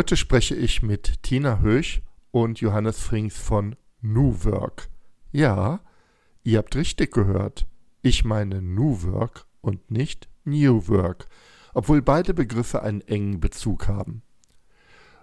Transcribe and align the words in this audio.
Heute 0.00 0.16
spreche 0.16 0.54
ich 0.54 0.82
mit 0.82 1.22
Tina 1.22 1.60
Höch 1.60 2.00
und 2.30 2.58
Johannes 2.58 2.98
Frings 2.98 3.36
von 3.36 3.76
New 4.00 4.44
Work. 4.44 4.88
Ja, 5.30 5.80
ihr 6.42 6.56
habt 6.56 6.74
richtig 6.74 7.12
gehört. 7.12 7.66
Ich 8.00 8.24
meine 8.24 8.62
New 8.62 9.02
Work 9.02 9.44
und 9.60 9.90
nicht 9.90 10.30
New 10.44 10.88
Work, 10.88 11.26
obwohl 11.74 12.00
beide 12.00 12.32
Begriffe 12.32 12.82
einen 12.82 13.02
engen 13.02 13.40
Bezug 13.40 13.88
haben. 13.88 14.22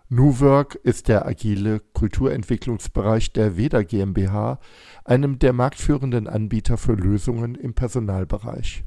New 0.10 0.40
Work 0.42 0.76
ist 0.76 1.08
der 1.08 1.26
agile 1.26 1.80
Kulturentwicklungsbereich 1.80 3.34
der 3.34 3.58
Veda 3.58 3.82
GmbH, 3.82 4.60
einem 5.04 5.40
der 5.40 5.54
marktführenden 5.54 6.28
Anbieter 6.28 6.78
für 6.78 6.94
Lösungen 6.94 7.56
im 7.56 7.74
Personalbereich. 7.74 8.84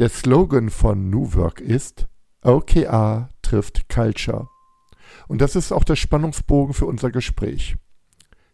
Der 0.00 0.08
Slogan 0.08 0.68
von 0.68 1.10
New 1.10 1.32
Work 1.34 1.60
ist 1.60 2.08
OKR 2.42 3.28
trifft 3.42 3.88
Culture. 3.88 4.48
Und 5.28 5.40
das 5.40 5.54
ist 5.54 5.72
auch 5.72 5.84
der 5.84 5.96
Spannungsbogen 5.96 6.74
für 6.74 6.86
unser 6.86 7.10
Gespräch. 7.10 7.76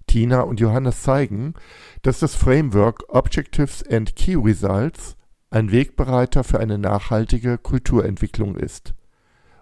Tina 0.06 0.42
und 0.42 0.60
Johannes 0.60 1.02
zeigen, 1.02 1.54
dass 2.02 2.18
das 2.18 2.34
Framework 2.34 3.04
Objectives 3.08 3.82
and 3.88 4.14
Key 4.16 4.34
Results 4.34 5.16
ein 5.50 5.70
Wegbereiter 5.70 6.44
für 6.44 6.58
eine 6.58 6.78
nachhaltige 6.78 7.58
Kulturentwicklung 7.58 8.56
ist. 8.56 8.94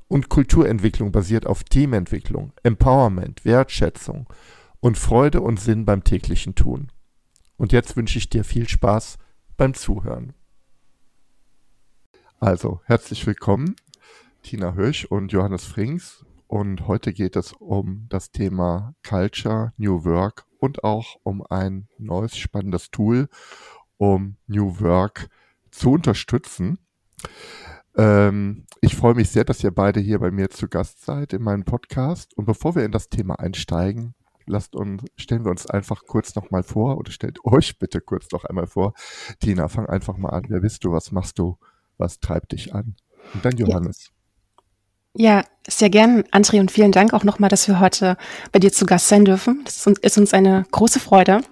Und 0.09 0.31
Kulturentwicklung 0.31 1.13
basiert 1.13 1.47
auf 1.47 1.65
Teamentwicklung, 1.65 2.53
Empowerment, 2.63 3.45
Wertschätzung 3.45 4.27
und 4.81 4.99
Freude 4.99 5.43
und 5.43 5.61
Sinn 5.61 5.85
beim 5.85 6.03
täglichen 6.03 6.55
Tun. 6.55 6.91
Und 7.57 7.73
jetzt 7.73 7.97
wünsche 7.97 8.19
ich 8.19 8.29
dir 8.29 8.45
viel 8.45 8.69
Spaß 8.69 9.19
beim 9.57 9.75
Zuhören. 9.75 10.33
Also, 12.41 12.81
herzlich 12.85 13.25
willkommen 13.27 13.77
Tina 14.43 14.75
Hösch 14.75 15.05
und 15.05 15.31
Johannes 15.31 15.65
Frings. 15.65 16.25
Und 16.53 16.87
heute 16.87 17.15
geht 17.15 17.37
es 17.37 17.55
um 17.55 18.05
das 18.11 18.31
Thema 18.31 18.95
Culture, 19.03 19.73
New 19.79 20.05
Work 20.05 20.45
und 20.59 20.85
auch 20.85 21.17
um 21.23 21.43
ein 21.49 21.89
neues 21.97 22.37
spannendes 22.37 22.91
Tool, 22.91 23.31
um 23.97 24.37
New 24.49 24.79
Work 24.81 25.31
zu 25.71 25.93
unterstützen. 25.93 26.79
Ähm, 27.97 28.67
ich 28.83 28.97
freue 28.97 29.15
mich 29.15 29.31
sehr, 29.31 29.45
dass 29.45 29.65
ihr 29.65 29.71
beide 29.71 29.99
hier 29.99 30.19
bei 30.19 30.31
mir 30.31 30.51
zu 30.51 30.69
Gast 30.69 31.03
seid 31.03 31.33
in 31.33 31.41
meinem 31.41 31.65
Podcast. 31.65 32.37
Und 32.37 32.45
bevor 32.45 32.75
wir 32.75 32.85
in 32.85 32.93
das 32.93 33.09
Thema 33.09 33.39
einsteigen, 33.39 34.15
lasst 34.45 34.77
uns, 34.77 35.05
stellen 35.17 35.47
wir 35.47 35.51
uns 35.51 35.65
einfach 35.65 36.03
kurz 36.07 36.35
nochmal 36.35 36.65
vor 36.65 36.99
oder 36.99 37.13
stellt 37.13 37.43
euch 37.47 37.79
bitte 37.79 38.03
kurz 38.03 38.31
noch 38.31 38.45
einmal 38.45 38.67
vor. 38.67 38.93
Tina, 39.41 39.69
fang 39.69 39.87
einfach 39.87 40.19
mal 40.19 40.29
an. 40.29 40.45
Wer 40.49 40.61
bist 40.61 40.85
du? 40.85 40.93
Was 40.93 41.13
machst 41.13 41.39
du? 41.39 41.57
Was 41.97 42.21
treibt 42.21 42.53
dich 42.53 42.75
an? 42.75 42.97
Und 43.33 43.43
dann 43.43 43.57
Johannes. 43.57 44.09
Ja. 44.09 44.22
Ja, 45.15 45.45
sehr 45.69 45.91
gern, 45.91 46.23
André, 46.33 46.59
und 46.59 46.71
vielen 46.71 46.91
Dank 46.91 47.13
auch 47.13 47.23
nochmal, 47.23 47.51
dass 47.51 47.69
wir 47.69 47.81
heute 47.81 48.17
bei 48.51 48.59
dir 48.59 48.73
zu 48.73 48.87
Gast 48.87 49.09
sein 49.09 49.27
dürfen. 49.27 49.61
Das 49.65 49.87
ist 49.87 50.19
uns 50.19 50.33
eine 50.33 50.65
große 50.71 51.01
Freude. 51.01 51.43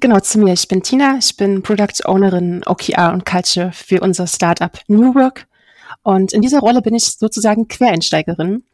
Genau, 0.00 0.18
zu 0.20 0.38
mir. 0.38 0.54
Ich 0.54 0.66
bin 0.66 0.82
Tina, 0.82 1.16
ich 1.18 1.36
bin 1.36 1.62
Product 1.62 2.06
Ownerin 2.06 2.62
OKR 2.64 3.12
und 3.12 3.26
Culture 3.26 3.70
für 3.72 4.00
unser 4.00 4.26
Startup 4.26 4.72
New 4.88 5.14
Work. 5.14 5.46
Und 6.02 6.32
in 6.32 6.40
dieser 6.40 6.60
Rolle 6.60 6.80
bin 6.80 6.94
ich 6.94 7.04
sozusagen 7.04 7.68
Quereinsteigerin. 7.68 8.64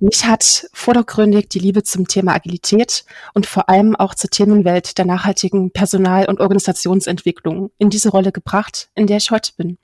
Mich 0.00 0.24
hat 0.24 0.68
vordergründig 0.72 1.50
die 1.50 1.58
Liebe 1.58 1.82
zum 1.82 2.08
Thema 2.08 2.34
Agilität 2.34 3.04
und 3.34 3.44
vor 3.44 3.68
allem 3.68 3.94
auch 3.94 4.14
zur 4.14 4.30
Themenwelt 4.30 4.96
der 4.96 5.04
nachhaltigen 5.04 5.70
Personal- 5.70 6.26
und 6.26 6.40
Organisationsentwicklung 6.40 7.70
in 7.76 7.90
diese 7.90 8.08
Rolle 8.08 8.32
gebracht, 8.32 8.88
in 8.94 9.06
der 9.06 9.18
ich 9.18 9.30
heute 9.30 9.52
bin. 9.58 9.76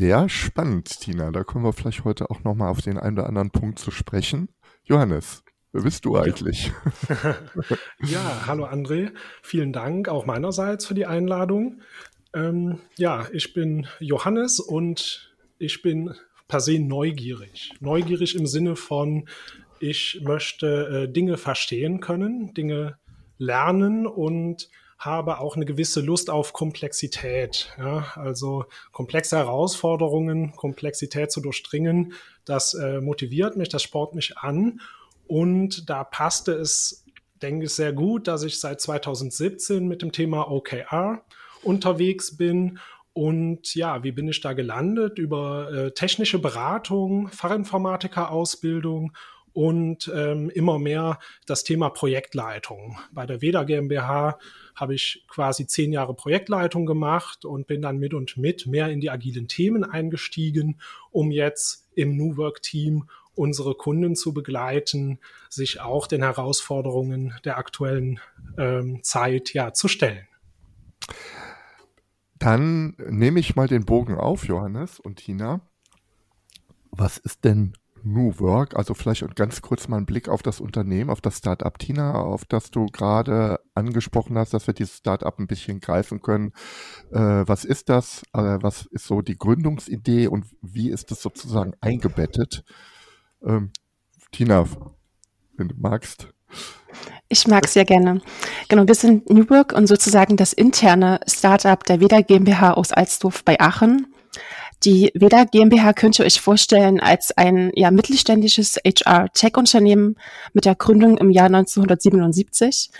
Sehr 0.00 0.30
spannend, 0.30 0.98
Tina. 0.98 1.30
Da 1.30 1.44
kommen 1.44 1.62
wir 1.62 1.74
vielleicht 1.74 2.04
heute 2.04 2.30
auch 2.30 2.42
nochmal 2.42 2.70
auf 2.70 2.80
den 2.80 2.96
einen 2.96 3.18
oder 3.18 3.28
anderen 3.28 3.50
Punkt 3.50 3.78
zu 3.78 3.90
sprechen. 3.90 4.48
Johannes, 4.84 5.44
wer 5.72 5.82
bist 5.82 6.06
du 6.06 6.16
eigentlich? 6.16 6.72
ja, 8.06 8.46
hallo 8.46 8.64
André. 8.64 9.10
Vielen 9.42 9.74
Dank 9.74 10.08
auch 10.08 10.24
meinerseits 10.24 10.86
für 10.86 10.94
die 10.94 11.04
Einladung. 11.04 11.82
Ähm, 12.32 12.78
ja, 12.96 13.28
ich 13.30 13.52
bin 13.52 13.88
Johannes 13.98 14.58
und 14.58 15.34
ich 15.58 15.82
bin 15.82 16.14
per 16.48 16.60
se 16.60 16.78
neugierig. 16.78 17.70
Neugierig 17.80 18.36
im 18.36 18.46
Sinne 18.46 18.76
von, 18.76 19.28
ich 19.80 20.22
möchte 20.24 21.08
äh, 21.08 21.12
Dinge 21.12 21.36
verstehen 21.36 22.00
können, 22.00 22.54
Dinge 22.54 22.96
lernen 23.36 24.06
und 24.06 24.70
habe 25.00 25.40
auch 25.40 25.56
eine 25.56 25.64
gewisse 25.64 26.02
Lust 26.02 26.28
auf 26.28 26.52
Komplexität. 26.52 27.74
Ja? 27.78 28.12
Also 28.14 28.66
komplexe 28.92 29.38
Herausforderungen, 29.38 30.52
Komplexität 30.52 31.32
zu 31.32 31.40
durchdringen, 31.40 32.12
das 32.44 32.74
äh, 32.74 33.00
motiviert 33.00 33.56
mich, 33.56 33.70
das 33.70 33.82
spornt 33.82 34.14
mich 34.14 34.36
an. 34.36 34.80
Und 35.26 35.88
da 35.88 36.04
passte 36.04 36.52
es, 36.52 37.06
denke 37.40 37.64
ich, 37.64 37.72
sehr 37.72 37.94
gut, 37.94 38.28
dass 38.28 38.42
ich 38.42 38.60
seit 38.60 38.80
2017 38.80 39.88
mit 39.88 40.02
dem 40.02 40.12
Thema 40.12 40.50
OKR 40.50 41.22
unterwegs 41.62 42.36
bin. 42.36 42.78
Und 43.14 43.74
ja, 43.74 44.04
wie 44.04 44.12
bin 44.12 44.28
ich 44.28 44.40
da 44.40 44.52
gelandet? 44.52 45.18
Über 45.18 45.72
äh, 45.72 45.90
technische 45.92 46.38
Beratung, 46.38 47.28
Fachinformatiker-Ausbildung 47.28 49.12
und 49.52 50.10
ähm, 50.14 50.50
immer 50.50 50.78
mehr 50.78 51.18
das 51.46 51.64
Thema 51.64 51.90
Projektleitung. 51.90 52.98
Bei 53.12 53.26
der 53.26 53.42
WEDA 53.42 53.64
GmbH 53.64 54.38
habe 54.74 54.94
ich 54.94 55.24
quasi 55.28 55.66
zehn 55.66 55.92
Jahre 55.92 56.14
Projektleitung 56.14 56.86
gemacht 56.86 57.44
und 57.44 57.66
bin 57.66 57.82
dann 57.82 57.98
mit 57.98 58.14
und 58.14 58.36
mit 58.36 58.66
mehr 58.66 58.88
in 58.88 59.00
die 59.00 59.10
agilen 59.10 59.48
Themen 59.48 59.84
eingestiegen, 59.84 60.80
um 61.10 61.30
jetzt 61.30 61.88
im 61.94 62.16
New 62.16 62.36
Work 62.36 62.62
Team 62.62 63.08
unsere 63.34 63.74
Kunden 63.74 64.16
zu 64.16 64.34
begleiten, 64.34 65.18
sich 65.48 65.80
auch 65.80 66.06
den 66.06 66.22
Herausforderungen 66.22 67.34
der 67.44 67.58
aktuellen 67.58 68.20
ähm, 68.58 69.02
Zeit 69.02 69.54
ja 69.54 69.72
zu 69.72 69.88
stellen. 69.88 70.26
Dann 72.38 72.94
nehme 72.98 73.40
ich 73.40 73.56
mal 73.56 73.68
den 73.68 73.84
Bogen 73.84 74.14
auf, 74.14 74.46
Johannes 74.46 74.98
und 74.98 75.16
Tina. 75.16 75.60
Was 76.90 77.18
ist 77.18 77.44
denn 77.44 77.74
New 78.02 78.38
Work, 78.38 78.76
also 78.76 78.94
vielleicht 78.94 79.36
ganz 79.36 79.62
kurz 79.62 79.88
mal 79.88 79.98
einen 79.98 80.06
Blick 80.06 80.28
auf 80.28 80.42
das 80.42 80.60
Unternehmen, 80.60 81.10
auf 81.10 81.20
das 81.20 81.38
Startup 81.38 81.78
Tina, 81.78 82.14
auf 82.14 82.44
das 82.44 82.70
du 82.70 82.86
gerade 82.86 83.60
angesprochen 83.74 84.38
hast, 84.38 84.54
dass 84.54 84.66
wir 84.66 84.74
dieses 84.74 84.98
Startup 84.98 85.38
ein 85.38 85.46
bisschen 85.46 85.80
greifen 85.80 86.20
können. 86.20 86.52
Äh, 87.12 87.44
was 87.46 87.64
ist 87.64 87.88
das? 87.88 88.22
Äh, 88.32 88.58
was 88.60 88.86
ist 88.86 89.06
so 89.06 89.22
die 89.22 89.38
Gründungsidee 89.38 90.28
und 90.28 90.46
wie 90.62 90.90
ist 90.90 91.10
es 91.12 91.22
sozusagen 91.22 91.74
eingebettet? 91.80 92.64
Ähm, 93.44 93.70
Tina, 94.32 94.66
wenn 95.56 95.68
du 95.68 95.74
magst. 95.78 96.28
Ich 97.28 97.46
mag 97.46 97.68
sehr 97.68 97.84
gerne. 97.84 98.20
Genau, 98.68 98.86
wir 98.86 98.94
sind 98.94 99.30
New 99.30 99.48
Work 99.50 99.72
und 99.72 99.86
sozusagen 99.86 100.36
das 100.36 100.52
interne 100.52 101.20
Startup 101.28 101.82
der 101.84 102.00
Veda 102.00 102.22
GmbH 102.22 102.72
aus 102.72 102.92
Alsdorf 102.92 103.44
bei 103.44 103.58
Aachen. 103.60 104.12
Die 104.84 105.10
Veda 105.14 105.44
GmbH 105.44 105.92
könnt 105.92 106.18
ihr 106.18 106.24
euch 106.24 106.40
vorstellen 106.40 107.00
als 107.00 107.36
ein 107.36 107.70
ja, 107.74 107.90
mittelständisches 107.90 108.76
HR-Tech-Unternehmen 108.76 110.16
mit 110.54 110.64
der 110.64 110.74
Gründung 110.74 111.18
im 111.18 111.30
Jahr 111.30 111.46
1977 111.46 112.90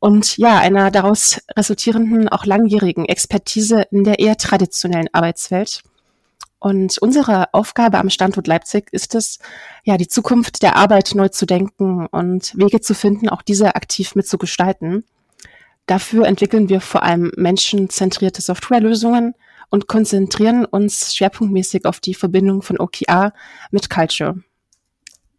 und 0.00 0.36
ja, 0.36 0.58
einer 0.58 0.90
daraus 0.90 1.40
resultierenden 1.56 2.28
auch 2.28 2.44
langjährigen 2.44 3.04
Expertise 3.04 3.82
in 3.92 4.02
der 4.02 4.18
eher 4.18 4.36
traditionellen 4.36 5.08
Arbeitswelt. 5.12 5.82
Und 6.60 6.98
unsere 6.98 7.54
Aufgabe 7.54 7.98
am 7.98 8.10
Standort 8.10 8.48
Leipzig 8.48 8.88
ist 8.90 9.14
es, 9.14 9.38
ja, 9.84 9.96
die 9.96 10.08
Zukunft 10.08 10.62
der 10.62 10.74
Arbeit 10.74 11.12
neu 11.14 11.28
zu 11.28 11.46
denken 11.46 12.06
und 12.06 12.52
Wege 12.56 12.80
zu 12.80 12.94
finden, 12.94 13.28
auch 13.28 13.42
diese 13.42 13.76
aktiv 13.76 14.16
mitzugestalten. 14.16 15.04
Dafür 15.86 16.26
entwickeln 16.26 16.68
wir 16.68 16.80
vor 16.80 17.04
allem 17.04 17.30
menschenzentrierte 17.36 18.42
Softwarelösungen, 18.42 19.34
und 19.70 19.86
konzentrieren 19.86 20.64
uns 20.64 21.14
schwerpunktmäßig 21.14 21.84
auf 21.84 22.00
die 22.00 22.14
Verbindung 22.14 22.62
von 22.62 22.78
OKR 22.78 23.32
mit 23.70 23.90
Culture. 23.90 24.42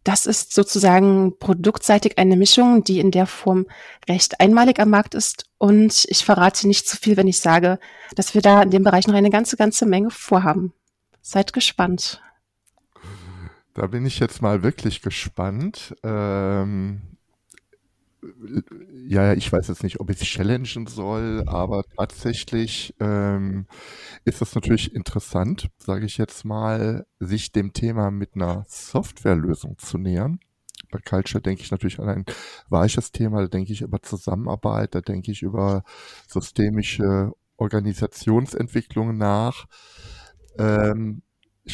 Das 0.04 0.24
ist 0.24 0.54
sozusagen 0.54 1.38
produktseitig 1.38 2.16
eine 2.16 2.36
Mischung, 2.36 2.84
die 2.84 3.00
in 3.00 3.10
der 3.10 3.26
Form 3.26 3.66
recht 4.08 4.40
einmalig 4.40 4.80
am 4.80 4.90
Markt 4.90 5.14
ist. 5.14 5.44
Und 5.58 6.06
ich 6.08 6.24
verrate 6.24 6.66
nicht 6.66 6.88
zu 6.88 6.96
viel, 6.96 7.18
wenn 7.18 7.28
ich 7.28 7.38
sage, 7.38 7.78
dass 8.14 8.34
wir 8.34 8.40
da 8.40 8.62
in 8.62 8.70
dem 8.70 8.82
Bereich 8.82 9.06
noch 9.06 9.14
eine 9.14 9.30
ganze, 9.30 9.56
ganze 9.56 9.84
Menge 9.84 10.10
vorhaben. 10.10 10.72
Seid 11.20 11.52
gespannt. 11.52 12.22
da 13.74 13.86
bin 13.88 14.06
ich 14.06 14.18
jetzt 14.20 14.40
mal 14.40 14.62
wirklich 14.62 15.02
gespannt. 15.02 15.94
Ähm, 16.02 17.02
ja, 19.08 19.32
ich 19.32 19.50
weiß 19.52 19.68
jetzt 19.68 19.82
nicht, 19.82 20.00
ob 20.00 20.10
ich 20.10 20.20
es 20.20 20.26
challengen 20.26 20.86
soll, 20.86 21.44
aber 21.46 21.84
tatsächlich 21.96 22.94
ähm, 23.00 23.66
ist 24.24 24.42
es 24.42 24.54
natürlich 24.54 24.94
interessant, 24.94 25.68
sage 25.78 26.06
ich 26.06 26.18
jetzt 26.18 26.44
mal, 26.44 27.06
sich 27.18 27.52
dem 27.52 27.72
Thema 27.72 28.10
mit 28.10 28.34
einer 28.34 28.64
Softwarelösung 28.68 29.78
zu 29.78 29.98
nähern. 29.98 30.40
Bei 30.90 30.98
Culture 30.98 31.40
denke 31.40 31.62
ich 31.62 31.70
natürlich 31.70 32.00
an 32.00 32.08
ein 32.08 32.24
weiches 32.68 33.12
Thema, 33.12 33.42
da 33.42 33.48
denke 33.48 33.72
ich 33.72 33.82
über 33.82 34.02
Zusammenarbeit, 34.02 34.94
da 34.94 35.00
denke 35.00 35.30
ich 35.30 35.42
über 35.42 35.84
systemische 36.26 37.32
Organisationsentwicklung 37.56 39.16
nach. 39.16 39.66
Ähm, 40.58 41.22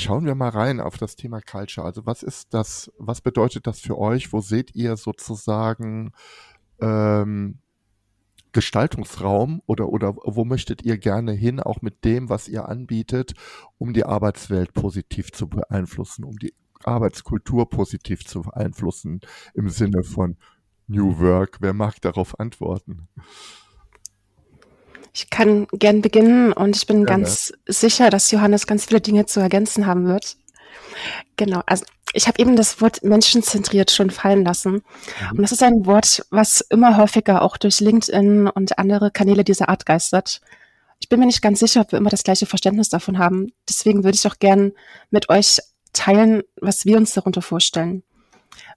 schauen 0.00 0.26
wir 0.26 0.34
mal 0.34 0.50
rein 0.50 0.81
auf 0.81 0.98
das 0.98 1.16
Thema 1.16 1.40
Culture. 1.40 1.87
Also 1.87 2.06
was 2.06 2.22
ist 2.22 2.54
das, 2.54 2.93
was 2.98 3.20
bedeutet 3.20 3.66
das 3.66 3.81
für 3.81 3.98
euch? 3.98 4.32
Wo 4.32 4.40
seht 4.40 4.75
ihr 4.75 4.96
sozusagen 4.96 6.12
ähm, 6.81 7.58
Gestaltungsraum 8.52 9.60
oder, 9.66 9.88
oder 9.90 10.16
wo 10.25 10.44
möchtet 10.46 10.82
ihr 10.82 10.96
gerne 10.96 11.32
hin, 11.32 11.60
auch 11.60 11.82
mit 11.82 12.04
dem, 12.04 12.31
was 12.31 12.48
ihr 12.48 12.69
anbietet, 12.69 13.34
um 13.76 13.93
die 13.93 14.04
Arbeitswelt 14.04 14.72
positiv 14.72 15.31
zu 15.32 15.48
beeinflussen, 15.48 16.25
um 16.25 16.38
die 16.38 16.54
Arbeitskultur 16.82 17.69
positiv 17.69 18.25
zu 18.25 18.42
beeinflussen 18.42 19.20
im 19.52 19.69
Sinne 19.69 20.04
von 20.04 20.37
New 20.87 21.19
Work? 21.19 21.58
Wer 21.60 21.75
mag 21.75 22.00
darauf 22.00 22.40
antworten? 22.40 23.08
Ich 25.16 25.30
kann 25.30 25.66
gern 25.72 26.02
beginnen 26.02 26.52
und 26.52 26.76
ich 26.76 26.86
bin 26.86 27.00
ja, 27.00 27.04
ganz 27.06 27.50
ja. 27.66 27.72
sicher, 27.72 28.10
dass 28.10 28.30
Johannes 28.30 28.66
ganz 28.66 28.84
viele 28.84 29.00
Dinge 29.00 29.24
zu 29.24 29.40
ergänzen 29.40 29.86
haben 29.86 30.06
wird. 30.06 30.36
Genau, 31.36 31.62
also 31.64 31.86
ich 32.12 32.28
habe 32.28 32.38
eben 32.38 32.54
das 32.54 32.82
Wort 32.82 33.02
menschenzentriert 33.02 33.90
schon 33.90 34.10
fallen 34.10 34.44
lassen. 34.44 34.72
Mhm. 34.72 35.30
Und 35.30 35.40
das 35.40 35.52
ist 35.52 35.62
ein 35.62 35.86
Wort, 35.86 36.26
was 36.28 36.60
immer 36.60 36.98
häufiger 36.98 37.40
auch 37.40 37.56
durch 37.56 37.80
LinkedIn 37.80 38.48
und 38.48 38.78
andere 38.78 39.10
Kanäle 39.10 39.42
dieser 39.42 39.70
Art 39.70 39.86
geistert. 39.86 40.42
Ich 41.00 41.08
bin 41.08 41.18
mir 41.18 41.24
nicht 41.24 41.40
ganz 41.40 41.60
sicher, 41.60 41.80
ob 41.80 41.92
wir 41.92 41.98
immer 41.98 42.10
das 42.10 42.22
gleiche 42.22 42.44
Verständnis 42.44 42.90
davon 42.90 43.18
haben. 43.18 43.52
Deswegen 43.66 44.04
würde 44.04 44.16
ich 44.16 44.26
auch 44.26 44.38
gern 44.38 44.72
mit 45.08 45.30
euch 45.30 45.60
teilen, 45.94 46.42
was 46.60 46.84
wir 46.84 46.98
uns 46.98 47.14
darunter 47.14 47.40
vorstellen. 47.40 48.02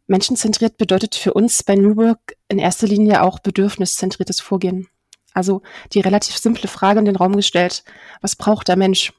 Menschenzentriert 0.08 0.78
bedeutet 0.78 1.16
für 1.16 1.34
uns 1.34 1.64
bei 1.64 1.76
New 1.76 1.98
Work 1.98 2.38
in 2.48 2.60
erster 2.60 2.88
Linie 2.88 3.24
auch 3.24 3.40
bedürfniszentriertes 3.40 4.40
Vorgehen. 4.40 4.88
Also 5.34 5.62
die 5.94 6.00
relativ 6.00 6.38
simple 6.38 6.68
Frage 6.68 7.00
in 7.00 7.06
den 7.06 7.16
Raum 7.16 7.36
gestellt, 7.36 7.84
was 8.22 8.36
braucht 8.36 8.68
der 8.68 8.78
Mensch? 8.78 9.14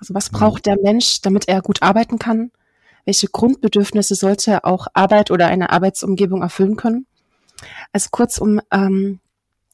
Also 0.00 0.14
was 0.14 0.30
mhm. 0.30 0.36
braucht 0.36 0.66
der 0.66 0.76
Mensch, 0.82 1.20
damit 1.20 1.48
er 1.48 1.62
gut 1.62 1.82
arbeiten 1.82 2.18
kann? 2.18 2.50
Welche 3.04 3.28
Grundbedürfnisse 3.28 4.14
sollte 4.14 4.64
auch 4.64 4.86
Arbeit 4.94 5.30
oder 5.30 5.46
eine 5.46 5.70
Arbeitsumgebung 5.70 6.42
erfüllen 6.42 6.76
können? 6.76 7.06
Also 7.92 8.08
kurzum, 8.10 8.60
ähm, 8.70 9.20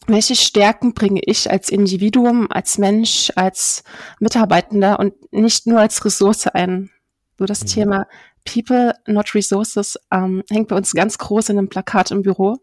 welche 0.07 0.37
Stärken 0.37 0.95
bringe 0.95 1.21
ich 1.25 1.51
als 1.51 1.71
Individuum, 1.71 2.51
als 2.51 2.79
Mensch, 2.79 3.33
als 3.37 3.83
Mitarbeitender 4.21 4.99
und 4.99 5.15
nicht 5.33 5.67
nur 5.67 5.81
als 5.81 6.05
Ressource 6.05 6.47
ein? 6.47 6.91
So 7.39 7.47
das 7.47 7.63
mhm. 7.63 7.67
Thema 7.67 8.07
People, 8.45 8.95
not 9.07 9.35
Resources 9.35 9.99
ähm, 10.13 10.43
hängt 10.51 10.69
bei 10.69 10.77
uns 10.77 10.93
ganz 10.93 11.19
groß 11.19 11.49
in 11.49 11.59
einem 11.59 11.69
Plakat 11.69 12.11
im 12.11 12.23
Büro. 12.23 12.59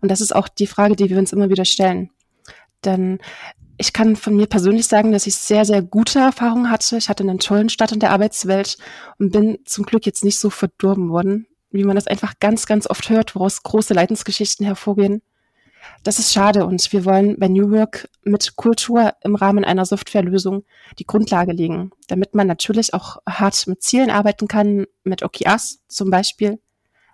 Und 0.00 0.10
das 0.10 0.20
ist 0.20 0.34
auch 0.34 0.48
die 0.48 0.66
Frage, 0.66 0.96
die 0.96 1.10
wir 1.10 1.18
uns 1.18 1.32
immer 1.32 1.50
wieder 1.50 1.64
stellen. 1.64 2.10
Denn 2.84 3.18
ich 3.76 3.92
kann 3.92 4.16
von 4.16 4.36
mir 4.36 4.46
persönlich 4.46 4.86
sagen, 4.86 5.12
dass 5.12 5.26
ich 5.26 5.34
sehr, 5.34 5.64
sehr 5.64 5.82
gute 5.82 6.20
Erfahrungen 6.20 6.70
hatte. 6.70 6.96
Ich 6.96 7.08
hatte 7.08 7.24
einen 7.24 7.38
tollen 7.38 7.68
Start 7.68 7.92
in 7.92 8.00
der 8.00 8.10
Arbeitswelt 8.10 8.78
und 9.18 9.32
bin 9.32 9.58
zum 9.64 9.84
Glück 9.84 10.06
jetzt 10.06 10.24
nicht 10.24 10.38
so 10.38 10.50
verdorben 10.50 11.10
worden, 11.10 11.46
wie 11.70 11.84
man 11.84 11.96
das 11.96 12.06
einfach 12.06 12.34
ganz, 12.38 12.66
ganz 12.66 12.88
oft 12.88 13.10
hört, 13.10 13.34
woraus 13.34 13.62
große 13.62 13.94
Leidensgeschichten 13.94 14.64
hervorgehen. 14.64 15.22
Das 16.02 16.18
ist 16.18 16.32
schade 16.32 16.64
und 16.66 16.92
wir 16.92 17.04
wollen 17.04 17.38
bei 17.38 17.48
New 17.48 17.70
Work 17.70 18.08
mit 18.22 18.56
Kultur 18.56 19.12
im 19.22 19.34
Rahmen 19.34 19.64
einer 19.64 19.84
Softwarelösung 19.84 20.64
die 20.98 21.04
Grundlage 21.06 21.52
legen, 21.52 21.90
damit 22.08 22.34
man 22.34 22.46
natürlich 22.46 22.94
auch 22.94 23.18
hart 23.28 23.66
mit 23.66 23.82
Zielen 23.82 24.10
arbeiten 24.10 24.48
kann, 24.48 24.86
mit 25.02 25.22
OKRs 25.22 25.80
zum 25.88 26.10
Beispiel. 26.10 26.58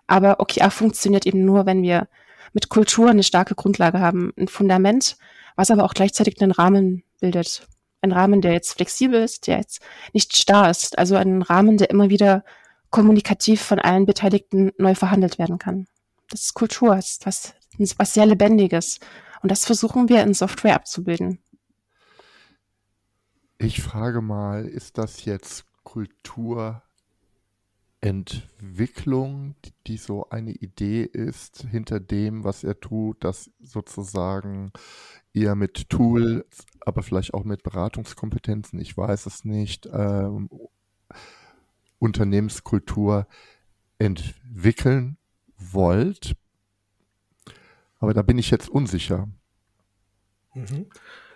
Aber 0.06 0.40
OKR 0.40 0.70
funktioniert 0.70 1.26
eben 1.26 1.44
nur, 1.44 1.66
wenn 1.66 1.82
wir 1.82 2.08
mit 2.52 2.68
Kultur 2.68 3.10
eine 3.10 3.22
starke 3.22 3.54
Grundlage 3.54 4.00
haben, 4.00 4.32
ein 4.36 4.48
Fundament, 4.48 5.16
was 5.56 5.70
aber 5.70 5.84
auch 5.84 5.94
gleichzeitig 5.94 6.40
einen 6.40 6.52
Rahmen 6.52 7.02
bildet. 7.20 7.66
Ein 8.02 8.12
Rahmen, 8.12 8.40
der 8.40 8.52
jetzt 8.52 8.74
flexibel 8.74 9.22
ist, 9.22 9.46
der 9.46 9.58
jetzt 9.58 9.80
nicht 10.12 10.36
starr 10.36 10.70
ist. 10.70 10.98
Also 10.98 11.16
ein 11.16 11.42
Rahmen, 11.42 11.76
der 11.76 11.90
immer 11.90 12.08
wieder 12.08 12.44
kommunikativ 12.90 13.62
von 13.62 13.78
allen 13.78 14.06
Beteiligten 14.06 14.72
neu 14.78 14.94
verhandelt 14.94 15.38
werden 15.38 15.58
kann. 15.58 15.86
Das 16.28 16.42
ist 16.42 16.54
Kultur, 16.54 16.96
ist 16.96 17.26
was, 17.26 17.54
was 17.96 18.14
sehr 18.14 18.26
Lebendiges. 18.26 18.98
Und 19.42 19.50
das 19.50 19.64
versuchen 19.64 20.08
wir 20.08 20.22
in 20.22 20.34
Software 20.34 20.74
abzubilden. 20.74 21.38
Ich 23.58 23.82
frage 23.82 24.22
mal, 24.22 24.64
ist 24.64 24.96
das 24.96 25.24
jetzt 25.24 25.64
Kultur 25.84 26.82
Entwicklung, 28.00 29.54
die 29.86 29.98
so 29.98 30.28
eine 30.30 30.52
Idee 30.52 31.02
ist 31.02 31.66
hinter 31.70 32.00
dem, 32.00 32.44
was 32.44 32.64
er 32.64 32.80
tut, 32.80 33.22
dass 33.24 33.50
sozusagen 33.60 34.72
ihr 35.32 35.54
mit 35.54 35.90
Tool, 35.90 36.46
aber 36.80 37.02
vielleicht 37.02 37.34
auch 37.34 37.44
mit 37.44 37.62
Beratungskompetenzen, 37.62 38.80
ich 38.80 38.96
weiß 38.96 39.26
es 39.26 39.44
nicht, 39.44 39.86
ähm, 39.92 40.48
Unternehmenskultur 41.98 43.26
entwickeln 43.98 45.18
wollt. 45.58 46.36
Aber 47.98 48.14
da 48.14 48.22
bin 48.22 48.38
ich 48.38 48.50
jetzt 48.50 48.70
unsicher. 48.70 49.28
Mhm. 50.54 50.86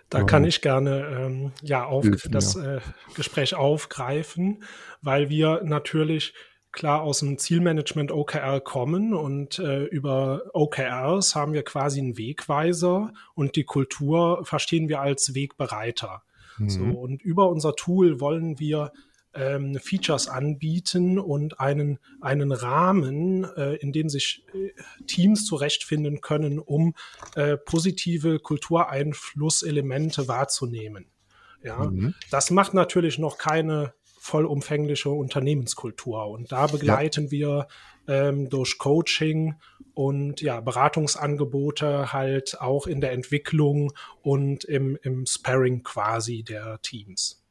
Da 0.09 0.23
kann 0.23 0.45
ich 0.45 0.61
gerne 0.61 1.07
ähm, 1.07 1.51
ja 1.61 1.85
auf 1.85 2.07
das 2.29 2.55
äh, 2.55 2.79
Gespräch 3.15 3.55
aufgreifen, 3.55 4.63
weil 5.01 5.29
wir 5.29 5.63
natürlich 5.63 6.33
klar 6.75 7.01
aus 7.01 7.19
dem 7.19 7.39
Zielmanagement 7.39 8.11
OKR 8.11 8.59
kommen 8.59 9.13
und 9.13 9.57
äh, 9.59 9.85
über 9.85 10.43
OKRs 10.53 11.33
haben 11.33 11.53
wir 11.53 11.63
quasi 11.63 11.99
einen 11.99 12.17
Wegweiser 12.17 13.13
und 13.33 13.55
die 13.55 13.63
Kultur 13.63 14.45
verstehen 14.45 14.89
wir 14.89 14.99
als 15.01 15.33
Wegbereiter. 15.33 16.21
Mhm. 16.57 16.69
So, 16.69 16.83
und 16.83 17.23
über 17.23 17.49
unser 17.49 17.75
Tool 17.75 18.19
wollen 18.19 18.59
wir 18.59 18.91
ähm, 19.33 19.79
Features 19.79 20.27
anbieten 20.27 21.17
und 21.17 21.59
einen, 21.59 21.99
einen 22.21 22.51
Rahmen, 22.51 23.45
äh, 23.55 23.75
in 23.75 23.91
dem 23.91 24.09
sich 24.09 24.45
äh, 24.53 24.71
Teams 25.05 25.45
zurechtfinden 25.45 26.21
können, 26.21 26.59
um 26.59 26.93
äh, 27.35 27.57
positive 27.57 28.39
Kultureinflusselemente 28.39 30.27
wahrzunehmen. 30.27 31.07
Ja, 31.63 31.85
mhm. 31.85 32.13
das 32.31 32.51
macht 32.51 32.73
natürlich 32.73 33.17
noch 33.17 33.37
keine 33.37 33.93
vollumfängliche 34.25 35.09
Unternehmenskultur. 35.09 36.27
Und 36.27 36.51
da 36.51 36.65
begleiten 36.65 37.25
ja. 37.25 37.31
wir 37.31 37.67
ähm, 38.07 38.49
durch 38.49 38.79
Coaching 38.79 39.53
und 39.93 40.41
ja, 40.41 40.61
Beratungsangebote 40.61 42.11
halt 42.11 42.59
auch 42.59 42.87
in 42.87 43.01
der 43.01 43.11
Entwicklung 43.11 43.93
und 44.23 44.63
im, 44.63 44.97
im 45.03 45.27
Sparring 45.27 45.83
quasi 45.83 46.43
der 46.43 46.81
Teams. 46.81 47.43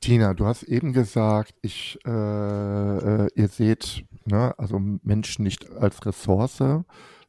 Tina, 0.00 0.34
du 0.34 0.44
hast 0.44 0.64
eben 0.64 0.92
gesagt, 0.92 1.54
ich, 1.62 1.98
äh, 2.04 2.10
äh, 2.10 3.28
ihr 3.34 3.48
seht, 3.48 4.04
ne, 4.26 4.54
also 4.58 4.78
Menschen 4.78 5.44
nicht 5.44 5.70
als 5.70 6.04
Ressource, 6.04 6.62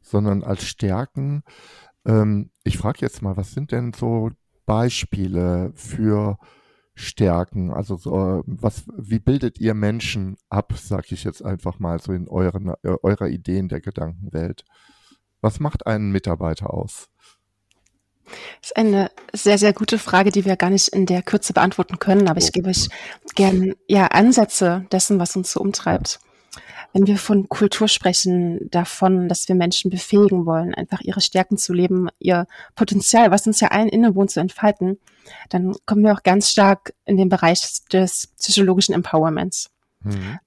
sondern 0.02 0.44
als 0.44 0.66
Stärken. 0.66 1.44
Ähm, 2.06 2.50
ich 2.66 2.78
frage 2.78 2.98
jetzt 3.00 3.22
mal, 3.22 3.38
was 3.38 3.54
sind 3.54 3.72
denn 3.72 3.94
so 3.94 4.32
Beispiele 4.66 5.72
für 5.76 6.38
Stärken? 6.96 7.72
Also 7.72 7.98
so, 7.98 8.44
was, 8.46 8.84
wie 8.98 9.20
bildet 9.20 9.60
ihr 9.60 9.74
Menschen 9.74 10.38
ab, 10.50 10.74
sag 10.76 11.12
ich 11.12 11.24
jetzt 11.24 11.44
einfach 11.44 11.80
mal 11.80 12.00
so 12.00 12.14
in 12.14 12.28
euren, 12.28 12.74
äh, 12.84 12.96
eurer 13.02 13.28
Ideen 13.28 13.70
der 13.70 13.82
Gedankenwelt? 13.82 14.64
Was 15.42 15.60
macht 15.60 15.88
einen 15.88 16.12
Mitarbeiter 16.12 16.74
aus? 16.74 17.10
Das 18.26 18.72
ist 18.72 18.78
eine 18.78 19.12
sehr, 19.34 19.58
sehr 19.58 19.74
gute 19.74 20.00
Frage, 20.00 20.32
die 20.32 20.46
wir 20.46 20.56
gar 20.56 20.70
nicht 20.70 20.88
in 20.90 21.06
der 21.06 21.22
Kürze 21.22 21.54
beantworten 21.54 22.00
können, 22.00 22.30
aber 22.30 22.40
ich 22.40 22.52
gebe 22.52 22.70
euch 22.70 22.88
gern 23.36 23.74
ja 23.88 24.08
Ansätze 24.08 24.86
dessen, 24.92 25.20
was 25.20 25.36
uns 25.36 25.52
so 25.52 25.60
umtreibt. 25.60 26.20
Wenn 26.94 27.08
wir 27.08 27.18
von 27.18 27.50
Kultur 27.50 27.88
sprechen, 27.88 28.70
davon, 28.70 29.28
dass 29.28 29.48
wir 29.48 29.56
Menschen 29.56 29.90
befähigen 29.90 30.46
wollen, 30.46 30.76
einfach 30.76 31.02
ihre 31.02 31.22
Stärken 31.22 31.58
zu 31.58 31.74
leben, 31.74 32.08
ihr 32.20 32.46
Potenzial, 32.76 33.32
was 33.32 33.48
uns 33.48 33.60
ja 33.60 33.70
allen 33.70 33.90
innewohnt, 33.90 34.30
zu 34.32 34.40
entfalten, 34.40 35.00
dann 35.50 35.74
kommen 35.86 36.04
wir 36.04 36.14
auch 36.14 36.24
ganz 36.24 36.52
stark 36.52 36.94
in 37.06 37.18
den 37.18 37.30
Bereich 37.30 37.84
des 37.92 38.28
psychologischen 38.38 38.94
Empowerments. 38.94 39.72
Mhm. 40.02 40.40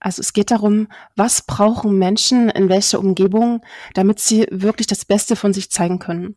Also 0.00 0.20
es 0.20 0.32
geht 0.32 0.50
darum, 0.50 0.88
was 1.14 1.42
brauchen 1.42 1.98
Menschen 1.98 2.48
in 2.48 2.70
welcher 2.70 2.98
Umgebung, 2.98 3.60
damit 3.92 4.18
sie 4.18 4.46
wirklich 4.50 4.86
das 4.86 5.04
Beste 5.04 5.36
von 5.36 5.52
sich 5.52 5.70
zeigen 5.70 5.98
können. 5.98 6.36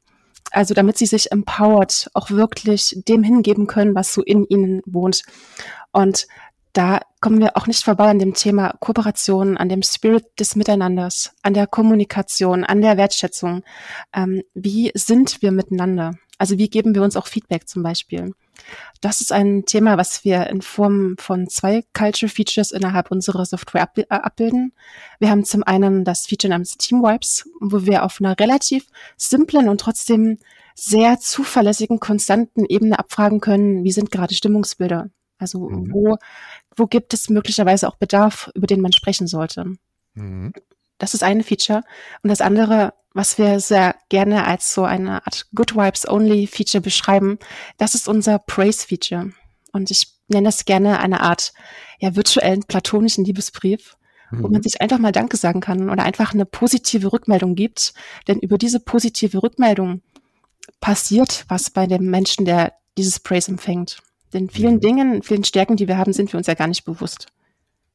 Also 0.52 0.74
damit 0.74 0.98
sie 0.98 1.06
sich 1.06 1.32
empowered 1.32 2.10
auch 2.14 2.30
wirklich 2.30 3.02
dem 3.08 3.24
hingeben 3.24 3.66
können, 3.66 3.96
was 3.96 4.14
so 4.14 4.22
in 4.22 4.46
ihnen 4.46 4.82
wohnt. 4.86 5.24
Und 5.92 6.28
da 6.74 7.02
kommen 7.22 7.40
wir 7.40 7.56
auch 7.56 7.68
nicht 7.68 7.86
vorbei 7.86 8.10
an 8.10 8.20
dem 8.20 8.34
Thema 8.34 8.76
Kooperation, 8.80 9.58
an 9.58 9.70
dem 9.70 9.84
Spirit 9.84 10.26
des 10.40 10.56
Miteinanders, 10.56 11.32
an 11.44 11.54
der 11.54 11.68
Kommunikation, 11.68 12.64
an 12.64 12.82
der 12.82 12.98
Wertschätzung. 12.98 13.64
Ähm, 14.12 14.42
wie 14.56 14.92
sind 14.96 15.42
wir 15.44 15.52
miteinander? 15.52 16.16
Also 16.40 16.58
wie 16.58 16.70
geben 16.70 16.96
wir 16.96 17.04
uns 17.04 17.16
auch 17.16 17.28
Feedback 17.28 17.70
zum 17.70 17.84
Beispiel? 17.84 18.34
Das 19.02 19.22
ist 19.22 19.32
ein 19.32 19.66
Thema, 19.66 19.98
was 19.98 20.26
wir 20.26 20.48
in 20.48 20.62
Form 20.64 21.16
von 21.20 21.48
zwei 21.48 21.84
Culture 21.94 22.30
Features 22.30 22.72
innerhalb 22.72 23.12
unserer 23.12 23.46
Software 23.46 23.90
äh, 23.96 24.06
abbilden. 24.10 24.74
Wir 25.20 25.30
haben 25.30 25.46
zum 25.46 25.64
einen 25.64 26.04
das 26.04 26.26
Feature 26.26 26.50
namens 26.50 26.78
Team 26.78 27.04
Wipes, 27.04 27.48
wo 27.60 27.86
wir 27.86 28.04
auf 28.04 28.20
einer 28.20 28.40
relativ 28.40 28.88
simplen 29.16 29.70
und 29.70 29.80
trotzdem 29.80 30.40
sehr 30.76 31.20
zuverlässigen, 31.20 32.00
konstanten 32.00 32.66
Ebene 32.66 32.98
abfragen 32.98 33.42
können, 33.42 33.84
wie 33.84 33.92
sind 33.92 34.10
gerade 34.10 34.34
Stimmungsbilder 34.34 35.12
also 35.44 35.70
mhm. 35.70 35.94
wo, 35.94 36.18
wo 36.76 36.88
gibt 36.88 37.14
es 37.14 37.30
möglicherweise 37.30 37.88
auch 37.88 37.96
Bedarf, 37.96 38.50
über 38.56 38.68
den 38.68 38.82
man 38.82 38.94
sprechen 38.94 39.28
sollte? 39.28 39.74
Mhm. 40.14 40.54
Das 40.98 41.14
ist 41.14 41.24
eine 41.24 41.44
Feature. 41.44 41.84
Und 42.22 42.30
das 42.30 42.42
andere, 42.42 42.94
was 43.14 43.38
wir 43.38 43.60
sehr 43.60 43.96
gerne 44.10 44.46
als 44.48 44.74
so 44.74 44.84
eine 44.84 45.26
Art 45.26 45.48
Good 45.54 45.76
Vibes 45.76 46.08
Only 46.08 46.48
Feature 46.48 46.82
beschreiben, 46.82 47.40
das 47.78 47.96
ist 47.96 48.08
unser 48.08 48.40
Praise 48.40 48.88
Feature. 48.88 49.32
Und 49.72 49.92
ich 49.92 50.08
nenne 50.28 50.48
das 50.48 50.66
gerne 50.66 51.00
eine 51.00 51.22
Art 51.22 51.54
ja, 52.00 52.16
virtuellen 52.16 52.64
platonischen 52.64 53.26
Liebesbrief, 53.26 53.98
mhm. 54.32 54.44
wo 54.44 54.48
man 54.48 54.64
sich 54.64 54.82
einfach 54.82 55.00
mal 55.00 55.12
Danke 55.12 55.38
sagen 55.38 55.62
kann 55.62 55.90
oder 55.90 56.04
einfach 56.04 56.34
eine 56.34 56.46
positive 56.46 57.12
Rückmeldung 57.12 57.56
gibt. 57.56 57.94
Denn 58.28 58.40
über 58.40 58.58
diese 58.58 58.80
positive 58.80 59.42
Rückmeldung 59.42 60.02
passiert 60.80 61.46
was 61.48 61.70
bei 61.70 61.88
dem 61.88 62.10
Menschen, 62.10 62.46
der 62.46 62.74
dieses 62.98 63.20
Praise 63.20 63.52
empfängt. 63.52 63.98
Denn 64.34 64.50
vielen 64.50 64.76
mhm. 64.76 64.82
Dingen, 64.82 65.24
vielen 65.24 65.44
Stärken, 65.44 65.76
die 65.76 65.88
wir 65.88 65.98
haben, 65.98 66.14
sind 66.14 66.34
wir 66.34 66.38
uns 66.38 66.48
ja 66.48 66.54
gar 66.54 66.68
nicht 66.68 66.86
bewusst. 66.86 67.28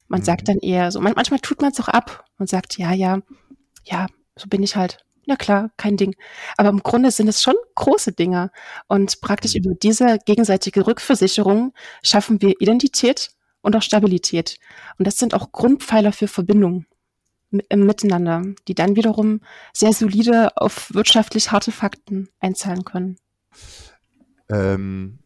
Man 0.09 0.21
mhm. 0.21 0.25
sagt 0.25 0.49
dann 0.49 0.59
eher 0.59 0.91
so, 0.91 1.01
man, 1.01 1.13
manchmal 1.15 1.41
tut 1.41 1.61
man 1.61 1.73
es 1.73 1.81
auch 1.81 1.89
ab 1.89 2.25
und 2.39 2.49
sagt, 2.49 2.79
ja, 2.79 2.93
ja, 2.93 3.21
ja, 3.85 4.07
so 4.37 4.49
bin 4.49 4.63
ich 4.63 4.77
halt. 4.77 5.05
Ja 5.27 5.37
klar, 5.37 5.71
kein 5.77 5.99
Ding. 5.99 6.17
Aber 6.57 6.71
im 6.71 6.83
Grunde 6.83 7.11
sind 7.11 7.29
es 7.29 7.43
schon 7.43 7.57
große 7.75 8.13
Dinge. 8.13 8.51
Und 8.87 9.21
praktisch 9.21 9.55
mhm. 9.55 9.61
über 9.61 9.75
diese 9.75 10.19
gegenseitige 10.25 10.87
Rückversicherung 10.87 11.75
schaffen 12.03 12.41
wir 12.41 12.61
Identität 12.61 13.31
und 13.61 13.77
auch 13.77 13.83
Stabilität. 13.83 14.59
Und 14.99 15.07
das 15.07 15.19
sind 15.19 15.35
auch 15.35 15.53
Grundpfeiler 15.53 16.13
für 16.13 16.29
Verbindung 16.29 16.87
im 17.51 17.87
Miteinander, 17.87 18.43
die 18.69 18.75
dann 18.75 18.97
wiederum 18.97 19.41
sehr 19.73 19.93
solide 19.93 20.57
auf 20.57 20.93
wirtschaftlich 20.95 21.51
harte 21.51 21.73
Fakten 21.73 22.29
einzahlen 22.41 22.85
können. 22.85 23.19
Ähm, 24.51 25.19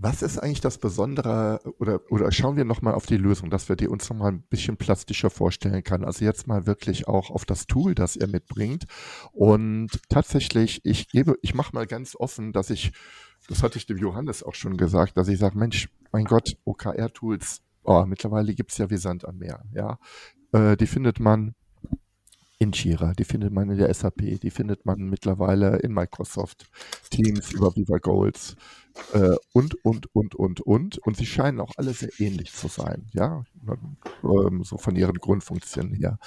was 0.00 0.22
ist 0.22 0.38
eigentlich 0.38 0.60
das 0.60 0.78
Besondere 0.78 1.60
oder, 1.78 2.00
oder 2.10 2.30
schauen 2.30 2.56
wir 2.56 2.64
nochmal 2.64 2.94
auf 2.94 3.06
die 3.06 3.16
Lösung, 3.16 3.50
dass 3.50 3.68
wir 3.68 3.74
die 3.74 3.88
uns 3.88 4.08
nochmal 4.08 4.32
ein 4.32 4.42
bisschen 4.42 4.76
plastischer 4.76 5.28
vorstellen 5.28 5.82
kann. 5.82 6.04
Also 6.04 6.24
jetzt 6.24 6.46
mal 6.46 6.66
wirklich 6.66 7.08
auch 7.08 7.30
auf 7.30 7.44
das 7.44 7.66
Tool, 7.66 7.96
das 7.96 8.14
ihr 8.14 8.28
mitbringt. 8.28 8.84
Und 9.32 9.90
tatsächlich, 10.08 10.80
ich 10.84 11.08
gebe, 11.08 11.36
ich 11.42 11.54
mache 11.54 11.74
mal 11.74 11.86
ganz 11.86 12.14
offen, 12.14 12.52
dass 12.52 12.70
ich, 12.70 12.92
das 13.48 13.62
hatte 13.64 13.78
ich 13.78 13.86
dem 13.86 13.98
Johannes 13.98 14.44
auch 14.44 14.54
schon 14.54 14.76
gesagt, 14.76 15.16
dass 15.16 15.26
ich 15.26 15.38
sage, 15.38 15.58
Mensch, 15.58 15.88
mein 16.12 16.26
Gott, 16.26 16.56
OKR-Tools, 16.64 17.62
oh, 17.82 18.04
mittlerweile 18.06 18.54
gibt's 18.54 18.78
ja 18.78 18.90
wie 18.90 18.98
Sand 18.98 19.26
am 19.26 19.38
Meer, 19.38 19.64
ja. 19.74 19.98
Äh, 20.52 20.76
die 20.76 20.86
findet 20.86 21.18
man 21.18 21.54
in 22.58 22.72
Jira, 22.72 23.12
die 23.14 23.24
findet 23.24 23.52
man 23.52 23.70
in 23.70 23.78
der 23.78 23.92
SAP, 23.92 24.40
die 24.40 24.50
findet 24.50 24.84
man 24.84 24.98
mittlerweile 24.98 25.76
in 25.78 25.92
Microsoft 25.92 26.68
Teams 27.10 27.52
über 27.52 27.74
Viva 27.76 27.98
Goals 27.98 28.56
äh, 29.12 29.36
und, 29.52 29.84
und, 29.84 30.14
und, 30.14 30.34
und, 30.34 30.60
und. 30.60 30.98
Und 30.98 31.16
sie 31.16 31.26
scheinen 31.26 31.60
auch 31.60 31.72
alle 31.76 31.92
sehr 31.92 32.10
ähnlich 32.18 32.52
zu 32.52 32.66
sein, 32.68 33.06
ja, 33.12 33.44
ähm, 34.24 34.64
so 34.64 34.76
von 34.76 34.96
ihren 34.96 35.18
Grundfunktionen 35.18 35.94
her. 35.94 36.18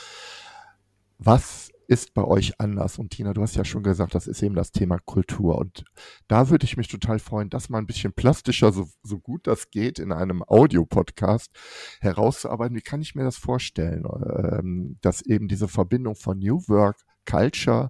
Was 1.18 1.71
ist 1.92 2.14
bei 2.14 2.24
euch 2.24 2.58
anders? 2.58 2.98
Und 2.98 3.10
Tina, 3.10 3.34
du 3.34 3.42
hast 3.42 3.58
ja 3.58 3.66
schon 3.66 3.84
gesagt, 3.84 4.16
das 4.16 4.26
ist 4.26 4.42
eben 4.42 4.56
das 4.56 4.72
Thema 4.72 4.98
Kultur. 5.00 5.58
Und 5.58 5.84
da 6.30 6.50
würde 6.50 6.64
ich 6.64 6.78
mich 6.78 6.88
total 6.88 7.20
freuen, 7.20 7.50
das 7.50 7.68
mal 7.68 7.80
ein 7.80 7.86
bisschen 7.86 8.14
plastischer, 8.14 8.72
so, 8.72 8.88
so 9.04 9.20
gut 9.20 9.46
das 9.46 9.72
geht, 9.72 10.00
in 10.00 10.14
einem 10.14 10.42
Audio-Podcast 10.42 11.52
herauszuarbeiten. 12.00 12.78
Wie 12.78 12.82
kann 12.82 13.02
ich 13.02 13.14
mir 13.14 13.26
das 13.26 13.36
vorstellen, 13.36 14.06
ähm, 14.06 15.00
dass 15.02 15.22
eben 15.22 15.50
diese 15.50 15.68
Verbindung 15.68 16.16
von 16.16 16.40
New 16.40 16.64
Work, 16.70 17.04
Culture 17.30 17.90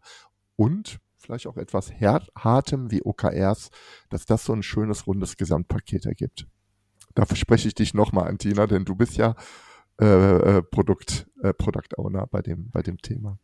und 0.56 0.98
vielleicht 1.18 1.46
auch 1.46 1.58
etwas 1.58 1.92
Hartem 2.36 2.90
wie 2.90 3.04
OKRs, 3.04 3.70
dass 4.10 4.26
das 4.26 4.46
so 4.46 4.54
ein 4.54 4.64
schönes, 4.64 5.06
rundes 5.06 5.38
Gesamtpaket 5.38 6.08
ergibt. 6.08 6.48
Dafür 7.14 7.38
spreche 7.38 7.68
ich 7.68 7.76
dich 7.76 7.94
nochmal 7.94 8.28
an, 8.30 8.40
Tina, 8.40 8.66
denn 8.66 8.84
du 8.84 8.96
bist 8.96 9.18
ja 9.18 9.36
äh, 10.02 10.58
äh, 10.58 10.62
Produkt, 10.64 11.28
äh, 11.44 11.54
Product 11.54 11.98
Owner 11.98 12.26
bei 12.26 12.42
dem, 12.42 12.72
bei 12.72 12.82
dem 12.82 12.98
Thema. 12.98 13.38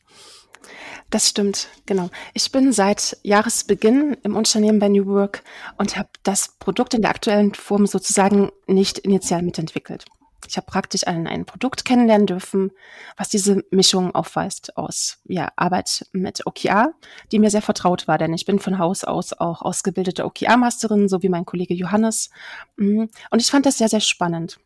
Das 1.12 1.30
stimmt, 1.30 1.70
genau. 1.86 2.10
Ich 2.34 2.52
bin 2.52 2.74
seit 2.74 3.18
Jahresbeginn 3.22 4.18
im 4.24 4.36
Unternehmen 4.36 4.80
bei 4.80 4.90
New 4.90 5.06
Work 5.06 5.44
und 5.78 5.96
habe 5.98 6.10
das 6.24 6.56
Produkt 6.58 6.96
in 6.96 7.04
der 7.04 7.12
aktuellen 7.12 7.54
Form 7.54 7.86
sozusagen 7.86 8.50
nicht 8.66 8.98
initial 8.98 9.44
mitentwickelt. 9.44 10.06
Ich 10.48 10.58
habe 10.58 10.66
praktisch 10.66 11.06
ein, 11.06 11.28
ein 11.28 11.46
Produkt 11.46 11.86
kennenlernen 11.86 12.26
dürfen, 12.26 12.72
was 13.18 13.30
diese 13.30 13.64
Mischung 13.70 14.16
aufweist 14.16 14.78
aus 14.78 15.20
ja, 15.26 15.50
Arbeit 15.56 16.08
mit 16.12 16.46
OKR, 16.48 16.94
die 17.32 17.40
mir 17.40 17.50
sehr 17.50 17.62
vertraut 17.62 18.08
war, 18.08 18.18
denn 18.18 18.34
ich 18.34 18.46
bin 18.46 18.60
von 18.60 18.80
Haus 18.80 19.04
aus 19.04 19.34
auch 19.34 19.62
ausgebildete 19.62 20.26
OKR-Masterin, 20.26 21.08
so 21.08 21.22
wie 21.22 21.30
mein 21.30 21.46
Kollege 21.46 21.74
Johannes. 21.74 22.30
Mhm. 22.78 23.10
Und 23.30 23.42
ich 23.42 23.52
fand 23.52 23.66
das 23.66 23.78
sehr, 23.78 23.90
sehr 23.90 24.00
spannend. 24.00 24.60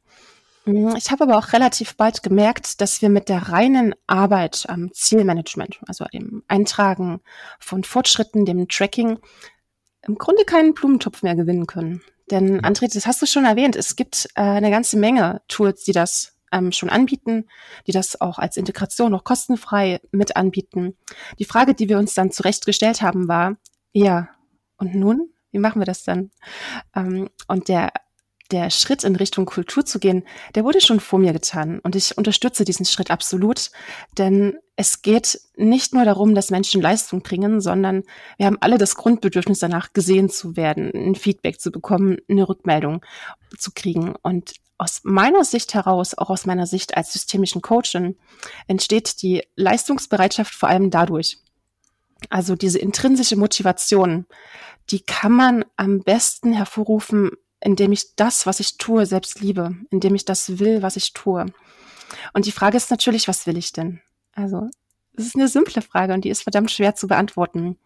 Mhm, 0.65 0.96
ich 0.96 1.12
habe 1.12 1.24
aber 1.24 1.38
auch 1.38 1.53
relativ 1.53 1.96
bald 1.96 2.24
gemerkt, 2.24 2.82
dass 2.82 3.01
wir 3.01 3.10
mit 3.10 3.30
der 3.30 3.50
reinen 3.50 3.96
Arbeit 4.08 4.65
am 4.68 4.91
Zielmanagement, 4.94 5.80
also 5.88 6.06
dem 6.06 6.44
Eintragen 6.48 7.22
von 7.60 7.84
Fortschritten, 7.84 8.46
dem 8.46 8.68
Tracking, 8.68 9.20
im 10.03 10.15
Grunde 10.15 10.46
keinen 10.46 10.74
Blumentopf 10.74 11.24
mehr 11.24 11.36
gewinnen 11.36 11.68
können. 11.68 12.01
Denn 12.30 12.53
mhm. 12.56 12.60
André, 12.60 12.91
das 12.94 13.06
hast 13.06 13.22
du 13.22 13.25
schon 13.25 13.46
erwähnt, 13.46 13.75
es 13.75 13.96
gibt 13.96 14.27
äh, 14.36 14.41
eine 14.41 14.72
ganze 14.72 14.98
Menge 14.98 15.41
Tools, 15.48 15.84
die 15.84 15.91
das 15.91 16.34
ähm, 16.51 16.72
schon 16.72 16.89
anbieten, 16.89 17.46
die 17.88 17.91
das 17.91 18.20
auch 18.20 18.38
als 18.38 18.58
Integration 18.58 19.12
noch 19.12 19.24
kostenfrei 19.24 20.00
mit 20.12 20.36
anbieten. 20.36 20.98
Die 21.39 21.46
Frage, 21.46 21.74
die 21.74 21.89
wir 21.89 21.98
uns 21.98 22.13
dann 22.13 22.32
zurechtgestellt 22.32 23.01
haben, 23.01 23.27
war, 23.27 23.58
ja, 23.94 24.30
und 24.77 24.96
nun? 24.96 25.30
Wie 25.51 25.60
machen 25.60 25.82
wir 25.82 25.86
das 25.86 26.03
dann? 26.03 26.32
Ähm, 26.96 27.30
und 27.48 27.68
der 27.68 27.91
der 28.51 28.70
Schritt 28.70 29.03
in 29.03 29.15
Richtung 29.15 29.46
Kultur 29.46 29.86
zu 29.86 30.00
gehen, 30.00 30.24
der 30.55 30.63
wurde 30.63 30.81
schon 30.81 31.00
vor 31.00 31.20
mir 31.20 31.34
getan. 31.34 31.79
Und 31.79 31.96
ich 31.96 32.17
unterstütze 32.17 32.65
diesen 32.65 32.86
Schritt 32.86 33.12
absolut. 33.12 33.72
Denn 34.17 34.58
es 34.75 35.01
geht 35.01 35.39
nicht 35.55 35.93
nur 35.93 36.05
darum, 36.05 36.36
dass 36.36 36.50
Menschen 36.50 36.81
Leistung 36.81 37.22
bringen, 37.22 37.62
sondern 37.62 38.03
wir 38.38 38.46
haben 38.46 38.58
alle 38.62 38.77
das 38.77 38.96
Grundbedürfnis 38.96 39.60
danach, 39.60 39.93
gesehen 39.93 40.29
zu 40.29 40.55
werden, 40.55 40.91
ein 40.93 41.15
Feedback 41.15 41.60
zu 41.60 41.72
bekommen, 41.72 42.17
eine 42.29 42.48
Rückmeldung 42.48 43.03
zu 43.58 43.72
kriegen. 43.74 44.15
Und 44.22 44.53
aus 44.77 45.01
meiner 45.03 45.43
Sicht 45.43 45.74
heraus, 45.74 46.17
auch 46.17 46.29
aus 46.29 46.46
meiner 46.46 46.65
Sicht 46.65 46.98
als 46.98 47.13
systemischen 47.13 47.62
Coachin, 47.62 48.17
entsteht 48.67 49.22
die 49.22 49.43
Leistungsbereitschaft 49.55 50.55
vor 50.55 50.70
allem 50.70 50.89
dadurch. 50.89 51.38
Also 52.29 52.55
diese 52.55 52.79
intrinsische 52.79 53.36
Motivation, 53.36 54.25
die 54.89 55.01
kann 55.01 55.31
man 55.31 55.65
am 55.75 56.01
besten 56.01 56.53
hervorrufen, 56.53 57.31
indem 57.62 57.91
ich 57.91 58.15
das, 58.15 58.46
was 58.46 58.60
ich 58.60 58.77
tue, 58.77 59.06
selbst 59.06 59.39
liebe, 59.39 59.75
indem 59.89 60.15
ich 60.15 60.25
das 60.25 60.60
will, 60.60 60.82
was 60.82 60.98
ich 60.98 61.13
tue. 61.13 61.46
Und 62.34 62.46
die 62.46 62.51
Frage 62.51 62.77
ist 62.77 62.91
natürlich, 62.91 63.27
was 63.27 63.48
will 63.48 63.58
ich 63.58 63.72
denn? 63.72 64.01
Also, 64.34 64.70
es 65.15 65.27
ist 65.27 65.36
eine 65.36 65.48
simple 65.48 65.82
Frage 65.82 66.13
und 66.13 66.25
die 66.25 66.30
ist 66.30 66.44
verdammt 66.44 66.72
schwer 66.72 66.96
zu 66.96 67.08
beantworten. 67.08 67.77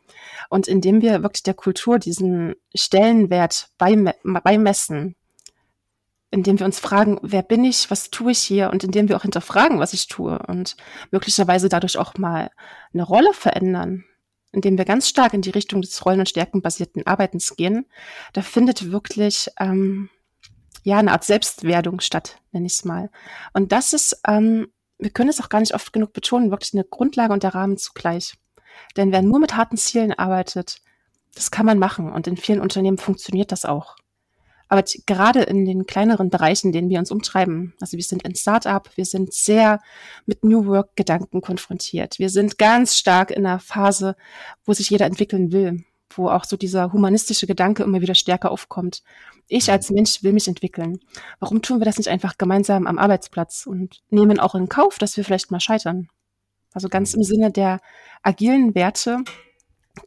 Und 0.49 0.67
indem 0.67 1.01
wir 1.01 1.23
wirklich 1.23 1.43
der 1.43 1.53
Kultur 1.53 1.99
diesen 1.99 2.55
Stellenwert 2.73 3.69
beimessen, 3.77 5.15
indem 6.31 6.59
wir 6.59 6.65
uns 6.65 6.79
fragen, 6.79 7.19
wer 7.21 7.41
bin 7.41 7.63
ich, 7.63 7.89
was 7.89 8.09
tue 8.09 8.31
ich 8.31 8.39
hier 8.39 8.69
und 8.69 8.83
indem 8.83 9.09
wir 9.09 9.17
auch 9.17 9.23
hinterfragen, 9.23 9.79
was 9.79 9.93
ich 9.93 10.07
tue 10.07 10.37
und 10.47 10.75
möglicherweise 11.11 11.69
dadurch 11.69 11.97
auch 11.97 12.15
mal 12.17 12.51
eine 12.93 13.03
Rolle 13.03 13.33
verändern, 13.33 14.05
indem 14.55 14.77
wir 14.77 14.85
ganz 14.85 15.07
stark 15.07 15.33
in 15.33 15.41
die 15.41 15.51
Richtung 15.51 15.81
des 15.81 16.05
rollen- 16.05 16.19
und 16.19 16.29
stärkenbasierten 16.29 17.05
Arbeitens 17.05 17.55
gehen, 17.55 17.85
da 18.33 18.41
findet 18.41 18.91
wirklich 18.91 19.49
ähm, 19.59 20.09
ja 20.83 20.97
eine 20.97 21.11
Art 21.11 21.23
Selbstwerdung 21.23 21.99
statt, 21.99 22.39
nenne 22.51 22.67
ich 22.67 22.73
es 22.73 22.85
mal. 22.85 23.09
Und 23.53 23.71
das 23.71 23.93
ist, 23.93 24.21
ähm, 24.27 24.67
wir 24.97 25.09
können 25.09 25.29
es 25.29 25.41
auch 25.41 25.49
gar 25.49 25.59
nicht 25.59 25.75
oft 25.75 25.91
genug 25.93 26.13
betonen, 26.13 26.51
wirklich 26.51 26.73
eine 26.73 26.85
Grundlage 26.85 27.33
und 27.33 27.43
der 27.43 27.53
Rahmen 27.53 27.77
zugleich. 27.77 28.35
Denn 28.97 29.11
wer 29.11 29.21
nur 29.21 29.39
mit 29.39 29.55
harten 29.55 29.77
Zielen 29.77 30.13
arbeitet, 30.13 30.81
das 31.33 31.51
kann 31.51 31.65
man 31.65 31.79
machen 31.79 32.11
und 32.11 32.27
in 32.27 32.37
vielen 32.37 32.61
Unternehmen 32.61 32.97
funktioniert 32.97 33.51
das 33.51 33.65
auch. 33.65 33.97
Aber 34.67 34.83
gerade 35.05 35.43
in 35.43 35.65
den 35.65 35.85
kleineren 35.85 36.29
Bereichen, 36.29 36.67
in 36.67 36.73
denen 36.73 36.89
wir 36.89 36.99
uns 36.99 37.11
umtreiben, 37.11 37.73
also 37.79 37.97
wir 37.97 38.03
sind 38.03 38.25
ein 38.25 38.35
Startup, 38.35 38.89
wir 38.95 39.05
sind 39.05 39.33
sehr 39.33 39.79
mit 40.25 40.43
New 40.43 40.65
Work 40.65 40.95
Gedanken 40.95 41.41
konfrontiert. 41.41 42.17
Wir 42.17 42.29
sind 42.29 42.57
ganz 42.57 42.97
stark 42.97 43.31
in 43.31 43.45
einer 43.45 43.59
Phase, 43.59 44.15
wo 44.65 44.73
sich 44.73 44.89
jeder 44.89 45.05
entwickeln 45.05 45.51
will, 45.51 45.83
wo 46.09 46.29
auch 46.29 46.45
so 46.45 46.57
dieser 46.57 46.93
humanistische 46.93 47.47
Gedanke 47.47 47.83
immer 47.83 48.01
wieder 48.01 48.15
stärker 48.15 48.51
aufkommt. 48.51 49.03
Ich 49.47 49.69
als 49.71 49.91
Mensch 49.91 50.23
will 50.23 50.33
mich 50.33 50.47
entwickeln. 50.47 50.99
Warum 51.39 51.61
tun 51.61 51.79
wir 51.79 51.85
das 51.85 51.97
nicht 51.97 52.09
einfach 52.09 52.37
gemeinsam 52.37 52.87
am 52.87 52.97
Arbeitsplatz 52.97 53.67
und 53.67 54.01
nehmen 54.09 54.39
auch 54.39 54.55
in 54.55 54.69
Kauf, 54.69 54.97
dass 54.97 55.15
wir 55.17 55.23
vielleicht 55.23 55.51
mal 55.51 55.59
scheitern? 55.59 56.07
Also 56.73 56.89
ganz 56.89 57.13
im 57.13 57.23
Sinne 57.23 57.51
der 57.51 57.79
agilen 58.23 58.73
Werte 58.75 59.19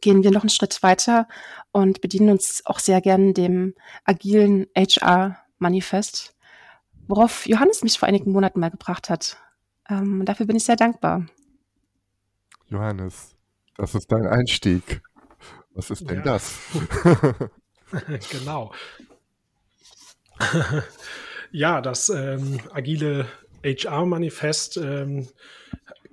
gehen 0.01 0.23
wir 0.23 0.31
noch 0.31 0.41
einen 0.41 0.49
Schritt 0.49 0.81
weiter 0.83 1.27
und 1.71 2.01
bedienen 2.01 2.29
uns 2.29 2.61
auch 2.65 2.79
sehr 2.79 3.01
gern 3.01 3.33
dem 3.33 3.73
agilen 4.05 4.67
HR-Manifest, 4.75 6.35
worauf 7.07 7.47
Johannes 7.47 7.83
mich 7.83 7.99
vor 7.99 8.07
einigen 8.07 8.31
Monaten 8.31 8.59
mal 8.59 8.71
gebracht 8.71 9.09
hat. 9.09 9.37
Ähm, 9.89 10.23
dafür 10.25 10.45
bin 10.45 10.55
ich 10.55 10.63
sehr 10.63 10.75
dankbar. 10.75 11.25
Johannes, 12.67 13.35
das 13.75 13.95
ist 13.95 14.11
dein 14.11 14.27
Einstieg. 14.27 15.01
Was 15.73 15.89
ist 15.89 16.09
denn 16.09 16.17
ja. 16.17 16.23
das? 16.23 16.59
genau. 18.31 18.71
ja, 21.51 21.81
das 21.81 22.09
ähm, 22.09 22.59
agile 22.71 23.27
HR-Manifest 23.63 24.77
ähm, 24.77 25.27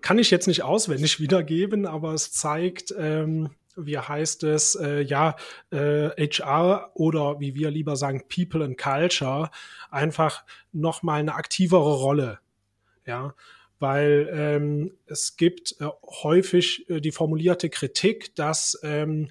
kann 0.00 0.18
ich 0.18 0.30
jetzt 0.30 0.46
nicht 0.46 0.62
auswendig 0.62 1.20
wiedergeben, 1.20 1.86
aber 1.86 2.14
es 2.14 2.32
zeigt, 2.32 2.94
ähm, 2.96 3.50
wie 3.76 3.98
heißt 3.98 4.44
es, 4.44 4.74
äh, 4.74 5.00
ja, 5.02 5.36
äh, 5.70 6.10
HR 6.18 6.90
oder 6.94 7.40
wie 7.40 7.54
wir 7.54 7.70
lieber 7.70 7.96
sagen, 7.96 8.24
People 8.28 8.64
and 8.64 8.78
Culture, 8.78 9.50
einfach 9.90 10.44
nochmal 10.72 11.20
eine 11.20 11.34
aktivere 11.34 11.94
Rolle. 11.94 12.38
Ja, 13.04 13.34
weil 13.78 14.28
ähm, 14.32 14.92
es 15.06 15.36
gibt 15.36 15.76
äh, 15.80 15.86
häufig 16.22 16.88
äh, 16.88 17.00
die 17.00 17.12
formulierte 17.12 17.68
Kritik, 17.68 18.34
dass 18.34 18.78
ähm, 18.82 19.30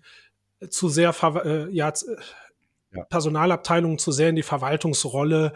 zu 0.69 0.87
sehr 0.87 1.13
äh, 1.43 1.69
ja, 1.71 1.91
ja, 2.93 3.03
Personalabteilungen 3.05 3.97
zu 3.97 4.11
sehr 4.11 4.29
in 4.29 4.35
die 4.35 4.43
Verwaltungsrolle 4.43 5.53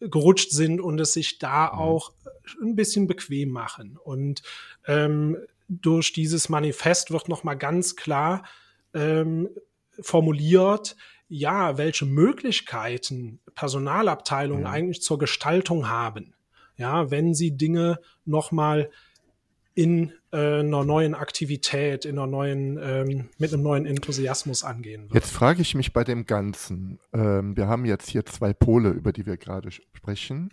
gerutscht 0.00 0.50
sind 0.50 0.80
und 0.80 1.00
es 1.00 1.12
sich 1.12 1.38
da 1.38 1.72
mhm. 1.72 1.78
auch 1.78 2.12
ein 2.60 2.74
bisschen 2.74 3.06
bequem 3.06 3.50
machen. 3.50 3.96
Und 4.02 4.42
ähm, 4.86 5.38
durch 5.80 6.12
dieses 6.12 6.48
Manifest 6.48 7.10
wird 7.10 7.28
nochmal 7.28 7.56
ganz 7.56 7.96
klar 7.96 8.44
ähm, 8.94 9.48
formuliert, 10.00 10.96
ja, 11.28 11.78
welche 11.78 12.04
Möglichkeiten 12.04 13.40
Personalabteilungen 13.54 14.64
mhm. 14.64 14.70
eigentlich 14.70 15.02
zur 15.02 15.18
Gestaltung 15.18 15.88
haben. 15.88 16.34
Ja, 16.76 17.10
wenn 17.10 17.34
sie 17.34 17.56
Dinge 17.56 18.00
nochmal 18.24 18.90
in 19.74 20.12
äh, 20.32 20.60
einer 20.60 20.84
neuen 20.84 21.14
Aktivität, 21.14 22.04
in 22.04 22.18
einer 22.18 22.26
neuen, 22.26 22.78
ähm, 22.82 23.28
mit 23.38 23.52
einem 23.52 23.62
neuen 23.62 23.86
Enthusiasmus 23.86 24.64
angehen 24.64 25.04
wird. 25.04 25.14
Jetzt 25.14 25.32
frage 25.32 25.62
ich 25.62 25.74
mich 25.74 25.92
bei 25.92 26.04
dem 26.04 26.26
Ganzen. 26.26 26.98
Ähm, 27.12 27.56
wir 27.56 27.68
haben 27.68 27.86
jetzt 27.86 28.10
hier 28.10 28.26
zwei 28.26 28.52
Pole, 28.52 28.90
über 28.90 29.12
die 29.12 29.24
wir 29.24 29.38
gerade 29.38 29.70
sprechen. 29.70 30.50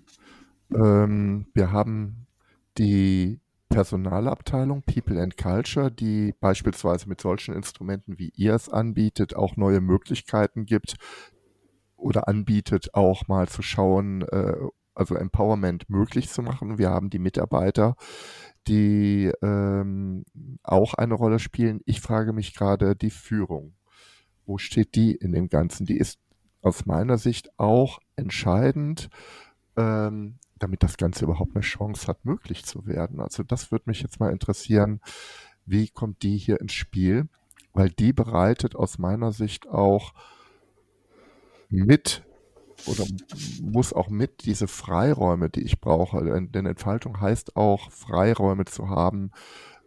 Ähm, 0.73 1.47
wir 1.53 1.71
haben 1.71 2.27
die 2.77 3.39
Personalabteilung 3.69 4.83
People 4.83 5.21
and 5.21 5.37
Culture, 5.37 5.91
die 5.91 6.33
beispielsweise 6.39 7.07
mit 7.07 7.21
solchen 7.21 7.53
Instrumenten 7.53 8.17
wie 8.17 8.31
ihr 8.35 8.55
es 8.55 8.67
anbietet, 8.67 9.35
auch 9.35 9.55
neue 9.55 9.79
Möglichkeiten 9.79 10.65
gibt 10.65 10.95
oder 11.95 12.27
anbietet, 12.27 12.93
auch 12.93 13.27
mal 13.27 13.47
zu 13.47 13.61
schauen, 13.61 14.23
äh, 14.23 14.55
also 14.95 15.15
Empowerment 15.15 15.89
möglich 15.89 16.29
zu 16.29 16.41
machen. 16.41 16.77
Wir 16.77 16.89
haben 16.89 17.09
die 17.09 17.19
Mitarbeiter, 17.19 17.95
die 18.67 19.31
ähm, 19.41 20.25
auch 20.63 20.93
eine 20.95 21.13
Rolle 21.13 21.39
spielen. 21.39 21.81
Ich 21.85 22.01
frage 22.01 22.33
mich 22.33 22.53
gerade 22.55 22.95
die 22.95 23.11
Führung. 23.11 23.75
Wo 24.45 24.57
steht 24.57 24.95
die 24.95 25.15
in 25.15 25.31
dem 25.31 25.47
Ganzen? 25.47 25.85
Die 25.85 25.97
ist 25.97 26.19
aus 26.61 26.85
meiner 26.85 27.17
Sicht 27.17 27.49
auch 27.57 27.99
entscheidend. 28.15 29.09
Ähm, 29.77 30.39
damit 30.59 30.83
das 30.83 30.97
Ganze 30.97 31.25
überhaupt 31.25 31.55
eine 31.55 31.63
Chance 31.63 32.07
hat, 32.07 32.25
möglich 32.25 32.65
zu 32.65 32.85
werden. 32.85 33.19
Also 33.19 33.43
das 33.43 33.71
würde 33.71 33.85
mich 33.87 34.01
jetzt 34.01 34.19
mal 34.19 34.31
interessieren, 34.31 35.01
wie 35.65 35.87
kommt 35.89 36.23
die 36.23 36.37
hier 36.37 36.59
ins 36.59 36.73
Spiel? 36.73 37.27
Weil 37.73 37.89
die 37.89 38.13
bereitet 38.13 38.75
aus 38.75 38.97
meiner 38.97 39.31
Sicht 39.31 39.67
auch 39.67 40.13
mit 41.69 42.23
oder 42.85 43.05
muss 43.61 43.93
auch 43.93 44.09
mit 44.09 44.45
diese 44.45 44.67
Freiräume, 44.67 45.49
die 45.49 45.61
ich 45.61 45.79
brauche. 45.81 46.23
Denn 46.23 46.65
Entfaltung 46.65 47.19
heißt 47.19 47.55
auch, 47.55 47.91
Freiräume 47.91 48.65
zu 48.65 48.89
haben, 48.89 49.31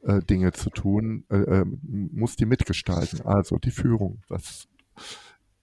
äh, 0.02 0.20
Dinge 0.20 0.52
zu 0.52 0.70
tun, 0.70 1.24
äh, 1.30 1.36
äh, 1.36 1.64
muss 1.82 2.36
die 2.36 2.46
mitgestalten. 2.46 3.22
Also 3.22 3.58
die 3.58 3.70
Führung, 3.70 4.22
das 4.28 4.68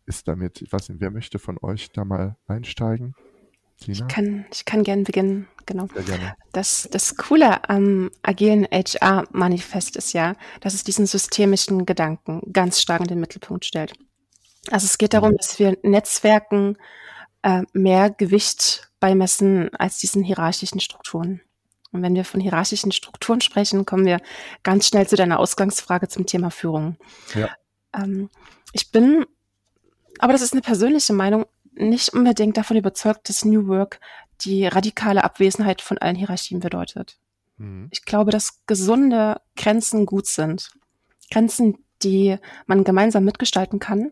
ist 0.06 0.28
damit, 0.28 0.62
ich 0.62 0.72
weiß 0.72 0.90
nicht, 0.90 1.02
wer 1.02 1.12
möchte 1.12 1.40
von 1.40 1.58
euch 1.62 1.92
da 1.92 2.04
mal 2.04 2.36
einsteigen? 2.48 3.16
Tina? 3.80 3.98
Ich 3.98 4.14
kann, 4.14 4.46
ich 4.52 4.66
kann 4.66 4.84
gerne 4.84 5.04
beginnen, 5.04 5.48
genau. 5.66 5.88
Sehr 5.94 6.04
gerne. 6.04 6.36
Das, 6.52 6.88
das 6.92 7.16
Coole 7.16 7.70
am 7.70 8.12
agilen 8.22 8.68
HR-Manifest 8.72 9.96
ist 9.96 10.14
ja, 10.14 10.36
dass 10.62 10.74
es 10.74 10.84
diesen 10.84 11.06
systemischen 11.06 11.86
Gedanken 11.86 12.42
ganz 12.52 12.82
stark 12.82 13.02
in 13.02 13.08
den 13.08 13.20
Mittelpunkt 13.20 13.66
stellt. 13.66 13.94
Also 14.72 14.86
es 14.86 14.98
geht 14.98 15.14
darum, 15.14 15.32
mhm. 15.32 15.38
dass 15.38 15.60
wir 15.60 15.78
Netzwerken 15.84 16.78
äh, 17.42 17.64
mehr 17.74 18.10
Gewicht 18.10 18.90
beimessen 19.00 19.74
als 19.76 19.98
diesen 19.98 20.24
hierarchischen 20.24 20.80
Strukturen. 20.80 21.42
Und 21.92 22.04
wenn 22.04 22.16
wir 22.16 22.26
von 22.26 22.40
hierarchischen 22.40 22.92
Strukturen 22.92 23.42
sprechen, 23.42 23.86
kommen 23.86 24.06
wir 24.06 24.20
ganz 24.64 24.88
schnell 24.88 25.08
zu 25.08 25.16
deiner 25.16 25.40
Ausgangsfrage 25.40 26.08
zum 26.08 26.26
Thema 26.26 26.52
Führung. 26.52 26.98
Ja. 27.34 27.50
Ähm, 27.96 28.30
ich 28.74 28.92
bin, 28.92 29.26
aber 30.20 30.34
das 30.34 30.42
ist 30.42 30.54
eine 30.54 30.62
persönliche 30.62 31.14
Meinung, 31.14 31.46
nicht 31.80 32.14
unbedingt 32.14 32.58
davon 32.58 32.78
überzeugt, 32.78 33.30
dass 33.30 33.46
New 33.46 33.68
Work 33.68 34.00
die 34.42 34.68
radikale 34.68 35.24
Abwesenheit 35.24 35.82
von 35.82 35.98
allen 35.98 36.16
Hierarchien 36.16 36.60
bedeutet. 36.60 37.18
Mhm. 37.58 37.88
Ich 37.92 38.06
glaube, 38.06 38.32
dass 38.32 38.66
gesunde 38.66 39.42
Grenzen 39.56 40.06
gut 40.06 40.28
sind. 40.28 40.72
Grenzen, 41.32 41.78
die 42.02 42.38
man 42.66 42.84
gemeinsam 42.84 43.26
mitgestalten 43.26 43.80
kann. 43.80 44.12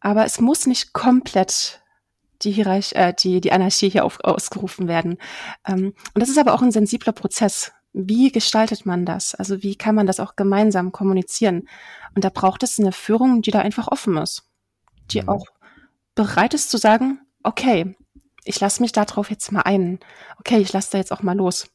Aber 0.00 0.24
es 0.24 0.40
muss 0.40 0.66
nicht 0.66 0.92
komplett 0.92 1.82
die, 2.42 2.50
Hierarch 2.50 2.92
äh, 2.94 3.14
die, 3.16 3.40
die 3.40 3.52
Anarchie 3.52 3.88
hier 3.88 4.04
auf, 4.04 4.18
ausgerufen 4.24 4.88
werden. 4.88 5.18
Ähm, 5.66 5.94
und 6.14 6.20
das 6.20 6.28
ist 6.28 6.38
aber 6.38 6.54
auch 6.54 6.62
ein 6.62 6.72
sensibler 6.72 7.12
Prozess. 7.12 7.72
Wie 7.92 8.32
gestaltet 8.32 8.84
man 8.84 9.06
das? 9.06 9.34
Also 9.34 9.62
wie 9.62 9.76
kann 9.76 9.94
man 9.94 10.06
das 10.06 10.18
auch 10.18 10.34
gemeinsam 10.34 10.92
kommunizieren? 10.92 11.68
Und 12.14 12.24
da 12.24 12.30
braucht 12.30 12.62
es 12.62 12.80
eine 12.80 12.92
Führung, 12.92 13.42
die 13.42 13.50
da 13.50 13.60
einfach 13.60 13.88
offen 13.88 14.16
ist, 14.16 14.44
die 15.10 15.22
mhm. 15.22 15.28
auch 15.28 15.46
bereit 16.14 16.54
ist 16.54 16.70
zu 16.70 16.78
sagen, 16.78 17.20
okay, 17.42 17.96
ich 18.44 18.60
lasse 18.60 18.82
mich 18.82 18.92
darauf 18.92 19.30
jetzt 19.30 19.52
mal 19.52 19.62
ein. 19.62 20.00
Okay, 20.38 20.58
ich 20.58 20.72
lasse 20.72 20.92
da 20.92 20.98
jetzt 20.98 21.12
auch 21.12 21.22
mal 21.22 21.36
los. 21.36 21.68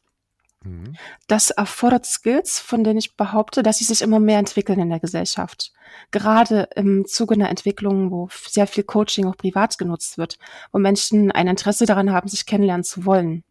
Mhm. 0.63 0.95
Das 1.27 1.51
erfordert 1.51 2.05
Skills, 2.05 2.59
von 2.59 2.83
denen 2.83 2.99
ich 2.99 3.15
behaupte, 3.15 3.63
dass 3.63 3.77
sie 3.77 3.85
sich 3.85 4.01
immer 4.01 4.19
mehr 4.19 4.39
entwickeln 4.39 4.79
in 4.79 4.89
der 4.89 4.99
Gesellschaft. 4.99 5.71
Gerade 6.11 6.69
im 6.75 7.05
Zuge 7.05 7.35
einer 7.35 7.49
Entwicklung, 7.49 8.11
wo 8.11 8.27
sehr 8.47 8.67
viel 8.67 8.83
Coaching 8.83 9.25
auch 9.25 9.37
privat 9.37 9.77
genutzt 9.77 10.17
wird, 10.17 10.37
wo 10.71 10.79
Menschen 10.79 11.31
ein 11.31 11.47
Interesse 11.47 11.85
daran 11.85 12.11
haben, 12.11 12.27
sich 12.27 12.45
kennenlernen 12.45 12.83
zu 12.83 13.05
wollen. 13.05 13.43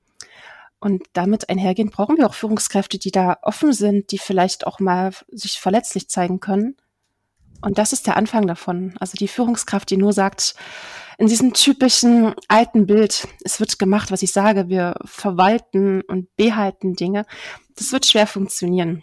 Und 0.79 1.05
damit 1.15 1.49
einhergehend 1.49 1.93
brauchen 1.93 2.19
wir 2.19 2.27
auch 2.27 2.35
Führungskräfte, 2.35 2.99
die 2.99 3.11
da 3.11 3.39
offen 3.43 3.73
sind, 3.73 4.13
die 4.13 4.19
vielleicht 4.19 4.67
auch 4.67 4.79
mal 4.79 5.13
sich 5.29 5.59
verletzlich 5.59 6.09
zeigen 6.09 6.39
können 6.39 6.77
und 7.63 7.79
das 7.79 7.93
ist 7.93 8.07
der 8.07 8.17
Anfang 8.17 8.47
davon. 8.47 8.95
Also 9.01 9.17
die 9.17 9.29
Führungskraft, 9.29 9.91
die 9.91 9.97
nur 9.97 10.13
sagt, 10.13 10.55
in 11.19 11.27
diesem 11.27 11.55
typischen 11.55 12.35
alten 12.49 12.87
Bild, 12.87 13.27
es 13.43 13.59
wird 13.59 13.79
gemacht, 13.79 14.11
was 14.11 14.23
ich 14.23 14.33
sage, 14.33 14.69
wir 14.69 14.97
verwalten 15.05 16.03
und 16.03 16.35
behalten 16.37 16.95
Dinge, 16.95 17.25
das 17.77 17.93
wird 17.93 18.07
schwer 18.07 18.27
funktionieren. 18.27 19.03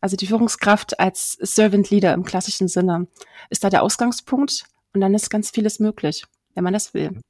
Also 0.00 0.16
die 0.16 0.26
Führungskraft 0.26 1.00
als 1.00 1.38
Servant 1.40 1.90
Leader 1.90 2.12
im 2.12 2.24
klassischen 2.24 2.68
Sinne 2.68 3.06
ist 3.50 3.64
da 3.64 3.70
der 3.70 3.82
Ausgangspunkt 3.82 4.64
und 4.92 5.00
dann 5.00 5.14
ist 5.14 5.30
ganz 5.30 5.50
vieles 5.50 5.80
möglich, 5.80 6.24
wenn 6.54 6.64
man 6.64 6.74
das 6.74 6.92
will. 6.92 7.20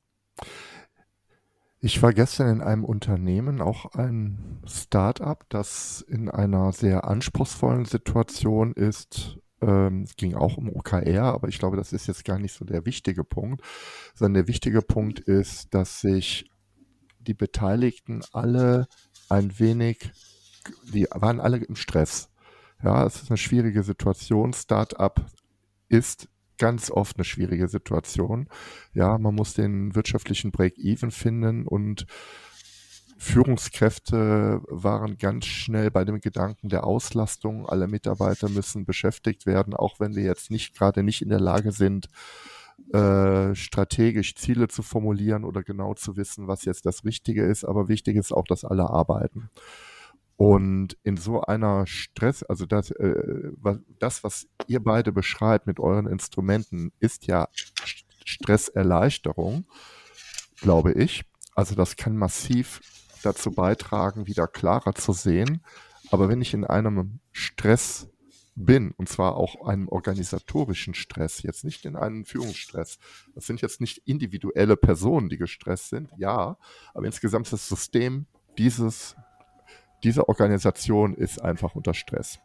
Ich 1.81 2.03
war 2.03 2.15
gestern 2.15 2.49
in 2.49 2.61
einem 2.63 2.83
Unternehmen, 2.83 3.61
auch 3.61 3.93
ein 3.93 4.63
Start-up, 4.67 5.45
das 5.51 6.01
in 6.09 6.31
einer 6.31 6.73
sehr 6.73 7.05
anspruchsvollen 7.05 7.85
Situation 7.85 8.73
ist, 8.73 9.39
ähm, 9.67 10.03
es 10.03 10.17
ging 10.17 10.35
auch 10.35 10.57
um 10.57 10.69
OKR, 10.69 11.23
aber 11.23 11.49
ich 11.49 11.59
glaube, 11.59 11.77
das 11.77 11.93
ist 11.93 12.07
jetzt 12.07 12.25
gar 12.25 12.39
nicht 12.39 12.53
so 12.53 12.65
der 12.65 12.85
wichtige 12.87 13.25
Punkt, 13.25 13.63
sondern 14.15 14.35
der 14.35 14.49
wichtige 14.49 14.83
Punkt 14.83 15.21
ist, 15.21 15.73
dass 15.73 16.01
sich 16.01 16.51
die 17.21 17.35
Beteiligten 17.35 18.23
alle 18.33 18.87
ein 19.29 19.59
wenig, 19.59 20.11
die 20.93 21.07
waren 21.11 21.41
alle 21.41 21.59
im 21.59 21.77
Stress. 21.77 22.29
Ja, 22.83 23.07
es 23.07 23.23
ist 23.23 23.31
eine 23.31 23.39
schwierige 23.39 23.83
Situation. 23.83 24.53
Startup 24.53 25.25
ist 25.89 26.29
ganz 26.59 26.91
oft 26.91 27.17
eine 27.17 27.25
schwierige 27.25 27.69
Situation. 27.69 28.49
Ja, 28.93 29.19
man 29.19 29.35
muss 29.35 29.55
den 29.55 29.95
wirtschaftlichen 29.95 30.51
Break-Even 30.51 31.11
finden 31.11 31.67
und 31.67 32.07
Führungskräfte 33.25 34.61
waren 34.69 35.17
ganz 35.17 35.47
schnell 35.47 35.91
bei 35.91 36.05
dem 36.05 36.21
Gedanken 36.21 36.69
der 36.69 36.85
Auslastung. 36.85 37.67
Alle 37.67 37.89
Mitarbeiter 37.89 38.51
müssen 38.51 38.85
beschäftigt 38.85 39.47
werden, 39.47 39.75
auch 39.75 39.99
wenn 39.99 40.15
wir 40.15 40.23
jetzt 40.23 40.51
nicht 40.51 40.77
gerade 40.77 41.03
nicht 41.03 41.23
in 41.23 41.31
der 41.31 41.41
Lage 41.41 41.73
sind, 41.73 42.09
äh, 42.93 43.55
strategisch 43.55 44.35
Ziele 44.35 44.69
zu 44.69 44.83
formulieren 44.83 45.45
oder 45.45 45.63
genau 45.63 45.95
zu 45.95 46.17
wissen, 46.17 46.49
was 46.49 46.67
jetzt 46.67 46.85
das 46.85 47.05
Richtige 47.05 47.45
ist. 47.45 47.65
Aber 47.65 47.89
wichtig 47.89 48.17
ist 48.17 48.31
auch, 48.33 48.45
dass 48.45 48.65
alle 48.65 48.91
arbeiten. 48.91 49.49
Und 50.37 50.99
in 51.03 51.17
so 51.17 51.41
einer 51.41 51.87
Stress, 51.87 52.43
also 52.43 52.67
das, 52.67 52.91
äh, 52.91 53.53
das, 53.99 54.23
was 54.23 54.49
ihr 54.67 54.81
beide 54.81 55.13
beschreibt 55.13 55.67
mit 55.67 55.81
euren 55.81 56.07
Instrumenten, 56.07 56.93
ist 57.01 57.27
ja 57.27 57.49
Stresserleichterung, 58.25 59.65
glaube 60.61 60.93
ich. 60.93 61.25
Also 61.55 61.75
das 61.75 61.97
kann 61.97 62.17
massiv 62.17 62.81
dazu 63.25 63.51
beitragen, 63.51 64.27
wieder 64.27 64.47
klarer 64.47 64.95
zu 64.95 65.13
sehen. 65.13 65.63
Aber 66.11 66.29
wenn 66.29 66.41
ich 66.41 66.55
in 66.55 66.65
einem 66.65 67.21
Stress 67.33 68.09
bin, 68.57 68.93
und 68.93 69.09
zwar 69.09 69.37
auch 69.37 69.67
einem 69.67 69.89
organisatorischen 69.89 70.95
Stress, 70.95 71.43
jetzt 71.43 71.65
nicht 71.65 71.85
in 71.85 71.97
einem 71.97 72.25
Führungsstress. 72.25 72.99
Das 73.35 73.47
sind 73.47 73.61
jetzt 73.61 73.81
nicht 73.81 73.99
individuelle 74.07 74.77
Personen, 74.77 75.29
die 75.29 75.39
gestresst 75.39 75.91
sind, 75.91 76.11
ja, 76.17 76.57
aber 76.93 77.07
insgesamt 77.07 77.53
das 77.53 77.69
System 77.69 78.27
dieses, 78.59 79.17
dieser 80.05 80.29
Organisation 80.29 81.15
ist 81.15 81.43
einfach 81.43 81.75
unter 81.75 81.95
Stress. 81.95 82.39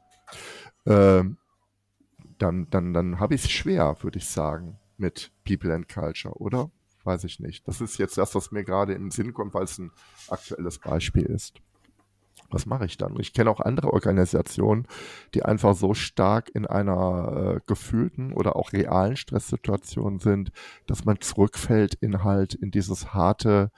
Ähm, 0.86 1.38
dann 2.38 2.70
dann, 2.70 2.94
dann 2.94 3.20
habe 3.20 3.36
ich 3.36 3.44
es 3.44 3.52
schwer, 3.52 3.98
würde 4.02 4.18
ich 4.18 4.26
sagen, 4.26 4.80
mit 4.98 5.32
People 5.46 5.74
and 5.74 5.88
Culture, 5.88 6.34
oder? 6.36 6.72
Weiß 7.04 7.24
ich 7.24 7.40
nicht. 7.40 7.68
Das 7.68 7.82
ist 7.82 7.98
jetzt 7.98 8.18
das, 8.18 8.36
was 8.36 8.52
mir 8.52 8.64
gerade 8.64 8.94
im 8.94 9.12
Sinn 9.12 9.34
kommt, 9.34 9.54
weil 9.54 9.64
es 9.64 9.78
ein 9.78 9.92
aktuelles 10.28 10.80
Beispiel 10.80 11.26
ist 11.26 11.62
was 12.52 12.66
mache 12.66 12.86
ich 12.86 12.98
dann? 12.98 13.20
Ich 13.20 13.34
kenne 13.34 13.50
auch 13.50 13.60
andere 13.60 13.94
Organisationen, 13.94 14.88
die 15.34 15.44
einfach 15.44 15.76
so 15.76 15.94
stark 15.94 16.50
in 16.54 16.66
einer 16.66 17.56
äh, 17.58 17.60
gefühlten 17.66 18.34
oder 18.34 18.56
auch 18.56 18.74
realen 18.74 19.18
Stresssituation 19.18 20.20
sind, 20.20 20.52
dass 20.88 21.06
man 21.06 21.22
zurückfällt 21.22 21.96
in 21.96 22.24
halt 22.24 22.56
in 22.56 22.72
dieses 22.72 23.14
harte, 23.14 23.72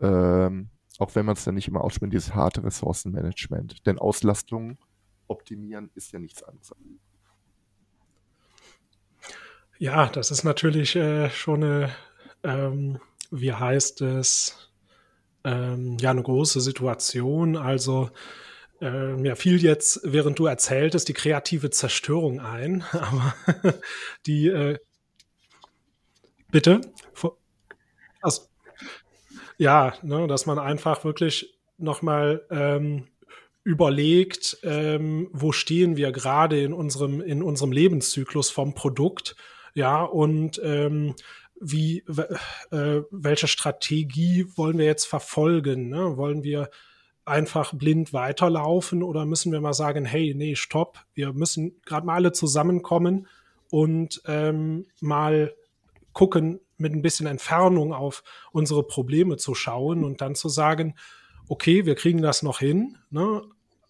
ähm, 0.00 0.70
auch 0.98 1.14
wenn 1.14 1.26
man 1.26 1.36
es 1.36 1.44
dann 1.44 1.54
nicht 1.54 1.68
immer 1.68 1.82
ausspricht, 1.82 2.12
dieses 2.12 2.34
harte 2.34 2.64
Ressourcenmanagement. 2.64 3.86
Denn 3.86 3.98
Auslastung 3.98 4.78
optimieren 5.26 5.90
ist 5.94 6.12
ja 6.12 6.18
nichts 6.18 6.42
anderes. 6.42 6.74
Ja, 9.78 10.08
das 10.08 10.30
ist 10.30 10.44
natürlich 10.44 10.96
äh, 10.96 11.28
schon 11.30 11.62
eine, 11.62 11.90
ähm, 12.46 12.98
wie 13.30 13.52
heißt 13.52 14.00
es, 14.02 14.70
ähm, 15.44 15.96
ja 15.98 16.10
eine 16.10 16.22
große 16.22 16.60
Situation. 16.60 17.56
Also 17.56 18.10
äh, 18.80 19.14
mir 19.14 19.36
fiel 19.36 19.62
jetzt, 19.62 20.00
während 20.04 20.38
du 20.38 20.46
erzähltest, 20.46 21.08
die 21.08 21.14
kreative 21.14 21.70
Zerstörung 21.70 22.40
ein. 22.40 22.84
Aber 22.92 23.34
die 24.26 24.48
äh, 24.48 24.78
bitte? 26.50 26.80
Also, 28.22 28.42
ja, 29.58 29.94
ne, 30.02 30.26
dass 30.26 30.46
man 30.46 30.58
einfach 30.58 31.04
wirklich 31.04 31.58
nochmal 31.78 32.46
ähm, 32.50 33.08
überlegt, 33.64 34.58
ähm, 34.62 35.28
wo 35.32 35.52
stehen 35.52 35.96
wir 35.96 36.12
gerade 36.12 36.62
in 36.62 36.72
unserem, 36.72 37.20
in 37.20 37.42
unserem 37.42 37.72
Lebenszyklus 37.72 38.50
vom 38.50 38.74
Produkt, 38.74 39.36
ja, 39.74 40.02
und 40.02 40.60
ähm, 40.64 41.14
wie, 41.60 42.04
äh, 42.70 43.02
welche 43.10 43.48
Strategie 43.48 44.46
wollen 44.56 44.78
wir 44.78 44.84
jetzt 44.84 45.06
verfolgen? 45.06 45.88
Ne? 45.88 46.16
Wollen 46.16 46.42
wir 46.42 46.70
einfach 47.24 47.74
blind 47.74 48.12
weiterlaufen 48.12 49.02
oder 49.02 49.26
müssen 49.26 49.52
wir 49.52 49.60
mal 49.60 49.72
sagen, 49.72 50.04
hey, 50.04 50.34
nee, 50.34 50.54
stopp, 50.54 51.04
wir 51.14 51.32
müssen 51.32 51.80
gerade 51.84 52.06
mal 52.06 52.14
alle 52.14 52.32
zusammenkommen 52.32 53.26
und 53.70 54.22
ähm, 54.26 54.86
mal 55.00 55.52
gucken, 56.12 56.60
mit 56.78 56.92
ein 56.92 57.02
bisschen 57.02 57.26
Entfernung 57.26 57.92
auf 57.92 58.22
unsere 58.52 58.82
Probleme 58.84 59.38
zu 59.38 59.54
schauen 59.54 60.04
und 60.04 60.20
dann 60.20 60.34
zu 60.34 60.48
sagen, 60.48 60.94
okay, 61.48 61.84
wir 61.86 61.94
kriegen 61.94 62.22
das 62.22 62.42
noch 62.42 62.60
hin, 62.60 62.98
ne? 63.10 63.42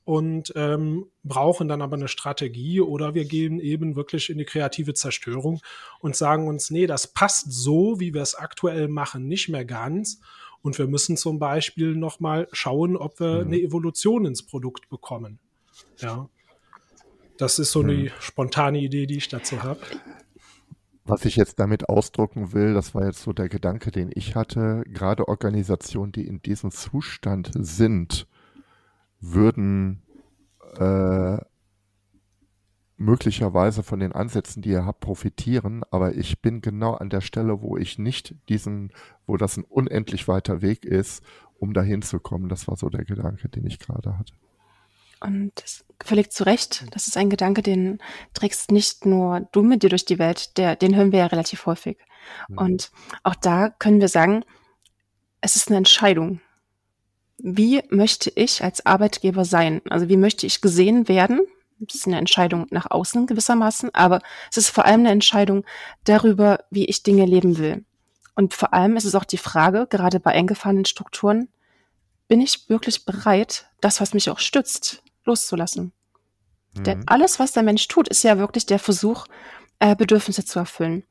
Und 0.06 0.52
ähm, 0.54 1.06
brauchen 1.24 1.66
dann 1.66 1.82
aber 1.82 1.96
eine 1.96 2.06
Strategie 2.06 2.80
oder 2.80 3.14
wir 3.14 3.24
gehen 3.24 3.58
eben 3.58 3.96
wirklich 3.96 4.30
in 4.30 4.38
die 4.38 4.44
kreative 4.44 4.94
Zerstörung 4.94 5.60
und 5.98 6.14
sagen 6.14 6.46
uns, 6.46 6.70
nee, 6.70 6.86
das 6.86 7.08
passt 7.08 7.50
so, 7.50 7.98
wie 7.98 8.14
wir 8.14 8.22
es 8.22 8.36
aktuell 8.36 8.86
machen, 8.86 9.26
nicht 9.26 9.48
mehr 9.48 9.64
ganz. 9.64 10.20
Und 10.62 10.78
wir 10.78 10.86
müssen 10.86 11.16
zum 11.16 11.40
Beispiel 11.40 11.96
nochmal 11.96 12.46
schauen, 12.52 12.96
ob 12.96 13.18
wir 13.18 13.40
mhm. 13.42 13.46
eine 13.48 13.60
Evolution 13.60 14.26
ins 14.26 14.44
Produkt 14.44 14.88
bekommen. 14.88 15.40
Ja. 15.98 16.28
Das 17.36 17.58
ist 17.58 17.72
so 17.72 17.82
mhm. 17.82 17.90
eine 17.90 18.12
spontane 18.20 18.78
Idee, 18.78 19.06
die 19.06 19.16
ich 19.16 19.28
dazu 19.28 19.64
habe. 19.64 19.80
Was 21.04 21.24
ich 21.24 21.34
jetzt 21.34 21.58
damit 21.58 21.88
ausdrucken 21.88 22.52
will, 22.52 22.74
das 22.74 22.94
war 22.94 23.06
jetzt 23.06 23.22
so 23.22 23.32
der 23.32 23.48
Gedanke, 23.48 23.90
den 23.90 24.12
ich 24.14 24.36
hatte, 24.36 24.84
gerade 24.86 25.26
Organisationen, 25.26 26.12
die 26.12 26.28
in 26.28 26.40
diesem 26.42 26.70
Zustand 26.70 27.50
sind, 27.54 28.28
würden 29.20 30.02
äh, 30.78 31.38
möglicherweise 32.96 33.82
von 33.82 34.00
den 34.00 34.12
Ansätzen, 34.12 34.62
die 34.62 34.70
ihr 34.70 34.86
habt, 34.86 35.00
profitieren, 35.00 35.84
aber 35.90 36.14
ich 36.14 36.40
bin 36.40 36.60
genau 36.60 36.94
an 36.94 37.10
der 37.10 37.20
Stelle, 37.20 37.60
wo 37.60 37.76
ich 37.76 37.98
nicht 37.98 38.34
diesen, 38.48 38.92
wo 39.26 39.36
das 39.36 39.56
ein 39.56 39.64
unendlich 39.64 40.28
weiter 40.28 40.62
Weg 40.62 40.84
ist, 40.84 41.22
um 41.58 41.74
dahin 41.74 42.02
zu 42.02 42.20
kommen. 42.20 42.48
Das 42.48 42.68
war 42.68 42.76
so 42.76 42.88
der 42.88 43.04
Gedanke, 43.04 43.48
den 43.48 43.66
ich 43.66 43.78
gerade 43.78 44.18
hatte. 44.18 44.32
Und 45.20 45.52
das 45.56 45.84
völlig 46.04 46.30
zu 46.30 46.44
Recht. 46.44 46.86
Das 46.94 47.06
ist 47.06 47.16
ein 47.16 47.30
Gedanke, 47.30 47.62
den 47.62 47.98
trägst 48.34 48.70
nicht 48.70 49.06
nur 49.06 49.48
du 49.52 49.62
mit 49.62 49.82
dir 49.82 49.88
durch 49.88 50.04
die 50.04 50.18
Welt, 50.18 50.58
der, 50.58 50.76
den 50.76 50.94
hören 50.94 51.12
wir 51.12 51.20
ja 51.20 51.26
relativ 51.26 51.66
häufig. 51.66 51.98
Mhm. 52.48 52.58
Und 52.58 52.92
auch 53.22 53.34
da 53.34 53.70
können 53.70 54.00
wir 54.00 54.08
sagen, 54.08 54.44
es 55.40 55.56
ist 55.56 55.68
eine 55.68 55.78
Entscheidung 55.78 56.40
wie 57.48 57.80
möchte 57.90 58.32
ich 58.34 58.64
als 58.64 58.84
Arbeitgeber 58.84 59.44
sein? 59.44 59.80
Also 59.88 60.08
wie 60.08 60.16
möchte 60.16 60.46
ich 60.46 60.60
gesehen 60.60 61.06
werden? 61.06 61.40
Das 61.78 61.94
ist 61.94 62.08
eine 62.08 62.18
Entscheidung 62.18 62.66
nach 62.70 62.90
außen 62.90 63.28
gewissermaßen, 63.28 63.94
aber 63.94 64.20
es 64.50 64.56
ist 64.56 64.70
vor 64.70 64.84
allem 64.84 65.00
eine 65.00 65.12
Entscheidung 65.12 65.64
darüber, 66.02 66.64
wie 66.70 66.86
ich 66.86 67.04
Dinge 67.04 67.24
leben 67.24 67.58
will. 67.58 67.84
Und 68.34 68.52
vor 68.52 68.74
allem 68.74 68.96
ist 68.96 69.04
es 69.04 69.14
auch 69.14 69.24
die 69.24 69.38
Frage, 69.38 69.86
gerade 69.88 70.18
bei 70.18 70.32
eingefahrenen 70.32 70.86
Strukturen, 70.86 71.48
bin 72.26 72.40
ich 72.40 72.68
wirklich 72.68 73.04
bereit, 73.04 73.66
das, 73.80 74.00
was 74.00 74.12
mich 74.12 74.28
auch 74.28 74.40
stützt, 74.40 75.04
loszulassen? 75.24 75.92
Mhm. 76.74 76.82
Denn 76.82 77.02
alles, 77.06 77.38
was 77.38 77.52
der 77.52 77.62
Mensch 77.62 77.86
tut, 77.86 78.08
ist 78.08 78.24
ja 78.24 78.38
wirklich 78.38 78.66
der 78.66 78.80
Versuch, 78.80 79.26
äh, 79.78 79.94
Bedürfnisse 79.94 80.44
zu 80.44 80.58
erfüllen. 80.58 81.04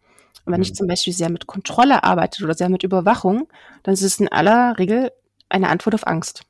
Und 0.46 0.52
wenn 0.52 0.60
mhm. 0.60 0.64
ich 0.64 0.76
zum 0.76 0.88
Beispiel 0.88 1.14
sehr 1.14 1.30
mit 1.30 1.48
Kontrolle 1.48 2.04
arbeite 2.04 2.44
oder 2.44 2.56
sehr 2.56 2.68
mit 2.68 2.84
Überwachung, 2.84 3.48
dann 3.84 3.94
ist 3.94 4.02
es 4.02 4.20
in 4.20 4.28
aller 4.28 4.78
Regel 4.78 5.14
eine 5.50 5.70
Antwort 5.70 5.96
auf 5.96 6.08
Angst. 6.08 6.44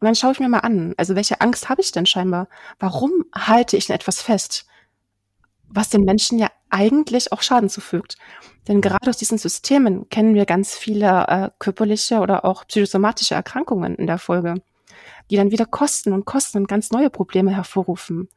Und 0.00 0.06
dann 0.06 0.14
schaue 0.14 0.32
ich 0.32 0.40
mir 0.40 0.48
mal 0.48 0.60
an, 0.60 0.94
also 0.96 1.14
welche 1.14 1.40
Angst 1.40 1.68
habe 1.68 1.82
ich 1.82 1.92
denn 1.92 2.06
scheinbar? 2.06 2.48
Warum 2.78 3.26
halte 3.34 3.76
ich 3.76 3.88
in 3.88 3.94
etwas 3.94 4.22
fest, 4.22 4.66
was 5.68 5.90
den 5.90 6.04
Menschen 6.04 6.38
ja 6.38 6.50
eigentlich 6.70 7.32
auch 7.32 7.42
Schaden 7.42 7.68
zufügt? 7.68 8.16
Denn 8.66 8.80
gerade 8.80 9.10
aus 9.10 9.18
diesen 9.18 9.36
Systemen 9.36 10.08
kennen 10.08 10.34
wir 10.34 10.46
ganz 10.46 10.74
viele 10.74 11.26
äh, 11.28 11.50
körperliche 11.58 12.20
oder 12.20 12.44
auch 12.44 12.66
psychosomatische 12.66 13.34
Erkrankungen 13.34 13.94
in 13.96 14.06
der 14.06 14.18
Folge, 14.18 14.62
die 15.30 15.36
dann 15.36 15.50
wieder 15.50 15.66
Kosten 15.66 16.12
und 16.12 16.24
Kosten 16.24 16.58
und 16.58 16.68
ganz 16.68 16.90
neue 16.90 17.10
Probleme 17.10 17.54
hervorrufen. 17.54 18.28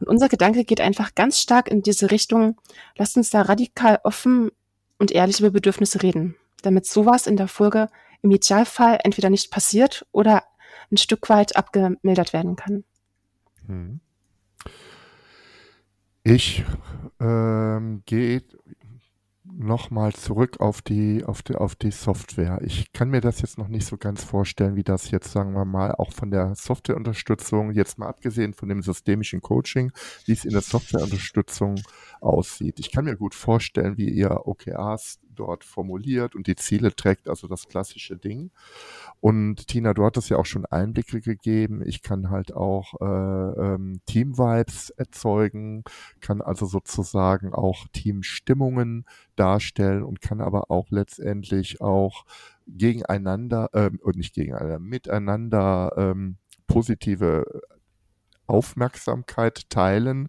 Und 0.00 0.08
unser 0.08 0.28
Gedanke 0.28 0.64
geht 0.64 0.80
einfach 0.80 1.14
ganz 1.14 1.38
stark 1.38 1.68
in 1.68 1.82
diese 1.82 2.10
Richtung, 2.10 2.60
lasst 2.96 3.16
uns 3.16 3.30
da 3.30 3.42
radikal 3.42 4.00
offen 4.02 4.50
und 4.98 5.12
ehrlich 5.12 5.40
über 5.40 5.50
Bedürfnisse 5.50 6.02
reden, 6.02 6.36
damit 6.62 6.86
sowas 6.86 7.26
in 7.26 7.36
der 7.36 7.48
Folge 7.48 7.88
im 8.24 8.30
Idealfall 8.30 8.98
entweder 9.04 9.28
nicht 9.30 9.50
passiert 9.50 10.06
oder 10.10 10.44
ein 10.90 10.96
Stück 10.96 11.28
weit 11.28 11.56
abgemildert 11.56 12.32
werden 12.32 12.56
kann. 12.56 12.84
Hm. 13.66 14.00
Ich 16.22 16.64
ähm, 17.20 18.02
gehe 18.06 18.42
nochmal 19.44 20.14
zurück 20.14 20.58
auf 20.60 20.80
die, 20.80 21.22
auf, 21.24 21.42
die, 21.42 21.54
auf 21.54 21.74
die 21.74 21.90
Software. 21.90 22.60
Ich 22.64 22.92
kann 22.92 23.10
mir 23.10 23.20
das 23.20 23.42
jetzt 23.42 23.58
noch 23.58 23.68
nicht 23.68 23.86
so 23.86 23.98
ganz 23.98 24.24
vorstellen, 24.24 24.74
wie 24.74 24.82
das 24.82 25.10
jetzt, 25.10 25.30
sagen 25.30 25.52
wir 25.52 25.66
mal, 25.66 25.92
auch 25.92 26.12
von 26.12 26.30
der 26.30 26.54
Softwareunterstützung, 26.54 27.72
jetzt 27.72 27.98
mal 27.98 28.08
abgesehen 28.08 28.54
von 28.54 28.70
dem 28.70 28.82
systemischen 28.82 29.42
Coaching, 29.42 29.92
wie 30.24 30.32
es 30.32 30.46
in 30.46 30.52
der 30.52 30.62
Softwareunterstützung 30.62 31.80
aussieht. 32.20 32.80
Ich 32.80 32.90
kann 32.90 33.04
mir 33.04 33.16
gut 33.16 33.34
vorstellen, 33.34 33.98
wie 33.98 34.08
ihr 34.08 34.46
OKRs 34.46 35.20
dort 35.34 35.64
formuliert 35.64 36.34
und 36.34 36.46
die 36.46 36.56
Ziele 36.56 36.94
trägt, 36.94 37.28
also 37.28 37.46
das 37.46 37.68
klassische 37.68 38.16
Ding. 38.16 38.50
Und 39.20 39.68
Tina, 39.68 39.94
du 39.94 40.04
hattest 40.04 40.30
ja 40.30 40.36
auch 40.36 40.46
schon 40.46 40.66
Einblicke 40.66 41.20
gegeben. 41.20 41.82
Ich 41.84 42.02
kann 42.02 42.30
halt 42.30 42.54
auch 42.54 42.94
äh, 43.00 43.04
ähm, 43.74 44.00
Team-Vibes 44.06 44.90
erzeugen, 44.90 45.84
kann 46.20 46.40
also 46.40 46.66
sozusagen 46.66 47.52
auch 47.52 47.86
Teamstimmungen 47.92 49.04
darstellen 49.36 50.02
und 50.02 50.20
kann 50.20 50.40
aber 50.40 50.70
auch 50.70 50.90
letztendlich 50.90 51.80
auch 51.80 52.24
gegeneinander, 52.66 53.70
ähm, 53.74 53.98
und 54.02 54.16
nicht 54.16 54.34
gegeneinander, 54.34 54.78
miteinander 54.78 55.92
ähm, 55.96 56.36
positive 56.66 57.62
Aufmerksamkeit 58.46 59.68
teilen. 59.70 60.28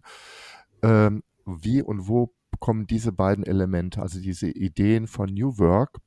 Ähm, 0.82 1.22
wie 1.46 1.80
und 1.80 2.08
wo 2.08 2.32
kommen 2.58 2.86
diese 2.86 3.12
beiden 3.12 3.44
Elemente, 3.44 4.00
also 4.02 4.20
diese 4.20 4.48
Ideen 4.48 5.06
von 5.06 5.32
New 5.32 5.58
Work, 5.58 5.98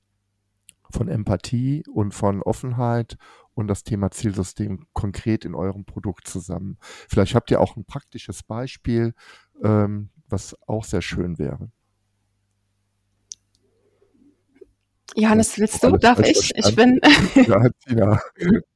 von 0.91 1.07
Empathie 1.07 1.83
und 1.91 2.13
von 2.13 2.41
Offenheit 2.41 3.17
und 3.53 3.67
das 3.67 3.83
Thema 3.83 4.11
Zielsystem 4.11 4.85
konkret 4.93 5.45
in 5.45 5.53
eurem 5.55 5.85
Produkt 5.85 6.27
zusammen. 6.27 6.77
Vielleicht 6.81 7.35
habt 7.35 7.51
ihr 7.51 7.61
auch 7.61 7.75
ein 7.75 7.85
praktisches 7.85 8.43
Beispiel, 8.43 9.13
ähm, 9.63 10.09
was 10.27 10.55
auch 10.67 10.83
sehr 10.83 11.01
schön 11.01 11.37
wäre. 11.37 11.69
Johannes, 15.15 15.57
willst 15.57 15.83
du? 15.83 15.97
Darf 15.97 16.19
ich? 16.19 16.51
Ich 16.55 16.75
bin. 16.75 16.99
Ja, 17.35 17.69
Tina. 17.85 18.21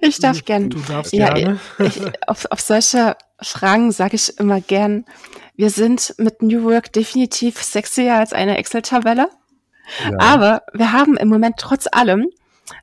Ich 0.00 0.18
darf 0.18 0.44
gern. 0.44 0.70
Du 0.70 0.80
darfst 0.80 1.12
ja, 1.12 1.32
gerne. 1.32 1.60
Ich, 1.78 2.00
auf, 2.26 2.46
auf 2.50 2.60
solche 2.60 3.16
Fragen 3.40 3.92
sage 3.92 4.16
ich 4.16 4.38
immer 4.38 4.60
gern, 4.60 5.04
wir 5.56 5.70
sind 5.70 6.14
mit 6.18 6.42
New 6.42 6.64
Work 6.64 6.92
definitiv 6.92 7.62
sexier 7.62 8.16
als 8.16 8.32
eine 8.32 8.58
Excel-Tabelle. 8.58 9.28
Ja. 10.02 10.18
Aber 10.18 10.62
wir 10.72 10.92
haben 10.92 11.16
im 11.16 11.28
Moment 11.28 11.56
trotz 11.58 11.86
allem 11.90 12.28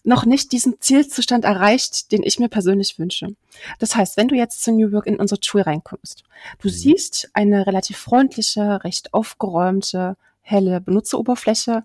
noch 0.03 0.25
nicht 0.25 0.51
diesen 0.51 0.79
Zielzustand 0.79 1.45
erreicht, 1.45 2.11
den 2.11 2.23
ich 2.23 2.39
mir 2.39 2.49
persönlich 2.49 2.97
wünsche. 2.97 3.35
Das 3.79 3.95
heißt, 3.95 4.17
wenn 4.17 4.27
du 4.27 4.35
jetzt 4.35 4.63
zu 4.63 4.71
New 4.71 4.91
Work 4.91 5.07
in 5.07 5.17
unsere 5.17 5.39
Tool 5.39 5.61
reinkommst, 5.61 6.23
du 6.61 6.67
mhm. 6.67 6.73
siehst 6.73 7.29
eine 7.33 7.67
relativ 7.67 7.97
freundliche, 7.97 8.83
recht 8.83 9.13
aufgeräumte, 9.13 10.17
helle 10.41 10.81
Benutzeroberfläche, 10.81 11.83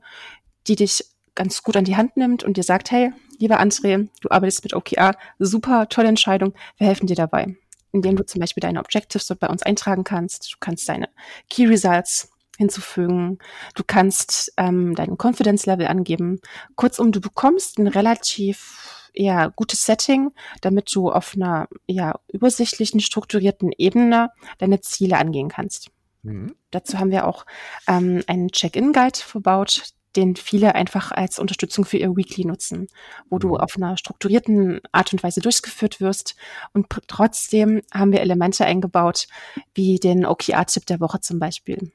die 0.66 0.76
dich 0.76 1.04
ganz 1.34 1.62
gut 1.62 1.76
an 1.76 1.84
die 1.84 1.96
Hand 1.96 2.16
nimmt 2.16 2.44
und 2.44 2.56
dir 2.56 2.62
sagt, 2.62 2.90
hey, 2.90 3.12
lieber 3.38 3.60
André, 3.60 4.08
du 4.20 4.30
arbeitest 4.30 4.64
mit 4.64 4.74
OKR, 4.74 5.16
super, 5.38 5.88
tolle 5.88 6.08
Entscheidung, 6.08 6.54
wir 6.76 6.86
helfen 6.86 7.06
dir 7.06 7.16
dabei. 7.16 7.56
Indem 7.92 8.16
du 8.16 8.24
zum 8.24 8.40
Beispiel 8.40 8.60
deine 8.60 8.80
Objectives 8.80 9.26
dort 9.26 9.40
bei 9.40 9.48
uns 9.48 9.62
eintragen 9.62 10.04
kannst, 10.04 10.52
du 10.52 10.56
kannst 10.60 10.88
deine 10.88 11.08
Key 11.48 11.66
Results 11.66 12.30
hinzufügen. 12.60 13.38
Du 13.74 13.82
kannst 13.84 14.52
ähm, 14.58 14.94
deinen 14.94 15.16
Confidence 15.16 15.64
Level 15.64 15.86
angeben. 15.86 16.40
Kurzum, 16.76 17.10
du 17.10 17.20
bekommst 17.20 17.78
ein 17.78 17.86
relativ 17.86 19.10
ja, 19.14 19.48
gutes 19.48 19.86
Setting, 19.86 20.30
damit 20.60 20.94
du 20.94 21.10
auf 21.10 21.34
einer 21.34 21.68
ja, 21.86 22.20
übersichtlichen, 22.28 23.00
strukturierten 23.00 23.72
Ebene 23.76 24.30
deine 24.58 24.80
Ziele 24.82 25.16
angehen 25.16 25.48
kannst. 25.48 25.90
Mhm. 26.22 26.54
Dazu 26.70 26.98
haben 26.98 27.10
wir 27.10 27.26
auch 27.26 27.46
ähm, 27.88 28.22
einen 28.26 28.50
Check-in-Guide 28.50 29.18
verbaut, 29.18 29.84
den 30.16 30.36
viele 30.36 30.74
einfach 30.74 31.12
als 31.12 31.38
Unterstützung 31.38 31.84
für 31.84 31.96
ihr 31.96 32.16
Weekly 32.16 32.44
nutzen, 32.44 32.88
wo 33.28 33.38
du 33.38 33.48
mhm. 33.48 33.56
auf 33.56 33.76
einer 33.76 33.96
strukturierten 33.96 34.80
Art 34.92 35.12
und 35.12 35.22
Weise 35.22 35.40
durchgeführt 35.40 36.00
wirst. 36.00 36.36
Und 36.72 36.86
trotzdem 37.06 37.82
haben 37.92 38.12
wir 38.12 38.20
Elemente 38.20 38.64
eingebaut, 38.64 39.26
wie 39.74 39.98
den 39.98 40.26
OKR-Tipp 40.26 40.86
der 40.86 41.00
Woche 41.00 41.20
zum 41.20 41.38
Beispiel 41.38 41.92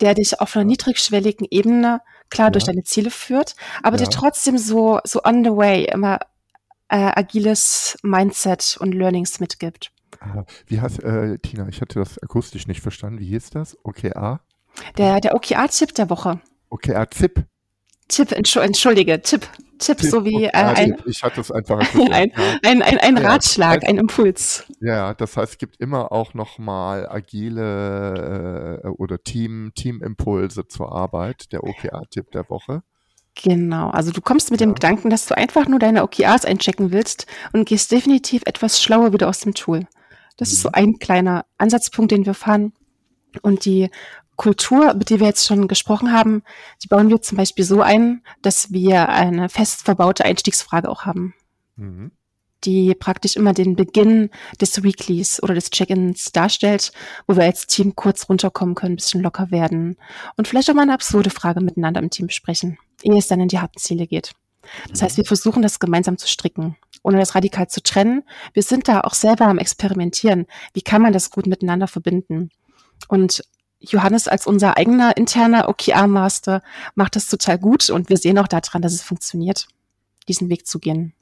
der 0.00 0.14
dich 0.14 0.40
auf 0.40 0.56
einer 0.56 0.64
niedrigschwelligen 0.64 1.46
Ebene 1.50 2.00
klar 2.30 2.46
ja. 2.46 2.50
durch 2.50 2.64
deine 2.64 2.84
Ziele 2.84 3.10
führt, 3.10 3.54
aber 3.82 3.98
ja. 3.98 4.04
dir 4.04 4.10
trotzdem 4.10 4.58
so, 4.58 5.00
so 5.04 5.20
on 5.24 5.44
the 5.44 5.50
way 5.50 5.84
immer 5.84 6.20
äh, 6.88 6.96
agiles 7.14 7.98
Mindset 8.02 8.76
und 8.80 8.92
Learnings 8.92 9.40
mitgibt. 9.40 9.92
Wie 10.66 10.80
heißt, 10.80 11.02
äh, 11.02 11.38
Tina, 11.38 11.68
ich 11.68 11.80
hatte 11.80 11.98
das 11.98 12.18
akustisch 12.22 12.66
nicht 12.66 12.80
verstanden. 12.80 13.20
Wie 13.20 13.26
hieß 13.26 13.50
das? 13.50 13.76
OKR? 13.84 14.40
Der, 14.96 15.20
der 15.20 15.34
OKR-Tipp 15.34 15.94
der 15.94 16.10
Woche. 16.10 16.40
OKR-Tipp? 16.70 17.44
Tipp, 18.08 18.32
entschuldige, 18.32 19.20
Tipp. 19.22 19.48
Tipp, 19.78 19.98
Tipp 19.98 20.10
so 20.10 20.24
wie 20.24 20.44
äh, 20.44 20.50
ein, 20.52 20.96
ich 21.06 21.22
hatte 21.22 21.40
es 21.40 21.52
einfach 21.52 21.78
ein, 21.94 22.32
ein, 22.64 22.82
ein, 22.82 22.98
ein 22.98 23.18
Ratschlag, 23.18 23.82
ja, 23.82 23.88
ein 23.88 23.98
Impuls. 23.98 24.64
Ja, 24.80 25.14
das 25.14 25.36
heißt, 25.36 25.52
es 25.52 25.58
gibt 25.58 25.76
immer 25.80 26.10
auch 26.10 26.34
nochmal 26.34 27.08
agile 27.08 28.80
äh, 28.82 28.88
oder 28.88 29.22
Team, 29.22 29.72
Teamimpulse 29.74 30.66
zur 30.66 30.92
Arbeit, 30.92 31.52
der 31.52 31.62
OKR-Tipp 31.62 32.32
der 32.32 32.48
Woche. 32.50 32.82
Genau, 33.40 33.90
also 33.90 34.10
du 34.10 34.20
kommst 34.20 34.50
mit 34.50 34.60
ja. 34.60 34.66
dem 34.66 34.74
Gedanken, 34.74 35.10
dass 35.10 35.26
du 35.26 35.36
einfach 35.36 35.68
nur 35.68 35.78
deine 35.78 36.02
OKRs 36.02 36.44
einchecken 36.44 36.90
willst 36.90 37.26
und 37.52 37.68
gehst 37.68 37.92
definitiv 37.92 38.42
etwas 38.46 38.82
schlauer 38.82 39.12
wieder 39.12 39.28
aus 39.28 39.40
dem 39.40 39.54
Tool. 39.54 39.86
Das 40.36 40.48
mhm. 40.48 40.52
ist 40.54 40.62
so 40.62 40.68
mhm. 40.70 40.74
ein 40.74 40.98
kleiner 40.98 41.44
Ansatzpunkt, 41.56 42.10
den 42.10 42.26
wir 42.26 42.34
fahren. 42.34 42.72
Und 43.42 43.64
die 43.64 43.90
Kultur, 44.38 44.92
über 44.92 45.04
die 45.04 45.18
wir 45.18 45.26
jetzt 45.26 45.46
schon 45.46 45.66
gesprochen 45.66 46.12
haben, 46.12 46.42
die 46.82 46.86
bauen 46.86 47.10
wir 47.10 47.20
zum 47.20 47.36
Beispiel 47.36 47.64
so 47.64 47.82
ein, 47.82 48.22
dass 48.40 48.72
wir 48.72 49.08
eine 49.08 49.48
fest 49.48 49.82
verbaute 49.82 50.24
Einstiegsfrage 50.24 50.88
auch 50.88 51.04
haben. 51.04 51.34
Mhm. 51.76 52.12
Die 52.64 52.94
praktisch 52.94 53.36
immer 53.36 53.52
den 53.52 53.74
Beginn 53.74 54.30
des 54.60 54.82
Weeklies 54.82 55.42
oder 55.42 55.54
des 55.54 55.70
Check-ins 55.70 56.30
darstellt, 56.30 56.92
wo 57.26 57.36
wir 57.36 57.42
als 57.42 57.66
Team 57.66 57.96
kurz 57.96 58.28
runterkommen 58.28 58.76
können, 58.76 58.92
ein 58.92 58.96
bisschen 58.96 59.22
locker 59.22 59.50
werden 59.50 59.96
und 60.36 60.46
vielleicht 60.46 60.70
auch 60.70 60.74
mal 60.74 60.82
eine 60.82 60.94
absurde 60.94 61.30
Frage 61.30 61.60
miteinander 61.60 62.00
im 62.00 62.10
Team 62.10 62.28
besprechen, 62.28 62.78
ehe 63.02 63.18
es 63.18 63.26
dann 63.26 63.40
in 63.40 63.48
die 63.48 63.58
harten 63.58 63.78
Ziele 63.78 64.06
geht. 64.06 64.32
Das 64.88 65.02
heißt, 65.02 65.16
wir 65.16 65.24
versuchen 65.24 65.62
das 65.62 65.80
gemeinsam 65.80 66.16
zu 66.16 66.28
stricken, 66.28 66.76
ohne 67.02 67.18
das 67.18 67.34
radikal 67.34 67.68
zu 67.68 67.82
trennen. 67.82 68.22
Wir 68.52 68.62
sind 68.62 68.86
da 68.86 69.00
auch 69.00 69.14
selber 69.14 69.46
am 69.46 69.58
Experimentieren. 69.58 70.46
Wie 70.74 70.82
kann 70.82 71.02
man 71.02 71.12
das 71.12 71.30
gut 71.30 71.46
miteinander 71.46 71.88
verbinden? 71.88 72.50
Und 73.08 73.42
Johannes 73.80 74.28
als 74.28 74.46
unser 74.46 74.76
eigener 74.76 75.16
interner 75.16 75.68
OKR-Master 75.68 76.62
macht 76.94 77.16
das 77.16 77.28
total 77.28 77.58
gut 77.58 77.90
und 77.90 78.08
wir 78.08 78.16
sehen 78.16 78.38
auch 78.38 78.48
daran, 78.48 78.82
dass 78.82 78.92
es 78.92 79.02
funktioniert, 79.02 79.68
diesen 80.28 80.48
Weg 80.48 80.66
zu 80.66 80.78
gehen. 80.78 81.14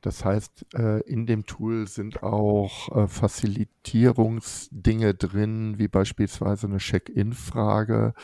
Das 0.00 0.24
heißt, 0.24 0.66
äh, 0.74 1.00
in 1.02 1.26
dem 1.26 1.44
Tool 1.44 1.88
sind 1.88 2.22
auch 2.22 2.96
äh, 2.96 3.08
Facilitierungsdinge 3.08 5.14
drin, 5.14 5.78
wie 5.78 5.88
beispielsweise 5.88 6.68
eine 6.68 6.78
Check-in-Frage, 6.78 8.14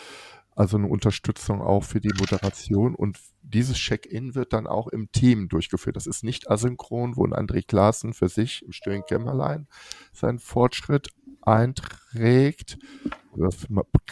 also 0.55 0.77
eine 0.77 0.87
Unterstützung 0.87 1.61
auch 1.61 1.85
für 1.85 2.01
die 2.01 2.12
Moderation. 2.19 2.95
Und 2.95 3.19
dieses 3.43 3.77
Check-in 3.77 4.35
wird 4.35 4.53
dann 4.53 4.67
auch 4.67 4.88
im 4.88 5.11
Team 5.11 5.49
durchgeführt. 5.49 5.97
Das 5.97 6.07
ist 6.07 6.23
nicht 6.23 6.51
asynchron, 6.51 7.17
wo 7.17 7.27
ein 7.27 7.35
André 7.35 7.67
Klaassen 7.67 8.14
für 8.14 8.29
sich 8.29 8.64
im 8.64 8.73
stillen 8.73 9.05
Kämmerlein 9.05 9.67
seinen 10.12 10.38
Fortschritt 10.38 11.09
einträgt. 11.43 12.79
Das 13.37 13.67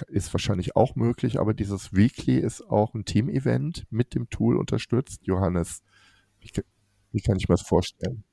ist 0.09 0.35
wahrscheinlich 0.35 0.75
auch 0.75 0.97
möglich, 0.97 1.39
aber 1.39 1.55
dieses 1.55 1.93
Weekly 1.93 2.39
ist 2.39 2.63
auch 2.63 2.93
ein 2.95 3.05
Team-Event 3.05 3.87
mit 3.91 4.15
dem 4.15 4.29
Tool 4.29 4.57
unterstützt. 4.57 5.21
Johannes, 5.27 5.83
wie, 6.41 6.51
wie 7.13 7.21
kann 7.21 7.37
ich 7.37 7.49
mir 7.49 7.55
das 7.55 7.63
vorstellen? 7.63 8.25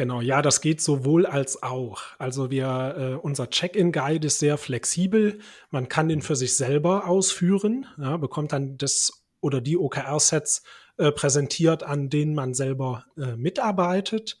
Genau, 0.00 0.22
ja, 0.22 0.40
das 0.40 0.62
geht 0.62 0.80
sowohl 0.80 1.26
als 1.26 1.62
auch. 1.62 2.00
Also 2.18 2.50
wir, 2.50 2.94
äh, 2.96 3.14
unser 3.16 3.50
Check-in-Guide 3.50 4.28
ist 4.28 4.38
sehr 4.38 4.56
flexibel. 4.56 5.40
Man 5.70 5.90
kann 5.90 6.08
den 6.08 6.22
für 6.22 6.36
sich 6.36 6.56
selber 6.56 7.06
ausführen, 7.06 7.84
ja, 7.98 8.16
bekommt 8.16 8.52
dann 8.52 8.78
das 8.78 9.26
oder 9.42 9.60
die 9.60 9.76
OKR-Sets 9.76 10.62
äh, 10.96 11.12
präsentiert, 11.12 11.82
an 11.82 12.08
denen 12.08 12.34
man 12.34 12.54
selber 12.54 13.04
äh, 13.18 13.36
mitarbeitet. 13.36 14.40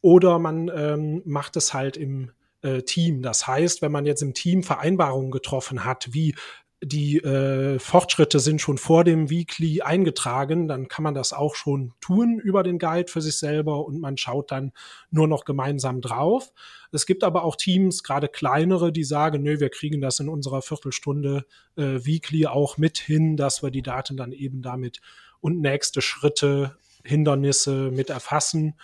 Oder 0.00 0.40
man 0.40 0.72
ähm, 0.74 1.22
macht 1.24 1.54
es 1.54 1.72
halt 1.72 1.96
im 1.96 2.32
äh, 2.62 2.82
Team. 2.82 3.22
Das 3.22 3.46
heißt, 3.46 3.82
wenn 3.82 3.92
man 3.92 4.06
jetzt 4.06 4.22
im 4.22 4.34
Team 4.34 4.64
Vereinbarungen 4.64 5.30
getroffen 5.30 5.84
hat, 5.84 6.08
wie 6.14 6.34
die 6.82 7.18
äh, 7.18 7.78
Fortschritte 7.78 8.38
sind 8.38 8.60
schon 8.60 8.76
vor 8.76 9.02
dem 9.02 9.30
Weekly 9.30 9.80
eingetragen, 9.80 10.68
dann 10.68 10.88
kann 10.88 11.02
man 11.02 11.14
das 11.14 11.32
auch 11.32 11.54
schon 11.54 11.94
tun 12.00 12.38
über 12.38 12.62
den 12.62 12.78
Guide 12.78 13.10
für 13.10 13.22
sich 13.22 13.38
selber 13.38 13.86
und 13.86 13.98
man 13.98 14.18
schaut 14.18 14.50
dann 14.50 14.72
nur 15.10 15.26
noch 15.26 15.46
gemeinsam 15.46 16.02
drauf. 16.02 16.52
Es 16.92 17.06
gibt 17.06 17.24
aber 17.24 17.44
auch 17.44 17.56
Teams, 17.56 18.02
gerade 18.02 18.28
kleinere, 18.28 18.92
die 18.92 19.04
sagen, 19.04 19.42
nö, 19.42 19.58
wir 19.58 19.70
kriegen 19.70 20.02
das 20.02 20.20
in 20.20 20.28
unserer 20.28 20.60
Viertelstunde 20.60 21.46
äh, 21.76 22.04
Weekly 22.04 22.46
auch 22.46 22.76
mit 22.76 22.98
hin, 22.98 23.36
dass 23.36 23.62
wir 23.62 23.70
die 23.70 23.82
Daten 23.82 24.16
dann 24.16 24.32
eben 24.32 24.60
damit 24.60 25.00
und 25.40 25.60
nächste 25.60 26.02
Schritte, 26.02 26.76
Hindernisse 27.04 27.90
mit 27.90 28.10
erfassen. 28.10 28.74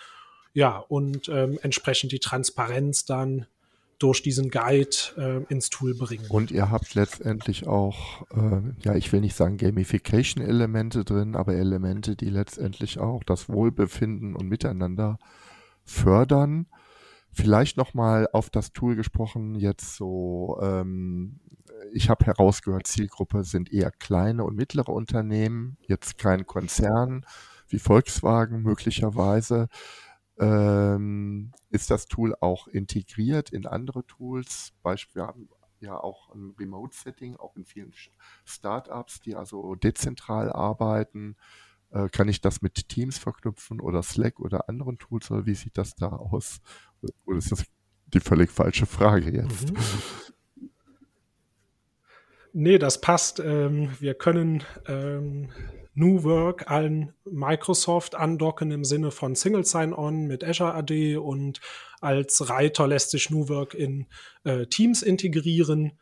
Ja, 0.53 0.77
und 0.77 1.29
ähm, 1.29 1.59
entsprechend 1.61 2.11
die 2.11 2.19
Transparenz 2.19 3.05
dann 3.05 3.47
durch 4.03 4.21
diesen 4.21 4.49
Guide 4.49 4.89
äh, 5.17 5.43
ins 5.47 5.69
Tool 5.69 5.95
bringen. 5.95 6.25
Und 6.27 6.51
ihr 6.51 6.69
habt 6.69 6.93
letztendlich 6.93 7.67
auch, 7.67 8.23
äh, 8.31 8.61
ja, 8.83 8.95
ich 8.95 9.13
will 9.13 9.21
nicht 9.21 9.35
sagen 9.35 9.55
Gamification-Elemente 9.55 11.05
drin, 11.05 11.37
aber 11.37 11.53
Elemente, 11.53 12.17
die 12.17 12.29
letztendlich 12.29 12.99
auch 12.99 13.23
das 13.23 13.47
Wohlbefinden 13.47 14.35
und 14.35 14.49
Miteinander 14.49 15.19
fördern. 15.85 16.67
Vielleicht 17.31 17.77
nochmal 17.77 18.27
auf 18.33 18.49
das 18.49 18.73
Tool 18.73 18.97
gesprochen, 18.97 19.55
jetzt 19.55 19.95
so, 19.95 20.59
ähm, 20.61 21.39
ich 21.93 22.09
habe 22.09 22.25
herausgehört, 22.25 22.85
Zielgruppe 22.85 23.45
sind 23.45 23.71
eher 23.71 23.91
kleine 23.91 24.43
und 24.43 24.57
mittlere 24.57 24.89
Unternehmen, 24.89 25.77
jetzt 25.87 26.17
kein 26.17 26.45
Konzern 26.45 27.25
wie 27.69 27.79
Volkswagen 27.79 28.61
möglicherweise. 28.61 29.69
Ähm, 30.39 31.51
ist 31.69 31.91
das 31.91 32.07
Tool 32.07 32.35
auch 32.39 32.67
integriert 32.67 33.51
in 33.51 33.65
andere 33.65 34.05
Tools? 34.05 34.73
Beispiel, 34.81 35.21
wir 35.21 35.27
haben 35.27 35.49
ja 35.79 35.97
auch 35.97 36.33
ein 36.33 36.55
Remote-Setting, 36.59 37.35
auch 37.35 37.55
in 37.55 37.65
vielen 37.65 37.93
Startups, 38.45 39.19
die 39.19 39.35
also 39.35 39.75
dezentral 39.75 40.51
arbeiten. 40.51 41.35
Äh, 41.91 42.09
kann 42.09 42.27
ich 42.27 42.41
das 42.41 42.61
mit 42.61 42.89
Teams 42.89 43.17
verknüpfen 43.17 43.79
oder 43.79 44.01
Slack 44.01 44.39
oder 44.39 44.69
anderen 44.69 44.97
Tools 44.97 45.29
oder 45.29 45.45
wie 45.45 45.55
sieht 45.55 45.77
das 45.77 45.95
da 45.95 46.07
aus? 46.07 46.61
Oder 47.25 47.37
ist 47.37 47.51
das 47.51 47.65
die 48.07 48.19
völlig 48.19 48.49
falsche 48.49 48.85
Frage 48.85 49.31
jetzt? 49.31 49.71
Mhm. 49.71 49.77
Nee, 52.53 52.77
das 52.77 53.01
passt. 53.01 53.39
Ähm, 53.39 53.89
wir 53.99 54.13
können 54.13 54.63
ähm, 54.87 55.49
New 55.95 56.23
Work 56.23 56.69
an 56.71 57.13
Microsoft 57.25 58.15
andocken 58.15 58.71
im 58.71 58.83
Sinne 58.83 59.11
von 59.11 59.35
Single 59.35 59.65
Sign-On 59.65 60.25
mit 60.25 60.43
Azure 60.43 60.73
AD 60.73 61.17
und 61.17 61.61
als 62.01 62.49
Reiter 62.49 62.87
lässt 62.87 63.11
sich 63.11 63.29
New 63.29 63.47
Work 63.49 63.73
in 63.73 64.07
äh, 64.43 64.65
Teams 64.65 65.03
integrieren. 65.03 65.93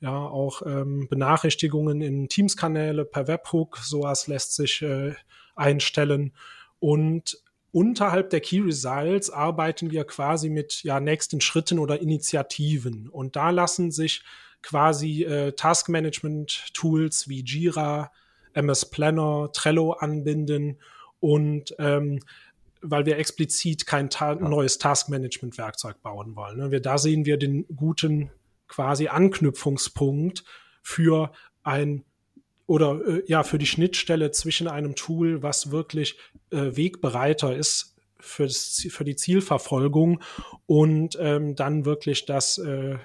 Ja, 0.00 0.14
auch 0.14 0.62
ähm, 0.66 1.08
Benachrichtigungen 1.08 2.02
in 2.02 2.28
Teams-Kanäle 2.28 3.06
per 3.06 3.28
Webhook, 3.28 3.78
sowas 3.78 4.26
lässt 4.26 4.54
sich 4.54 4.82
äh, 4.82 5.14
einstellen. 5.54 6.34
Und 6.78 7.38
unterhalb 7.72 8.30
der 8.30 8.40
Key 8.40 8.60
Results 8.60 9.30
arbeiten 9.30 9.90
wir 9.90 10.04
quasi 10.04 10.50
mit 10.50 10.82
ja, 10.82 11.00
nächsten 11.00 11.40
Schritten 11.40 11.78
oder 11.78 12.00
Initiativen. 12.00 13.08
Und 13.08 13.36
da 13.36 13.50
lassen 13.50 13.90
sich 13.90 14.22
quasi 14.62 15.22
äh, 15.24 15.52
Task-Management-Tools 15.52 17.28
wie 17.28 17.42
Jira, 17.42 18.10
MS 18.56 18.90
Planner, 18.90 19.50
Trello 19.52 19.92
anbinden 19.92 20.80
und 21.20 21.74
ähm, 21.78 22.20
weil 22.82 23.06
wir 23.06 23.18
explizit 23.18 23.86
kein 23.86 24.10
ta 24.10 24.34
neues 24.34 24.78
Task-Management-Werkzeug 24.78 26.02
bauen 26.02 26.36
wollen. 26.36 26.58
Ne? 26.58 26.70
Wir, 26.70 26.80
da 26.80 26.98
sehen 26.98 27.24
wir 27.24 27.36
den 27.36 27.66
guten 27.74 28.30
quasi 28.68 29.08
Anknüpfungspunkt 29.08 30.44
für 30.82 31.32
ein 31.62 32.04
oder 32.66 33.00
äh, 33.06 33.22
ja 33.26 33.42
für 33.42 33.58
die 33.58 33.66
Schnittstelle 33.66 34.30
zwischen 34.30 34.68
einem 34.68 34.94
Tool, 34.94 35.42
was 35.42 35.70
wirklich 35.70 36.18
äh, 36.50 36.76
wegbereiter 36.76 37.56
ist 37.56 37.96
für, 38.18 38.44
das, 38.44 38.86
für 38.90 39.04
die 39.04 39.16
Zielverfolgung 39.16 40.20
und 40.66 41.16
ähm, 41.20 41.54
dann 41.54 41.84
wirklich 41.84 42.26
das 42.26 42.58
äh, 42.58 42.96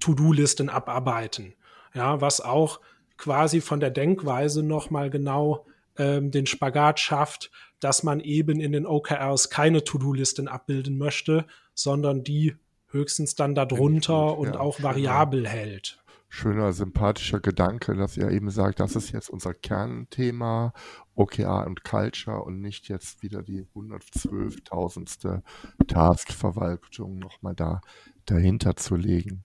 To-Do-Listen 0.00 0.68
abarbeiten. 0.68 1.54
Ja, 1.94 2.20
was 2.20 2.40
auch 2.40 2.80
quasi 3.18 3.60
von 3.60 3.80
der 3.80 3.90
Denkweise 3.90 4.62
nochmal 4.62 5.10
genau 5.10 5.66
ähm, 5.98 6.30
den 6.30 6.46
Spagat 6.46 7.00
schafft, 7.00 7.50
dass 7.80 8.02
man 8.02 8.20
eben 8.20 8.60
in 8.60 8.72
den 8.72 8.86
OKRs 8.86 9.50
keine 9.50 9.84
To-Do-Listen 9.84 10.48
abbilden 10.48 10.96
möchte, 10.96 11.44
sondern 11.74 12.24
die 12.24 12.56
höchstens 12.90 13.34
dann 13.34 13.54
darunter 13.54 14.38
und 14.38 14.54
ja, 14.54 14.60
auch 14.60 14.82
variabel 14.82 15.40
schöner, 15.40 15.50
hält. 15.50 16.02
Schöner, 16.30 16.72
sympathischer 16.72 17.40
Gedanke, 17.40 17.94
dass 17.94 18.16
ihr 18.16 18.30
eben 18.30 18.50
sagt, 18.50 18.80
das 18.80 18.96
ist 18.96 19.12
jetzt 19.12 19.30
unser 19.30 19.54
Kernthema, 19.54 20.72
OKR 21.14 21.66
und 21.66 21.84
Culture 21.84 22.42
und 22.42 22.60
nicht 22.60 22.88
jetzt 22.88 23.22
wieder 23.22 23.42
die 23.42 23.66
112.000. 23.74 25.42
Taskverwaltung 25.86 27.18
nochmal 27.18 27.54
da 27.54 27.80
dahinter 28.26 28.76
zu 28.76 28.96
legen. 28.96 29.44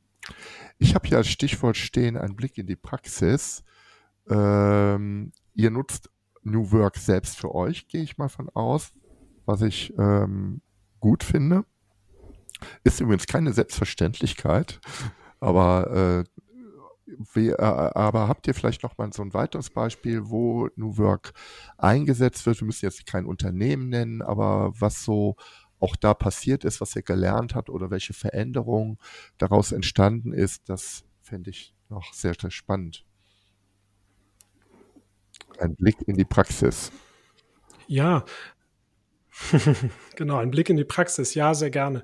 Ich 0.77 0.95
habe 0.95 1.07
hier 1.07 1.17
als 1.17 1.27
Stichwort 1.27 1.77
stehen, 1.77 2.17
ein 2.17 2.35
Blick 2.35 2.57
in 2.57 2.67
die 2.67 2.75
Praxis. 2.75 3.63
Ähm, 4.29 5.31
ihr 5.53 5.71
nutzt 5.71 6.09
New 6.43 6.71
Work 6.71 6.97
selbst 6.97 7.37
für 7.37 7.53
euch, 7.53 7.87
gehe 7.87 8.03
ich 8.03 8.17
mal 8.17 8.29
von 8.29 8.49
aus, 8.49 8.91
was 9.45 9.61
ich 9.61 9.93
ähm, 9.97 10.61
gut 10.99 11.23
finde. 11.23 11.65
Ist 12.83 13.01
übrigens 13.01 13.27
keine 13.27 13.53
Selbstverständlichkeit, 13.53 14.79
aber, 15.39 16.25
äh, 16.25 16.41
wie, 17.33 17.49
äh, 17.49 17.61
aber 17.61 18.27
habt 18.27 18.47
ihr 18.47 18.53
vielleicht 18.53 18.83
noch 18.83 18.97
mal 18.97 19.11
so 19.11 19.21
ein 19.21 19.33
weiteres 19.33 19.69
Beispiel, 19.69 20.29
wo 20.29 20.69
New 20.75 20.97
Work 20.97 21.33
eingesetzt 21.77 22.45
wird? 22.45 22.59
Wir 22.61 22.65
müssen 22.65 22.85
jetzt 22.85 23.05
kein 23.05 23.25
Unternehmen 23.25 23.89
nennen, 23.89 24.21
aber 24.21 24.73
was 24.79 25.03
so 25.03 25.35
auch 25.83 25.97
da 25.97 26.13
passiert 26.13 26.63
ist, 26.63 26.79
was 26.79 26.95
er 26.95 27.01
gelernt 27.01 27.55
hat 27.55 27.69
oder 27.69 27.91
welche 27.91 28.13
Veränderung 28.13 28.97
daraus 29.37 29.73
entstanden 29.73 30.31
ist, 30.31 30.69
das 30.69 31.03
fände 31.21 31.49
ich 31.49 31.75
noch 31.89 32.13
sehr, 32.13 32.33
sehr 32.39 32.51
spannend. 32.51 33.05
Ein 35.59 35.75
Blick 35.75 35.97
in 36.07 36.15
die 36.15 36.25
Praxis. 36.25 36.91
Ja, 37.87 38.23
genau, 40.15 40.37
ein 40.37 40.51
Blick 40.51 40.69
in 40.69 40.77
die 40.77 40.85
Praxis, 40.85 41.33
ja, 41.33 41.53
sehr 41.53 41.69
gerne. 41.69 42.03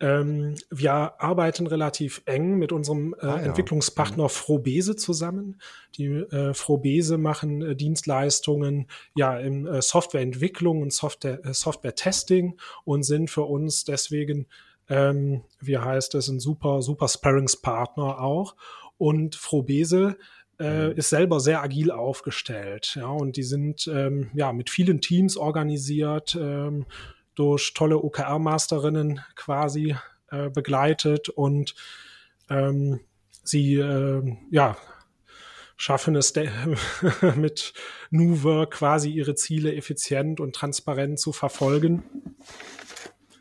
Ähm, 0.00 0.54
wir 0.70 0.92
arbeiten 1.20 1.66
relativ 1.66 2.22
eng 2.26 2.56
mit 2.56 2.70
unserem 2.70 3.14
äh, 3.14 3.26
ah, 3.26 3.36
ja. 3.36 3.36
Entwicklungspartner 3.38 4.24
mhm. 4.24 4.28
Frobese 4.28 4.94
zusammen. 4.94 5.60
Die 5.96 6.06
äh, 6.06 6.54
Frobese 6.54 7.18
machen 7.18 7.62
äh, 7.62 7.74
Dienstleistungen 7.74 8.86
ja 9.16 9.36
in 9.38 9.66
äh, 9.66 9.82
Softwareentwicklung 9.82 10.82
und 10.82 10.92
Software, 10.92 11.44
äh, 11.44 11.52
Software-Testing 11.52 12.58
und 12.84 13.02
sind 13.02 13.28
für 13.28 13.42
uns 13.42 13.84
deswegen, 13.84 14.46
ähm, 14.88 15.42
wie 15.60 15.78
heißt 15.78 16.14
es, 16.14 16.28
ein 16.28 16.38
super, 16.38 16.80
super 16.80 17.08
Sparringspartner 17.08 18.20
auch. 18.20 18.54
Und 18.98 19.34
Frobese 19.34 20.16
äh, 20.60 20.88
mhm. 20.88 20.92
ist 20.96 21.08
selber 21.08 21.40
sehr 21.40 21.60
agil 21.60 21.90
aufgestellt. 21.90 22.94
Ja, 22.94 23.08
und 23.08 23.36
die 23.36 23.42
sind 23.42 23.88
ähm, 23.92 24.30
ja 24.34 24.52
mit 24.52 24.70
vielen 24.70 25.00
Teams 25.00 25.36
organisiert. 25.36 26.36
Ähm, 26.40 26.86
durch 27.38 27.72
tolle 27.74 27.98
OKR-Masterinnen 27.98 29.20
quasi 29.36 29.96
äh, 30.30 30.50
begleitet 30.50 31.28
und 31.28 31.74
ähm, 32.50 33.00
sie 33.44 33.76
äh, 33.76 34.36
ja 34.50 34.76
schaffen 35.76 36.16
es 36.16 36.34
mit 37.36 37.72
New 38.10 38.42
Work 38.42 38.72
quasi 38.72 39.10
ihre 39.10 39.36
Ziele 39.36 39.74
effizient 39.74 40.40
und 40.40 40.56
transparent 40.56 41.20
zu 41.20 41.32
verfolgen. 41.32 42.02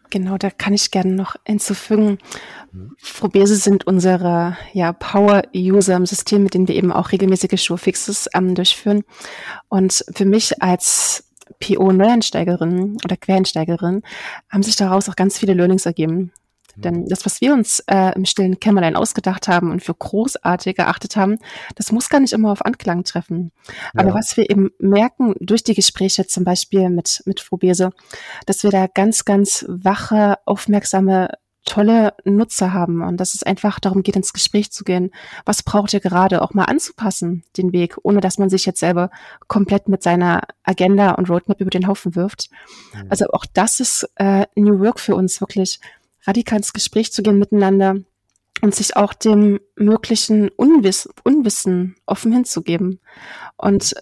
Genau, 0.10 0.38
da 0.38 0.50
kann 0.50 0.74
ich 0.74 0.92
gerne 0.92 1.14
noch 1.14 1.36
hinzufügen. 1.46 2.20
Mhm. 2.72 2.96
Frobese 2.98 3.56
sind 3.56 3.88
unsere 3.88 4.58
ja, 4.74 4.94
Power-User 4.94 5.96
im 5.96 6.06
System, 6.06 6.44
mit 6.44 6.54
denen 6.54 6.68
wir 6.68 6.76
eben 6.76 6.94
auch 6.94 7.12
regelmäßige 7.12 7.62
Showfixes 7.62 8.30
ähm, 8.34 8.56
durchführen. 8.56 9.04
Und 9.68 10.06
für 10.14 10.26
mich 10.26 10.62
als 10.62 11.27
PO-Neueinsteigerin 11.60 12.98
oder 13.04 13.18
Quereinsteigerin 13.18 14.04
haben 14.50 14.64
sich 14.64 14.76
daraus 14.76 15.10
auch 15.10 15.16
ganz 15.16 15.38
viele 15.38 15.54
Learnings 15.54 15.86
ergeben. 15.86 16.32
Mhm. 16.78 16.82
Denn 16.82 17.06
das, 17.08 17.26
was 17.26 17.42
wir 17.42 17.54
uns 17.54 17.80
äh, 17.88 18.14
im 18.16 18.26
stillen 18.26 18.60
Kämmerlein 18.60 18.96
ausgedacht 18.96 19.48
haben 19.48 19.72
und 19.72 19.84
für 19.84 19.94
großartig 19.94 20.78
erachtet 20.78 21.16
haben, 21.16 21.38
das 21.76 21.92
muss 21.92 22.10
gar 22.10 22.20
nicht 22.20 22.34
immer 22.34 22.52
auf 22.52 22.66
Anklang 22.66 23.04
treffen. 23.04 23.52
Ja. 23.68 24.02
Aber 24.02 24.14
was 24.14 24.38
wir 24.38 24.50
eben 24.50 24.72
merken 24.80 25.34
durch 25.40 25.64
die 25.64 25.76
Gespräche 25.76 26.28
zum 26.28 26.44
Beispiel 26.44 26.90
mit, 26.90 27.24
mit 27.26 27.40
Frobese, 27.40 27.92
dass 28.46 28.64
wir 28.64 28.72
da 28.72 28.88
ganz, 28.88 29.26
ganz 29.26 29.66
wache, 29.68 30.38
aufmerksame 30.46 31.30
tolle 31.68 32.14
Nutzer 32.24 32.74
haben 32.74 33.04
und 33.04 33.18
dass 33.18 33.36
es 33.36 33.44
einfach 33.44 33.80
darum 33.80 34.02
geht, 34.02 34.16
ins 34.16 34.34
Gespräch 34.34 34.72
zu 34.72 34.84
gehen. 34.84 35.12
Was 35.46 35.62
braucht 35.62 35.94
ihr 35.94 36.00
gerade 36.00 36.42
auch 36.42 36.54
mal 36.54 36.64
anzupassen, 36.64 37.44
den 37.58 37.74
Weg, 37.74 37.98
ohne 38.04 38.22
dass 38.22 38.38
man 38.38 38.50
sich 38.50 38.66
jetzt 38.66 38.80
selber 38.80 39.12
komplett 39.48 39.90
mit 39.90 40.02
seiner 40.02 40.42
Agenda 40.64 41.12
und 41.12 41.30
Roadmap 41.30 41.60
über 41.62 41.70
den 41.70 41.88
Haufen 41.88 42.16
wirft. 42.16 42.50
Mhm. 42.94 43.08
Also 43.10 43.26
auch 43.28 43.46
das 43.54 43.80
ist 43.80 44.10
äh, 44.16 44.46
New 44.56 44.80
Work 44.80 45.00
für 45.00 45.16
uns, 45.16 45.42
wirklich 45.42 45.80
radikal 46.26 46.58
ins 46.58 46.74
Gespräch 46.74 47.12
zu 47.12 47.22
gehen 47.22 47.38
miteinander 47.38 47.98
und 48.62 48.74
sich 48.74 48.96
auch 48.96 49.14
dem 49.14 49.60
möglichen 49.76 50.50
Unwiss 50.50 51.08
Unwissen 51.24 51.96
offen 52.06 52.32
hinzugeben. 52.32 53.00
Und 53.58 53.96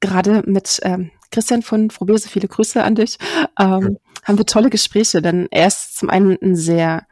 gerade 0.00 0.42
mit 0.46 0.80
ähm, 0.82 1.10
Christian 1.30 1.62
von 1.62 1.90
Frobese, 1.90 2.28
viele 2.28 2.48
Grüße 2.48 2.82
an 2.82 2.96
dich, 2.96 3.18
ähm, 3.58 3.98
haben 4.24 4.38
wir 4.38 4.46
tolle 4.46 4.70
Gespräche, 4.70 5.22
denn 5.22 5.48
er 5.50 5.68
ist 5.68 5.96
zum 5.96 6.10
einen 6.10 6.36
ein 6.42 6.56
sehr 6.56 7.06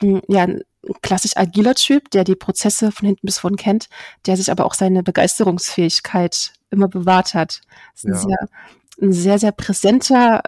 ja, 0.00 0.42
ein 0.42 0.62
klassisch 1.02 1.36
agiler 1.36 1.74
Typ, 1.74 2.10
der 2.10 2.24
die 2.24 2.34
Prozesse 2.34 2.92
von 2.92 3.06
hinten 3.06 3.26
bis 3.26 3.38
vorn 3.38 3.56
kennt, 3.56 3.88
der 4.26 4.36
sich 4.36 4.50
aber 4.50 4.66
auch 4.66 4.74
seine 4.74 5.02
Begeisterungsfähigkeit 5.02 6.52
immer 6.70 6.88
bewahrt 6.88 7.34
hat. 7.34 7.60
Ist 7.94 8.04
ein, 8.04 8.12
ja. 8.12 8.18
sehr, 8.18 8.48
ein 9.00 9.12
sehr, 9.12 9.38
sehr 9.38 9.52
präsenter, 9.52 10.42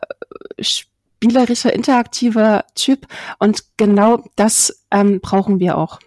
spielerischer, 0.61 1.73
interaktiver 1.73 2.65
Typ 2.75 3.07
und 3.39 3.65
genau 3.77 4.25
das 4.37 4.85
ähm, 4.91 5.21
brauchen 5.21 5.61
wir 5.61 5.79
auch. 5.79 5.99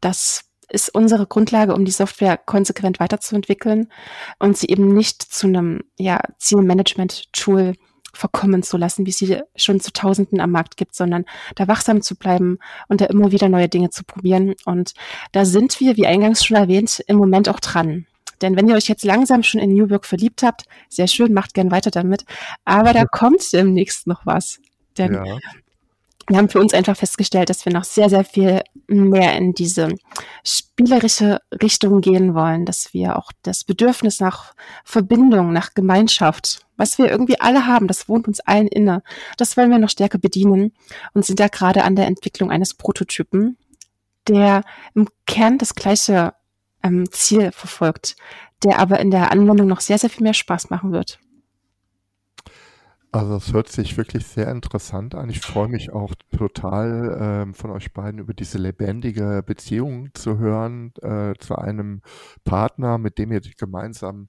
Das 0.00 0.44
ist 0.68 0.94
unsere 0.94 1.26
Grundlage, 1.26 1.74
um 1.74 1.84
die 1.84 1.92
Software 1.92 2.36
konsequent 2.36 3.00
weiterzuentwickeln 3.00 3.90
und 4.38 4.56
sie 4.56 4.66
eben 4.66 4.94
nicht 4.94 5.22
zu 5.22 5.46
einem 5.46 5.82
ja, 5.98 6.20
Zielmanagement-Tool 6.38 7.74
verkommen 8.14 8.62
zu 8.62 8.76
lassen, 8.76 9.06
wie 9.06 9.10
es 9.10 9.18
sie 9.18 9.40
schon 9.56 9.80
zu 9.80 9.92
Tausenden 9.92 10.40
am 10.40 10.50
Markt 10.50 10.76
gibt, 10.76 10.94
sondern 10.94 11.24
da 11.54 11.68
wachsam 11.68 12.02
zu 12.02 12.16
bleiben 12.16 12.58
und 12.88 13.00
da 13.00 13.06
immer 13.06 13.32
wieder 13.32 13.48
neue 13.48 13.68
Dinge 13.68 13.90
zu 13.90 14.04
probieren. 14.04 14.54
Und 14.64 14.94
da 15.32 15.44
sind 15.44 15.80
wir, 15.80 15.96
wie 15.96 16.06
eingangs 16.06 16.44
schon 16.44 16.56
erwähnt, 16.56 17.02
im 17.06 17.16
Moment 17.16 17.48
auch 17.48 17.60
dran. 17.60 18.06
Denn 18.40 18.56
wenn 18.56 18.68
ihr 18.68 18.74
euch 18.74 18.88
jetzt 18.88 19.04
langsam 19.04 19.42
schon 19.42 19.60
in 19.60 19.74
New 19.74 19.86
York 19.86 20.04
verliebt 20.04 20.42
habt, 20.42 20.64
sehr 20.88 21.06
schön, 21.06 21.32
macht 21.32 21.54
gern 21.54 21.70
weiter 21.70 21.90
damit. 21.90 22.24
Aber 22.64 22.92
da 22.92 23.04
kommt 23.04 23.52
demnächst 23.52 24.06
noch 24.06 24.26
was. 24.26 24.60
Denn 24.98 25.14
ja. 25.14 25.38
Wir 26.28 26.38
haben 26.38 26.48
für 26.48 26.60
uns 26.60 26.74
einfach 26.74 26.96
festgestellt, 26.96 27.50
dass 27.50 27.64
wir 27.64 27.72
noch 27.72 27.84
sehr, 27.84 28.08
sehr 28.08 28.24
viel 28.24 28.62
mehr 28.86 29.36
in 29.36 29.54
diese 29.54 29.94
spielerische 30.42 31.40
Richtung 31.62 32.00
gehen 32.00 32.34
wollen, 32.34 32.64
dass 32.64 32.94
wir 32.94 33.16
auch 33.18 33.30
das 33.42 33.64
Bedürfnis 33.64 34.20
nach 34.20 34.54
Verbindung, 34.84 35.52
nach 35.52 35.74
Gemeinschaft, 35.74 36.66
was 36.76 36.98
wir 36.98 37.10
irgendwie 37.10 37.40
alle 37.40 37.66
haben, 37.66 37.86
das 37.86 38.08
wohnt 38.08 38.26
uns 38.26 38.40
allen 38.40 38.68
inne, 38.68 39.02
das 39.36 39.56
wollen 39.56 39.70
wir 39.70 39.78
noch 39.78 39.90
stärker 39.90 40.18
bedienen 40.18 40.72
und 41.12 41.24
sind 41.24 41.40
da 41.40 41.48
gerade 41.48 41.84
an 41.84 41.96
der 41.96 42.06
Entwicklung 42.06 42.50
eines 42.50 42.74
Prototypen, 42.74 43.56
der 44.26 44.62
im 44.94 45.08
Kern 45.26 45.58
das 45.58 45.74
gleiche 45.74 46.34
ähm, 46.82 47.10
Ziel 47.10 47.52
verfolgt, 47.52 48.16
der 48.62 48.78
aber 48.78 48.98
in 49.00 49.10
der 49.10 49.30
Anwendung 49.30 49.68
noch 49.68 49.80
sehr, 49.80 49.98
sehr 49.98 50.10
viel 50.10 50.22
mehr 50.22 50.34
Spaß 50.34 50.70
machen 50.70 50.92
wird. 50.92 51.18
Also 53.14 53.36
es 53.36 53.52
hört 53.52 53.68
sich 53.68 53.96
wirklich 53.96 54.26
sehr 54.26 54.50
interessant 54.50 55.14
an. 55.14 55.30
Ich 55.30 55.38
freue 55.40 55.68
mich 55.68 55.92
auch 55.92 56.16
total 56.36 57.16
ähm, 57.20 57.54
von 57.54 57.70
euch 57.70 57.92
beiden 57.92 58.18
über 58.18 58.34
diese 58.34 58.58
lebendige 58.58 59.44
Beziehung 59.46 60.12
zu 60.14 60.38
hören 60.38 60.92
äh, 61.00 61.34
zu 61.38 61.54
einem 61.54 62.02
Partner, 62.42 62.98
mit 62.98 63.18
dem 63.18 63.30
ihr 63.30 63.40
gemeinsam 63.56 64.28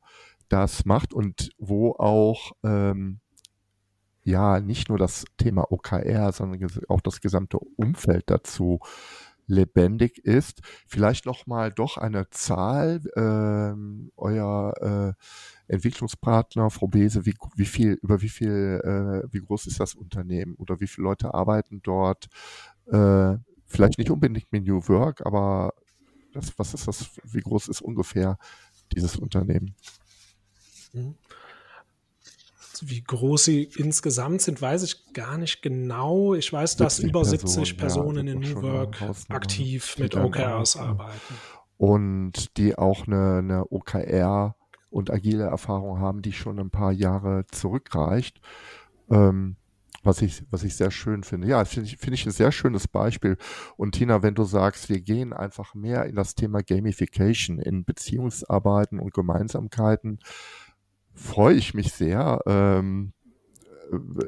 das 0.49 0.85
macht 0.85 1.15
und 1.15 1.49
wo 1.57 1.93
auch 1.93 2.51
ähm, 2.63 3.21
ja 4.21 4.59
nicht 4.59 4.89
nur 4.89 4.99
das 4.99 5.25
Thema 5.37 5.71
OKR, 5.71 6.31
sondern 6.31 6.69
auch 6.87 7.01
das 7.01 7.21
gesamte 7.21 7.57
Umfeld 7.57 8.25
dazu 8.29 8.81
lebendig 9.47 10.17
ist. 10.19 10.61
Vielleicht 10.87 11.25
noch 11.25 11.47
mal 11.47 11.71
doch 11.71 11.97
eine 11.97 12.29
Zahl. 12.29 13.01
Ähm, 13.15 14.11
euer 14.15 15.15
äh, 15.67 15.73
Entwicklungspartner, 15.73 16.69
Frau 16.69 16.87
Bese, 16.87 17.25
wie, 17.25 17.35
wie 17.55 17.65
viel, 17.65 17.93
über 18.01 18.21
wie 18.21 18.29
viel, 18.29 18.81
äh, 18.83 19.33
wie 19.33 19.39
groß 19.39 19.67
ist 19.67 19.79
das 19.79 19.95
Unternehmen 19.95 20.55
oder 20.55 20.79
wie 20.79 20.87
viele 20.87 21.05
Leute 21.05 21.33
arbeiten 21.33 21.81
dort? 21.83 22.27
Äh, 22.87 23.37
vielleicht 23.65 23.97
nicht 23.97 24.11
unbedingt 24.11 24.51
mit 24.51 24.65
New 24.65 24.87
Work, 24.87 25.25
aber 25.25 25.73
das, 26.33 26.57
was 26.57 26.73
ist 26.73 26.87
das, 26.87 27.09
wie 27.23 27.41
groß 27.41 27.69
ist 27.69 27.81
ungefähr 27.81 28.37
dieses 28.93 29.15
Unternehmen? 29.15 29.75
Mhm. 30.93 31.15
Wie 32.83 33.03
groß 33.03 33.45
sie 33.45 33.63
insgesamt 33.75 34.41
sind, 34.41 34.61
weiß 34.61 34.83
ich 34.83 35.13
gar 35.13 35.37
nicht 35.37 35.61
genau. 35.61 36.33
Ich 36.33 36.51
weiß, 36.51 36.77
dass 36.77 36.99
über 36.99 37.21
Personen, 37.21 37.39
70 37.39 37.77
Personen 37.77 38.27
ja, 38.27 38.33
in 38.33 38.39
New 38.39 38.61
Work 38.61 39.01
aktiv 39.29 39.97
mit 39.97 40.15
OKRs 40.15 40.77
arbeiten. 40.77 41.35
Und 41.77 42.57
die 42.57 42.77
auch 42.77 43.07
eine, 43.07 43.39
eine 43.39 43.71
OKR 43.71 44.55
und 44.89 45.11
agile 45.11 45.43
Erfahrung 45.43 45.99
haben, 45.99 46.21
die 46.21 46.31
schon 46.31 46.59
ein 46.59 46.69
paar 46.69 46.91
Jahre 46.91 47.45
zurückreicht. 47.51 48.39
Ähm, 49.09 49.57
was 50.05 50.21
ich, 50.21 50.43
was 50.51 50.63
ich 50.63 50.75
sehr 50.75 50.91
schön 50.91 51.23
finde. 51.23 51.47
Ja, 51.47 51.65
finde 51.65 51.89
ich, 51.89 51.97
finde 51.97 52.13
ich 52.13 52.25
ein 52.25 52.31
sehr 52.31 52.51
schönes 52.51 52.87
Beispiel. 52.87 53.37
Und 53.75 53.93
Tina, 53.93 54.21
wenn 54.21 54.35
du 54.35 54.43
sagst, 54.43 54.87
wir 54.87 55.01
gehen 55.01 55.33
einfach 55.33 55.73
mehr 55.73 56.05
in 56.05 56.15
das 56.15 56.35
Thema 56.35 56.61
Gamification, 56.61 57.59
in 57.59 57.83
Beziehungsarbeiten 57.83 58.99
und 58.99 59.13
Gemeinsamkeiten, 59.13 60.19
freue 61.15 61.55
ich 61.55 61.73
mich 61.73 61.93
sehr 61.93 62.41
ähm, 62.45 63.13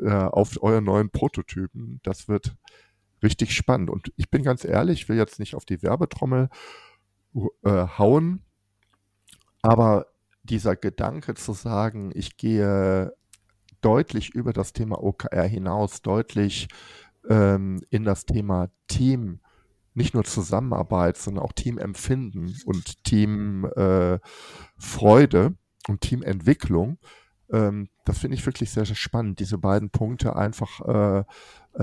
äh, 0.02 0.10
auf 0.10 0.62
euren 0.62 0.86
neuen 0.86 1.10
Prototypen. 1.10 2.00
Das 2.04 2.28
wird 2.28 2.56
richtig 3.22 3.56
spannend. 3.56 3.90
Und 3.90 4.12
ich 4.16 4.30
bin 4.30 4.44
ganz 4.44 4.64
ehrlich, 4.64 5.02
ich 5.02 5.10
will 5.10 5.18
jetzt 5.18 5.40
nicht 5.40 5.56
auf 5.56 5.66
die 5.66 5.82
Werbetrommel 5.84 6.50
äh, 7.64 7.88
hauen, 7.98 8.44
aber 9.62 10.08
dieser 10.44 10.76
Gedanke 10.76 11.34
zu 11.34 11.54
sagen, 11.54 12.12
ich 12.14 12.38
gehe 12.38 13.14
deutlich 13.82 14.34
über 14.34 14.54
das 14.54 14.74
Thema 14.74 15.04
OKR 15.04 15.44
hinaus, 15.44 16.02
deutlich 16.02 16.68
ähm, 17.30 17.84
in 17.90 18.04
das 18.04 18.26
Thema 18.26 18.70
Team, 18.88 19.40
nicht 19.94 20.14
nur 20.14 20.24
Zusammenarbeit, 20.24 21.18
sondern 21.18 21.44
auch 21.44 21.54
Teamempfinden 21.54 22.56
und 22.66 23.04
Teamfreude 23.04 24.22
äh, 25.46 25.52
und 25.90 26.02
Teamentwicklung. 26.02 26.98
Ähm, 27.52 27.90
das 28.06 28.20
finde 28.20 28.36
ich 28.36 28.46
wirklich 28.46 28.72
sehr, 28.72 28.86
sehr 28.86 28.96
spannend, 28.96 29.40
diese 29.40 29.58
beiden 29.58 29.90
Punkte 29.90 30.36
einfach 30.36 30.82
äh, 30.82 31.20
äh, 31.20 31.24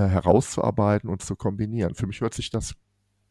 herauszuarbeiten 0.09 1.09
und 1.09 1.23
zu 1.23 1.37
kombinieren. 1.37 1.95
Für 1.95 2.07
mich 2.07 2.21
hört 2.21 2.35
sich 2.35 2.51
das 2.51 2.75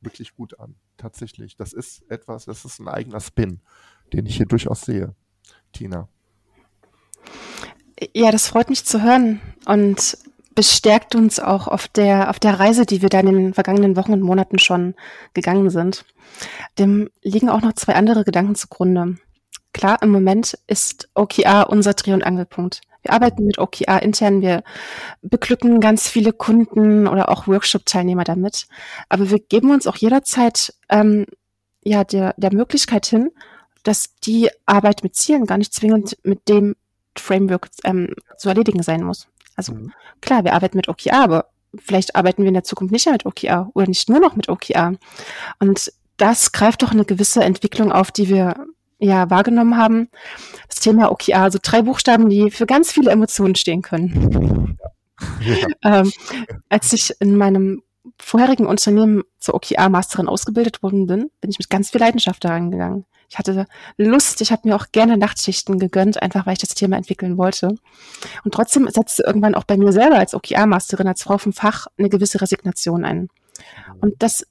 wirklich 0.01 0.35
gut 0.35 0.59
an, 0.59 0.75
tatsächlich. 0.97 1.55
Das 1.55 1.73
ist 1.73 2.03
etwas, 2.09 2.45
das 2.45 2.65
ist 2.65 2.79
ein 2.79 2.87
eigener 2.87 3.19
Spin, 3.19 3.61
den 4.11 4.25
ich 4.25 4.37
hier 4.37 4.45
durchaus 4.45 4.81
sehe. 4.81 5.15
Tina. 5.71 6.07
Ja, 8.13 8.31
das 8.31 8.47
freut 8.47 8.69
mich 8.69 8.85
zu 8.85 9.01
hören 9.01 9.39
und 9.65 10.17
bestärkt 10.55 11.15
uns 11.15 11.39
auch 11.39 11.67
auf 11.67 11.87
der, 11.87 12.29
auf 12.29 12.39
der 12.39 12.59
Reise, 12.59 12.85
die 12.85 13.01
wir 13.01 13.09
da 13.09 13.19
in 13.19 13.27
den 13.27 13.53
vergangenen 13.53 13.95
Wochen 13.95 14.13
und 14.13 14.21
Monaten 14.21 14.59
schon 14.59 14.93
gegangen 15.33 15.69
sind. 15.69 16.05
Dem 16.79 17.09
liegen 17.21 17.49
auch 17.49 17.61
noch 17.61 17.73
zwei 17.73 17.95
andere 17.95 18.23
Gedanken 18.23 18.55
zugrunde. 18.55 19.17
Klar, 19.73 20.01
im 20.01 20.09
Moment 20.09 20.57
ist 20.67 21.09
OKR 21.15 21.69
unser 21.69 21.93
Dreh- 21.93 22.13
und 22.13 22.23
Angelpunkt. 22.23 22.81
Wir 23.01 23.11
arbeiten 23.11 23.45
mit 23.45 23.57
OKR 23.57 24.01
intern, 24.01 24.41
wir 24.41 24.63
beglücken 25.21 25.81
ganz 25.81 26.07
viele 26.07 26.31
Kunden 26.31 27.07
oder 27.07 27.29
auch 27.29 27.47
Workshop-Teilnehmer 27.47 28.23
damit. 28.23 28.67
Aber 29.09 29.29
wir 29.29 29.39
geben 29.39 29.71
uns 29.71 29.87
auch 29.87 29.97
jederzeit 29.97 30.73
ähm, 30.87 31.25
ja 31.83 32.03
der, 32.05 32.33
der 32.37 32.53
Möglichkeit 32.53 33.05
hin, 33.05 33.31
dass 33.83 34.15
die 34.23 34.49
Arbeit 34.65 35.03
mit 35.03 35.15
Zielen 35.15 35.45
gar 35.45 35.57
nicht 35.57 35.73
zwingend 35.73 36.17
mit 36.23 36.47
dem 36.47 36.75
Framework 37.17 37.69
ähm, 37.83 38.15
zu 38.37 38.49
erledigen 38.49 38.83
sein 38.83 39.03
muss. 39.03 39.27
Also 39.55 39.73
mhm. 39.73 39.91
klar, 40.21 40.45
wir 40.45 40.53
arbeiten 40.53 40.77
mit 40.77 40.87
OKR, 40.87 41.23
aber 41.23 41.49
vielleicht 41.77 42.15
arbeiten 42.15 42.43
wir 42.43 42.47
in 42.47 42.53
der 42.53 42.63
Zukunft 42.63 42.91
nicht 42.91 43.05
mehr 43.05 43.13
mit 43.13 43.25
OKR 43.25 43.69
oder 43.73 43.87
nicht 43.87 44.09
nur 44.09 44.19
noch 44.19 44.35
mit 44.35 44.49
OKR. 44.49 44.93
Und 45.59 45.91
das 46.17 46.51
greift 46.51 46.83
doch 46.83 46.91
eine 46.91 47.05
gewisse 47.05 47.43
Entwicklung 47.43 47.91
auf, 47.91 48.11
die 48.11 48.29
wir 48.29 48.55
ja 49.03 49.29
wahrgenommen 49.29 49.77
haben. 49.77 50.09
Das 50.67 50.79
Thema 50.79 51.11
OKR, 51.11 51.43
also 51.43 51.59
drei 51.61 51.81
Buchstaben, 51.83 52.29
die 52.29 52.51
für 52.51 52.65
ganz 52.65 52.91
viele 52.91 53.11
Emotionen 53.11 53.55
stehen 53.55 53.81
können. 53.81 54.77
Ja. 55.41 55.99
ähm, 56.01 56.11
als 56.69 56.91
ich 56.93 57.13
in 57.19 57.37
meinem 57.37 57.81
vorherigen 58.19 58.65
Unternehmen 58.65 59.23
zur 59.39 59.55
OKR-Masterin 59.55 60.27
ausgebildet 60.27 60.83
worden 60.83 61.07
bin, 61.07 61.29
bin 61.39 61.49
ich 61.49 61.59
mit 61.59 61.69
ganz 61.69 61.91
viel 61.91 62.01
Leidenschaft 62.01 62.43
daran 62.43 62.71
gegangen. 62.71 63.05
Ich 63.29 63.39
hatte 63.39 63.65
Lust, 63.97 64.41
ich 64.41 64.51
habe 64.51 64.67
mir 64.67 64.75
auch 64.75 64.87
gerne 64.91 65.17
Nachtschichten 65.17 65.79
gegönnt, 65.79 66.21
einfach 66.21 66.45
weil 66.45 66.53
ich 66.53 66.59
das 66.59 66.75
Thema 66.75 66.97
entwickeln 66.97 67.37
wollte. 67.37 67.75
Und 68.43 68.53
trotzdem 68.53 68.87
setzte 68.89 69.23
irgendwann 69.23 69.55
auch 69.55 69.63
bei 69.63 69.77
mir 69.77 69.91
selber 69.91 70.17
als 70.17 70.35
OKR-Masterin, 70.35 71.07
als 71.07 71.23
Frau 71.23 71.37
vom 71.37 71.53
Fach, 71.53 71.87
eine 71.97 72.09
gewisse 72.09 72.41
Resignation 72.41 73.05
ein. 73.05 73.29
Und 74.01 74.21
das 74.21 74.45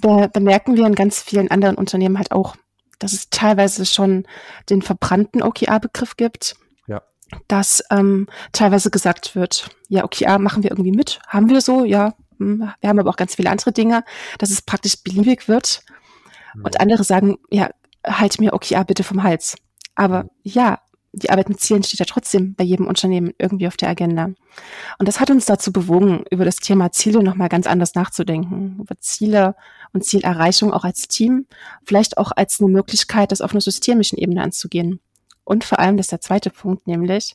bemerken 0.00 0.76
wir 0.76 0.86
in 0.86 0.94
ganz 0.94 1.22
vielen 1.22 1.50
anderen 1.50 1.76
Unternehmen 1.76 2.18
halt 2.18 2.32
auch 2.32 2.54
dass 3.00 3.12
es 3.12 3.30
teilweise 3.30 3.84
schon 3.84 4.24
den 4.68 4.82
verbrannten 4.82 5.42
OKR-Begriff 5.42 6.16
gibt. 6.16 6.54
Ja. 6.86 7.02
Dass 7.48 7.82
ähm, 7.90 8.28
teilweise 8.52 8.90
gesagt 8.90 9.34
wird, 9.34 9.70
ja, 9.88 10.04
OKR 10.04 10.38
machen 10.38 10.62
wir 10.62 10.70
irgendwie 10.70 10.92
mit. 10.92 11.18
Haben 11.26 11.50
wir 11.50 11.60
so, 11.60 11.84
ja. 11.84 12.14
Hm, 12.38 12.70
wir 12.80 12.88
haben 12.88 13.00
aber 13.00 13.10
auch 13.10 13.16
ganz 13.16 13.34
viele 13.34 13.50
andere 13.50 13.72
Dinge, 13.72 14.04
dass 14.38 14.50
es 14.50 14.62
praktisch 14.62 15.02
beliebig 15.02 15.48
wird. 15.48 15.82
Mhm. 16.54 16.64
Und 16.64 16.80
andere 16.80 17.02
sagen, 17.02 17.38
ja, 17.50 17.70
halt 18.06 18.38
mir 18.38 18.52
OKR 18.52 18.84
bitte 18.84 19.02
vom 19.02 19.22
Hals. 19.22 19.56
Aber 19.96 20.24
mhm. 20.24 20.30
ja, 20.44 20.78
die 21.12 21.30
Arbeit 21.30 21.48
mit 21.48 21.60
Zielen 21.60 21.82
steht 21.82 21.98
ja 21.98 22.06
trotzdem 22.06 22.54
bei 22.54 22.64
jedem 22.64 22.86
Unternehmen 22.86 23.32
irgendwie 23.38 23.66
auf 23.66 23.76
der 23.76 23.88
Agenda. 23.88 24.26
Und 24.98 25.08
das 25.08 25.18
hat 25.18 25.30
uns 25.30 25.44
dazu 25.44 25.72
bewogen, 25.72 26.24
über 26.30 26.44
das 26.44 26.56
Thema 26.56 26.92
Ziele 26.92 27.22
nochmal 27.22 27.48
ganz 27.48 27.66
anders 27.66 27.94
nachzudenken. 27.94 28.78
Über 28.80 28.96
Ziele 28.98 29.56
und 29.92 30.04
Zielerreichung 30.04 30.72
auch 30.72 30.84
als 30.84 31.08
Team, 31.08 31.46
vielleicht 31.84 32.16
auch 32.18 32.30
als 32.34 32.60
eine 32.60 32.70
Möglichkeit, 32.70 33.32
das 33.32 33.40
auf 33.40 33.50
einer 33.52 33.60
systemischen 33.60 34.18
Ebene 34.18 34.42
anzugehen. 34.42 35.00
Und 35.44 35.64
vor 35.64 35.80
allem, 35.80 35.96
das 35.96 36.06
ist 36.06 36.12
der 36.12 36.20
zweite 36.20 36.50
Punkt, 36.50 36.86
nämlich 36.86 37.34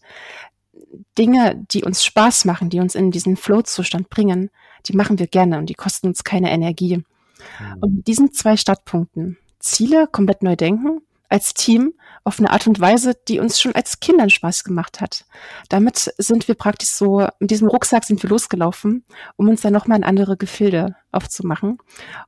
Dinge, 1.18 1.66
die 1.72 1.84
uns 1.84 2.06
Spaß 2.06 2.46
machen, 2.46 2.70
die 2.70 2.80
uns 2.80 2.96
in 2.96 3.12
diesen 3.12 3.36
Flow-Zustand 3.36 4.10
bringen, 4.10 4.52
die 4.86 4.96
machen 4.96 5.20
wir 5.20 5.28
gerne 5.28 5.58
und 5.58 5.70
die 5.70 5.74
kosten 5.74 6.08
uns 6.08 6.24
keine 6.24 6.52
Energie. 6.52 6.98
Mhm. 6.98 7.78
Und 7.82 7.96
mit 7.98 8.08
diesen 8.08 8.32
zwei 8.32 8.56
Startpunkten, 8.56 9.38
Ziele 9.60 10.08
komplett 10.08 10.44
neu 10.44 10.56
denken, 10.56 11.02
als 11.36 11.54
Team 11.54 11.94
auf 12.24 12.40
eine 12.40 12.50
Art 12.50 12.66
und 12.66 12.80
Weise, 12.80 13.14
die 13.28 13.40
uns 13.40 13.60
schon 13.60 13.76
als 13.76 14.00
Kindern 14.00 14.30
Spaß 14.30 14.64
gemacht 14.64 15.02
hat. 15.02 15.26
Damit 15.68 16.14
sind 16.18 16.48
wir 16.48 16.56
praktisch 16.56 16.88
so, 16.88 17.28
mit 17.40 17.52
diesem 17.52 17.68
Rucksack 17.68 18.06
sind 18.06 18.24
wir 18.24 18.30
losgelaufen, 18.30 19.04
um 19.36 19.50
uns 19.50 19.60
dann 19.62 19.74
nochmal 19.74 19.98
in 19.98 20.06
andere 20.06 20.38
Gefilde 20.38 20.96
aufzumachen. 21.12 21.78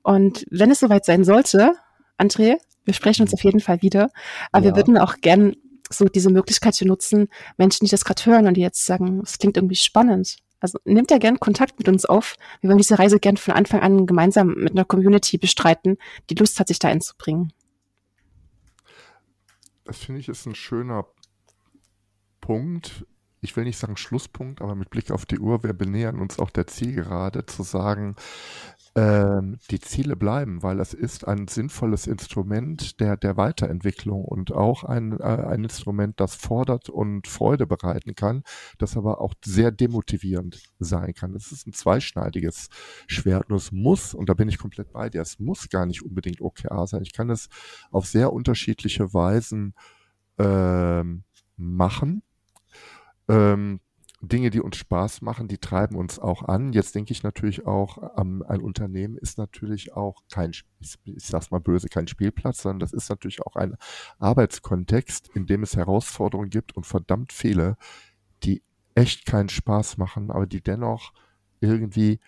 Und 0.03 0.45
wenn 0.51 0.71
es 0.71 0.81
soweit 0.81 1.05
sein 1.05 1.23
sollte, 1.23 1.71
André, 2.17 2.57
wir 2.83 2.93
sprechen 2.93 3.21
uns 3.21 3.33
auf 3.33 3.45
jeden 3.45 3.61
Fall 3.61 3.81
wieder, 3.81 4.09
aber 4.51 4.65
ja. 4.65 4.71
wir 4.71 4.75
würden 4.75 4.97
auch 4.97 5.15
gern 5.21 5.55
so 5.89 6.03
diese 6.05 6.31
Möglichkeit 6.31 6.75
hier 6.75 6.87
nutzen, 6.87 7.29
Menschen, 7.55 7.85
die 7.85 7.91
das 7.91 8.03
gerade 8.03 8.25
hören 8.25 8.45
und 8.45 8.55
die 8.55 8.61
jetzt 8.61 8.85
sagen, 8.85 9.21
es 9.23 9.37
klingt 9.37 9.55
irgendwie 9.55 9.75
spannend. 9.75 10.35
Also 10.59 10.79
nimmt 10.83 11.11
ja 11.11 11.17
gern 11.17 11.39
Kontakt 11.39 11.79
mit 11.79 11.87
uns 11.87 12.03
auf. 12.03 12.35
Wir 12.59 12.69
wollen 12.69 12.77
diese 12.77 12.99
Reise 12.99 13.19
gern 13.19 13.37
von 13.37 13.53
Anfang 13.53 13.79
an 13.79 14.05
gemeinsam 14.05 14.53
mit 14.55 14.73
einer 14.73 14.85
Community 14.85 15.37
bestreiten, 15.37 15.97
die 16.29 16.35
Lust 16.35 16.59
hat, 16.59 16.67
sich 16.67 16.79
da 16.79 16.89
einzubringen 16.89 17.53
das 19.87 19.97
finde 19.97 20.19
ich 20.19 20.29
ist 20.29 20.45
ein 20.45 20.55
schöner 20.55 21.05
Punkt, 22.41 23.05
ich 23.41 23.55
will 23.55 23.63
nicht 23.63 23.77
sagen 23.77 23.97
Schlusspunkt, 23.97 24.61
aber 24.61 24.75
mit 24.75 24.89
Blick 24.89 25.11
auf 25.11 25.25
die 25.25 25.39
Uhr, 25.39 25.63
wir 25.63 25.73
benähern 25.73 26.19
uns 26.19 26.39
auch 26.39 26.49
der 26.49 26.67
Zielgerade, 26.67 27.45
zu 27.45 27.63
sagen, 27.63 28.15
ähm, 28.97 29.59
die 29.69 29.79
Ziele 29.79 30.15
bleiben, 30.15 30.63
weil 30.63 30.79
es 30.79 30.95
ist 30.95 31.27
ein 31.27 31.47
sinnvolles 31.47 32.07
Instrument 32.07 32.99
der, 32.99 33.15
der 33.15 33.37
Weiterentwicklung 33.37 34.25
und 34.25 34.51
auch 34.51 34.83
ein, 34.83 35.19
äh, 35.19 35.23
ein 35.23 35.63
Instrument, 35.65 36.19
das 36.19 36.33
fordert 36.33 36.89
und 36.89 37.27
Freude 37.27 37.67
bereiten 37.67 38.15
kann, 38.15 38.41
das 38.79 38.97
aber 38.97 39.21
auch 39.21 39.35
sehr 39.45 39.71
demotivierend 39.71 40.63
sein 40.79 41.13
kann. 41.13 41.35
Es 41.35 41.51
ist 41.51 41.67
ein 41.67 41.73
zweischneidiges 41.73 42.69
Schwert 43.05 43.51
und 43.51 43.57
es 43.57 43.71
muss, 43.71 44.15
und 44.15 44.29
da 44.29 44.33
bin 44.33 44.49
ich 44.49 44.57
komplett 44.57 44.91
bei 44.91 45.11
dir, 45.11 45.21
es 45.21 45.37
muss 45.37 45.69
gar 45.69 45.85
nicht 45.85 46.03
unbedingt 46.03 46.41
OKR 46.41 46.87
sein. 46.87 47.03
Ich 47.03 47.13
kann 47.13 47.29
es 47.29 47.49
auf 47.91 48.07
sehr 48.07 48.33
unterschiedliche 48.33 49.13
Weisen 49.13 49.75
ähm, 50.39 51.23
machen. 51.55 52.23
Ähm, 53.27 53.79
Dinge, 54.21 54.49
die 54.49 54.61
uns 54.61 54.77
Spaß 54.77 55.21
machen, 55.21 55.47
die 55.47 55.59
treiben 55.59 55.95
uns 55.95 56.17
auch 56.17 56.43
an. 56.43 56.73
Jetzt 56.73 56.95
denke 56.95 57.11
ich 57.11 57.21
natürlich 57.21 57.67
auch, 57.67 58.17
ähm, 58.19 58.43
ein 58.47 58.61
Unternehmen 58.61 59.15
ist 59.15 59.37
natürlich 59.37 59.93
auch 59.93 60.23
kein, 60.31 60.51
ich, 60.79 60.97
sag's 61.17 61.51
mal 61.51 61.59
böse, 61.59 61.87
kein 61.87 62.07
Spielplatz, 62.07 62.63
sondern 62.63 62.79
das 62.79 62.93
ist 62.93 63.09
natürlich 63.09 63.41
auch 63.43 63.55
ein 63.55 63.77
Arbeitskontext, 64.17 65.29
in 65.35 65.45
dem 65.45 65.61
es 65.61 65.75
Herausforderungen 65.75 66.49
gibt 66.49 66.75
und 66.75 66.85
verdammt 66.85 67.31
viele, 67.31 67.77
die 68.43 68.63
echt 68.95 69.27
keinen 69.27 69.49
Spaß 69.49 69.97
machen, 69.97 70.31
aber 70.31 70.47
die 70.47 70.61
dennoch 70.61 71.13
irgendwie 71.59 72.19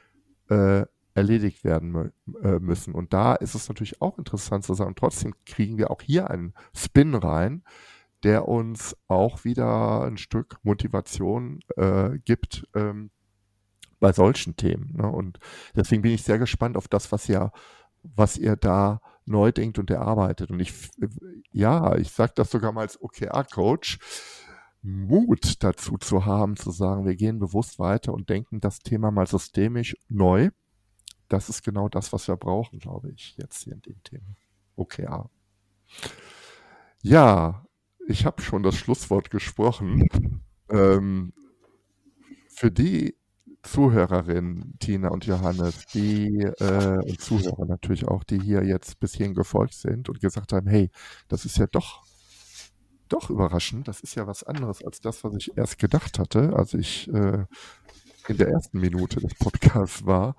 äh, 0.50 0.86
erledigt 1.16 1.64
werden 1.64 2.12
äh, 2.44 2.60
müssen. 2.60 2.94
Und 2.94 3.14
da 3.14 3.34
ist 3.34 3.56
es 3.56 3.68
natürlich 3.68 4.00
auch 4.00 4.20
interessant 4.20 4.64
zu 4.64 4.76
sagen, 4.76 4.94
trotzdem 4.96 5.34
kriegen 5.46 5.78
wir 5.80 5.90
auch 5.90 6.02
hier 6.02 6.30
einen 6.30 6.54
Spin 6.76 7.16
rein, 7.16 7.64
der 8.24 8.48
uns 8.48 8.96
auch 9.08 9.44
wieder 9.44 10.04
ein 10.04 10.18
Stück 10.18 10.58
Motivation 10.64 11.60
äh, 11.78 12.18
gibt 12.20 12.68
ähm, 12.76 13.12
bei 14.00 14.14
solchen 14.14 14.56
Themen. 14.56 14.94
Ne? 14.96 15.08
Und 15.08 15.40
deswegen 15.76 16.02
bin 16.02 16.12
ich 16.12 16.24
sehr 16.24 16.40
gespannt 16.40 16.78
auf 16.78 16.88
das, 16.88 17.12
was 17.12 17.28
ihr, 17.30 17.52
was 18.04 18.38
ihr 18.38 18.56
da 18.56 19.02
neu 19.26 19.52
denkt 19.52 19.80
und 19.80 19.90
erarbeitet. 19.90 20.52
Und 20.52 20.60
ich, 20.60 20.74
ja, 21.52 21.96
ich 21.96 22.12
sage 22.12 22.34
das 22.36 22.52
sogar 22.52 22.72
mal 22.72 22.82
als 22.82 23.02
OKR-Coach, 23.02 24.00
Mut 24.82 25.62
dazu 25.64 25.98
zu 25.98 26.26
haben, 26.26 26.56
zu 26.56 26.72
sagen, 26.72 27.06
wir 27.06 27.16
gehen 27.16 27.40
bewusst 27.40 27.80
weiter 27.80 28.14
und 28.14 28.30
denken 28.30 28.62
das 28.62 28.80
Thema 28.80 29.12
mal 29.12 29.28
systemisch 29.28 29.96
neu. 30.08 30.50
Das 31.28 31.50
ist 31.50 31.64
genau 31.64 31.90
das, 31.90 32.14
was 32.14 32.28
wir 32.28 32.38
brauchen, 32.38 32.80
glaube 32.80 33.12
ich, 33.12 33.36
jetzt 33.38 33.64
hier 33.64 33.74
in 33.74 33.82
dem 33.82 34.02
Thema. 34.04 34.36
OKR. 34.76 35.30
Ja, 37.02 37.66
ich 38.10 38.26
habe 38.26 38.42
schon 38.42 38.64
das 38.64 38.76
Schlusswort 38.76 39.30
gesprochen. 39.30 40.08
Ähm, 40.70 41.32
für 42.50 42.72
die 42.72 43.16
Zuhörerinnen, 43.62 44.78
Tina 44.80 45.10
und 45.10 45.26
Johannes, 45.26 45.86
die 45.94 46.40
äh, 46.40 46.98
und 46.98 47.22
Zuhörer 47.22 47.66
natürlich 47.66 48.08
auch, 48.08 48.24
die 48.24 48.40
hier 48.40 48.64
jetzt 48.64 49.00
bis 49.00 49.14
hierhin 49.14 49.36
gefolgt 49.36 49.74
sind 49.74 50.10
und 50.10 50.20
gesagt 50.20 50.54
haben, 50.54 50.68
hey, 50.68 50.90
das 51.28 51.46
ist 51.46 51.58
ja 51.58 51.68
doch 51.68 52.04
doch 53.10 53.30
überraschend, 53.32 53.88
das 53.88 54.02
ist 54.02 54.14
ja 54.16 54.28
was 54.28 54.44
anderes 54.44 54.84
als 54.84 55.02
das, 55.02 55.24
was 55.24 55.34
ich 55.36 55.58
erst 55.58 55.80
gedacht 55.80 56.20
hatte, 56.20 56.54
als 56.56 56.76
ich 56.76 57.12
äh, 57.12 57.46
in 58.30 58.38
der 58.38 58.50
ersten 58.50 58.80
Minute 58.80 59.20
des 59.20 59.34
Podcasts 59.36 60.06
war. 60.06 60.36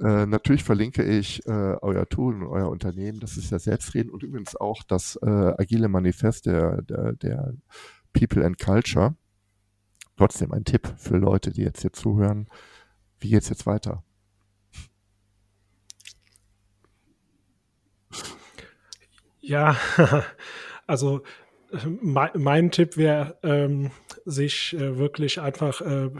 Äh, 0.00 0.26
natürlich 0.26 0.62
verlinke 0.62 1.02
ich 1.02 1.44
äh, 1.46 1.76
euer 1.82 2.08
Tool 2.08 2.36
und 2.36 2.46
euer 2.46 2.68
Unternehmen. 2.68 3.18
Das 3.18 3.36
ist 3.36 3.50
ja 3.50 3.58
Selbstreden 3.58 4.10
und 4.10 4.22
übrigens 4.22 4.54
auch 4.54 4.82
das 4.84 5.16
äh, 5.16 5.26
agile 5.26 5.88
Manifest 5.88 6.46
der, 6.46 6.82
der, 6.82 7.14
der 7.14 7.54
People 8.12 8.44
and 8.44 8.58
Culture. 8.58 9.16
Trotzdem 10.16 10.52
ein 10.52 10.64
Tipp 10.64 10.92
für 10.96 11.16
Leute, 11.16 11.50
die 11.50 11.62
jetzt 11.62 11.82
hier 11.82 11.92
zuhören. 11.92 12.46
Wie 13.18 13.30
geht's 13.30 13.48
jetzt 13.48 13.66
weiter? 13.66 14.04
Ja, 19.40 19.76
also 20.86 21.22
mein, 22.00 22.30
mein 22.34 22.70
Tipp 22.70 22.96
wäre, 22.96 23.38
ähm, 23.42 23.90
sich 24.24 24.74
äh, 24.74 24.98
wirklich 24.98 25.40
einfach 25.40 25.80
äh, 25.80 26.10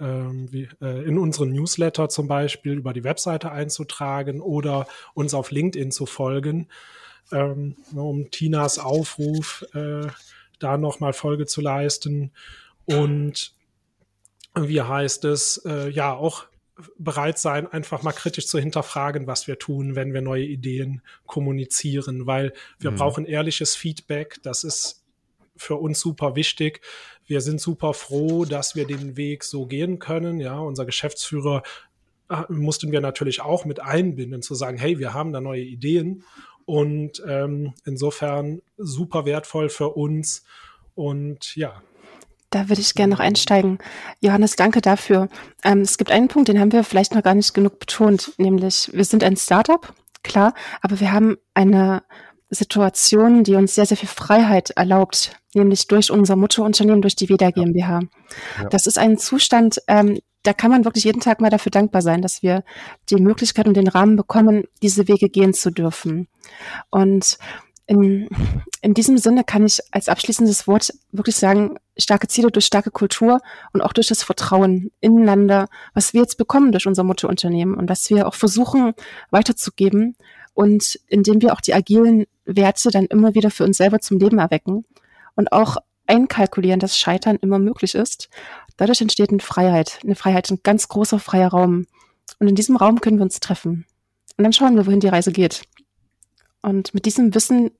ähm, 0.00 0.52
wie, 0.52 0.68
äh, 0.80 1.04
in 1.04 1.18
unseren 1.18 1.52
Newsletter 1.52 2.08
zum 2.08 2.28
Beispiel 2.28 2.74
über 2.74 2.92
die 2.92 3.04
Webseite 3.04 3.50
einzutragen 3.52 4.40
oder 4.40 4.86
uns 5.14 5.34
auf 5.34 5.50
LinkedIn 5.50 5.90
zu 5.90 6.06
folgen, 6.06 6.68
ähm, 7.32 7.76
um 7.94 8.30
Tinas 8.30 8.78
Aufruf 8.78 9.64
äh, 9.74 10.06
da 10.58 10.76
nochmal 10.76 11.12
Folge 11.12 11.46
zu 11.46 11.60
leisten. 11.60 12.32
Und 12.84 13.52
wie 14.54 14.82
heißt 14.82 15.24
es, 15.24 15.58
äh, 15.64 15.88
ja, 15.90 16.14
auch 16.14 16.46
bereit 16.96 17.38
sein, 17.38 17.66
einfach 17.66 18.02
mal 18.02 18.12
kritisch 18.12 18.46
zu 18.46 18.58
hinterfragen, 18.58 19.26
was 19.26 19.46
wir 19.46 19.58
tun, 19.58 19.96
wenn 19.96 20.14
wir 20.14 20.20
neue 20.20 20.44
Ideen 20.44 21.02
kommunizieren, 21.26 22.26
weil 22.26 22.52
wir 22.78 22.92
mhm. 22.92 22.96
brauchen 22.96 23.24
ehrliches 23.24 23.74
Feedback. 23.74 24.38
Das 24.42 24.64
ist 24.64 25.04
für 25.58 25.76
uns 25.76 26.00
super 26.00 26.36
wichtig. 26.36 26.80
Wir 27.26 27.40
sind 27.40 27.60
super 27.60 27.94
froh, 27.94 28.44
dass 28.44 28.74
wir 28.74 28.86
den 28.86 29.16
Weg 29.16 29.44
so 29.44 29.66
gehen 29.66 29.98
können. 29.98 30.40
Ja, 30.40 30.58
unser 30.58 30.86
Geschäftsführer 30.86 31.62
äh, 32.30 32.42
mussten 32.48 32.92
wir 32.92 33.00
natürlich 33.00 33.40
auch 33.40 33.64
mit 33.64 33.80
einbinden, 33.80 34.42
zu 34.42 34.54
sagen, 34.54 34.78
hey, 34.78 34.98
wir 34.98 35.14
haben 35.14 35.32
da 35.32 35.40
neue 35.40 35.62
Ideen. 35.62 36.24
Und 36.64 37.22
ähm, 37.26 37.72
insofern 37.84 38.60
super 38.76 39.24
wertvoll 39.24 39.68
für 39.68 39.88
uns. 39.90 40.44
Und 40.94 41.56
ja, 41.56 41.82
da 42.50 42.68
würde 42.68 42.80
ich 42.80 42.94
gerne 42.94 43.12
noch 43.12 43.20
einsteigen. 43.20 43.78
Johannes, 44.20 44.56
danke 44.56 44.80
dafür. 44.80 45.28
Ähm, 45.64 45.82
es 45.82 45.98
gibt 45.98 46.10
einen 46.10 46.28
Punkt, 46.28 46.48
den 46.48 46.58
haben 46.58 46.72
wir 46.72 46.82
vielleicht 46.82 47.14
noch 47.14 47.22
gar 47.22 47.34
nicht 47.34 47.52
genug 47.52 47.78
betont, 47.78 48.32
nämlich 48.38 48.90
wir 48.92 49.04
sind 49.04 49.22
ein 49.22 49.36
Startup, 49.36 49.92
klar, 50.22 50.54
aber 50.80 50.98
wir 51.00 51.12
haben 51.12 51.36
eine 51.52 52.02
Situation, 52.50 53.44
die 53.44 53.54
uns 53.54 53.74
sehr, 53.74 53.86
sehr 53.86 53.96
viel 53.96 54.08
Freiheit 54.08 54.70
erlaubt, 54.70 55.36
nämlich 55.54 55.86
durch 55.86 56.10
unser 56.10 56.36
Mutterunternehmen, 56.36 57.02
durch 57.02 57.16
die 57.16 57.28
WEDA 57.28 57.50
GmbH. 57.50 58.00
Ja. 58.58 58.68
Das 58.70 58.86
ist 58.86 58.98
ein 58.98 59.18
Zustand, 59.18 59.82
ähm, 59.86 60.18
da 60.44 60.52
kann 60.52 60.70
man 60.70 60.84
wirklich 60.84 61.04
jeden 61.04 61.20
Tag 61.20 61.40
mal 61.40 61.50
dafür 61.50 61.70
dankbar 61.70 62.00
sein, 62.00 62.22
dass 62.22 62.42
wir 62.42 62.64
die 63.10 63.16
Möglichkeit 63.16 63.66
und 63.66 63.76
den 63.76 63.88
Rahmen 63.88 64.16
bekommen, 64.16 64.64
diese 64.82 65.08
Wege 65.08 65.28
gehen 65.28 65.52
zu 65.52 65.70
dürfen. 65.70 66.28
Und 66.90 67.38
in, 67.86 68.28
in 68.82 68.94
diesem 68.94 69.18
Sinne 69.18 69.44
kann 69.44 69.66
ich 69.66 69.80
als 69.90 70.08
abschließendes 70.08 70.66
Wort 70.66 70.92
wirklich 71.10 71.36
sagen, 71.36 71.78
starke 71.98 72.28
Ziele 72.28 72.50
durch 72.50 72.66
starke 72.66 72.90
Kultur 72.90 73.40
und 73.72 73.80
auch 73.80 73.92
durch 73.92 74.08
das 74.08 74.22
Vertrauen 74.22 74.90
ineinander, 75.00 75.68
was 75.94 76.12
wir 76.12 76.20
jetzt 76.20 76.36
bekommen 76.36 76.70
durch 76.70 76.86
unser 76.86 77.02
Mutterunternehmen 77.02 77.74
und 77.74 77.88
was 77.88 78.08
wir 78.10 78.26
auch 78.26 78.34
versuchen 78.34 78.92
weiterzugeben 79.30 80.16
und 80.58 80.98
indem 81.06 81.40
wir 81.40 81.52
auch 81.52 81.60
die 81.60 81.72
agilen 81.72 82.26
Werte 82.44 82.90
dann 82.90 83.04
immer 83.04 83.36
wieder 83.36 83.48
für 83.48 83.62
uns 83.62 83.76
selber 83.76 84.00
zum 84.00 84.18
Leben 84.18 84.40
erwecken 84.40 84.84
und 85.36 85.52
auch 85.52 85.76
einkalkulieren, 86.08 86.80
dass 86.80 86.98
Scheitern 86.98 87.36
immer 87.36 87.60
möglich 87.60 87.94
ist. 87.94 88.28
Dadurch 88.76 89.00
entsteht 89.00 89.30
eine 89.30 89.38
Freiheit, 89.38 90.00
eine 90.02 90.16
Freiheit, 90.16 90.50
ein 90.50 90.58
ganz 90.64 90.88
großer 90.88 91.20
freier 91.20 91.50
Raum. 91.50 91.86
Und 92.40 92.48
in 92.48 92.56
diesem 92.56 92.74
Raum 92.74 93.00
können 93.00 93.18
wir 93.18 93.22
uns 93.22 93.38
treffen. 93.38 93.86
Und 94.36 94.42
dann 94.42 94.52
schauen 94.52 94.74
wir, 94.74 94.84
wohin 94.84 94.98
die 94.98 95.06
Reise 95.06 95.30
geht. 95.30 95.62
Und 96.60 96.92
mit 96.92 97.06
diesem 97.06 97.36
Wissen 97.36 97.70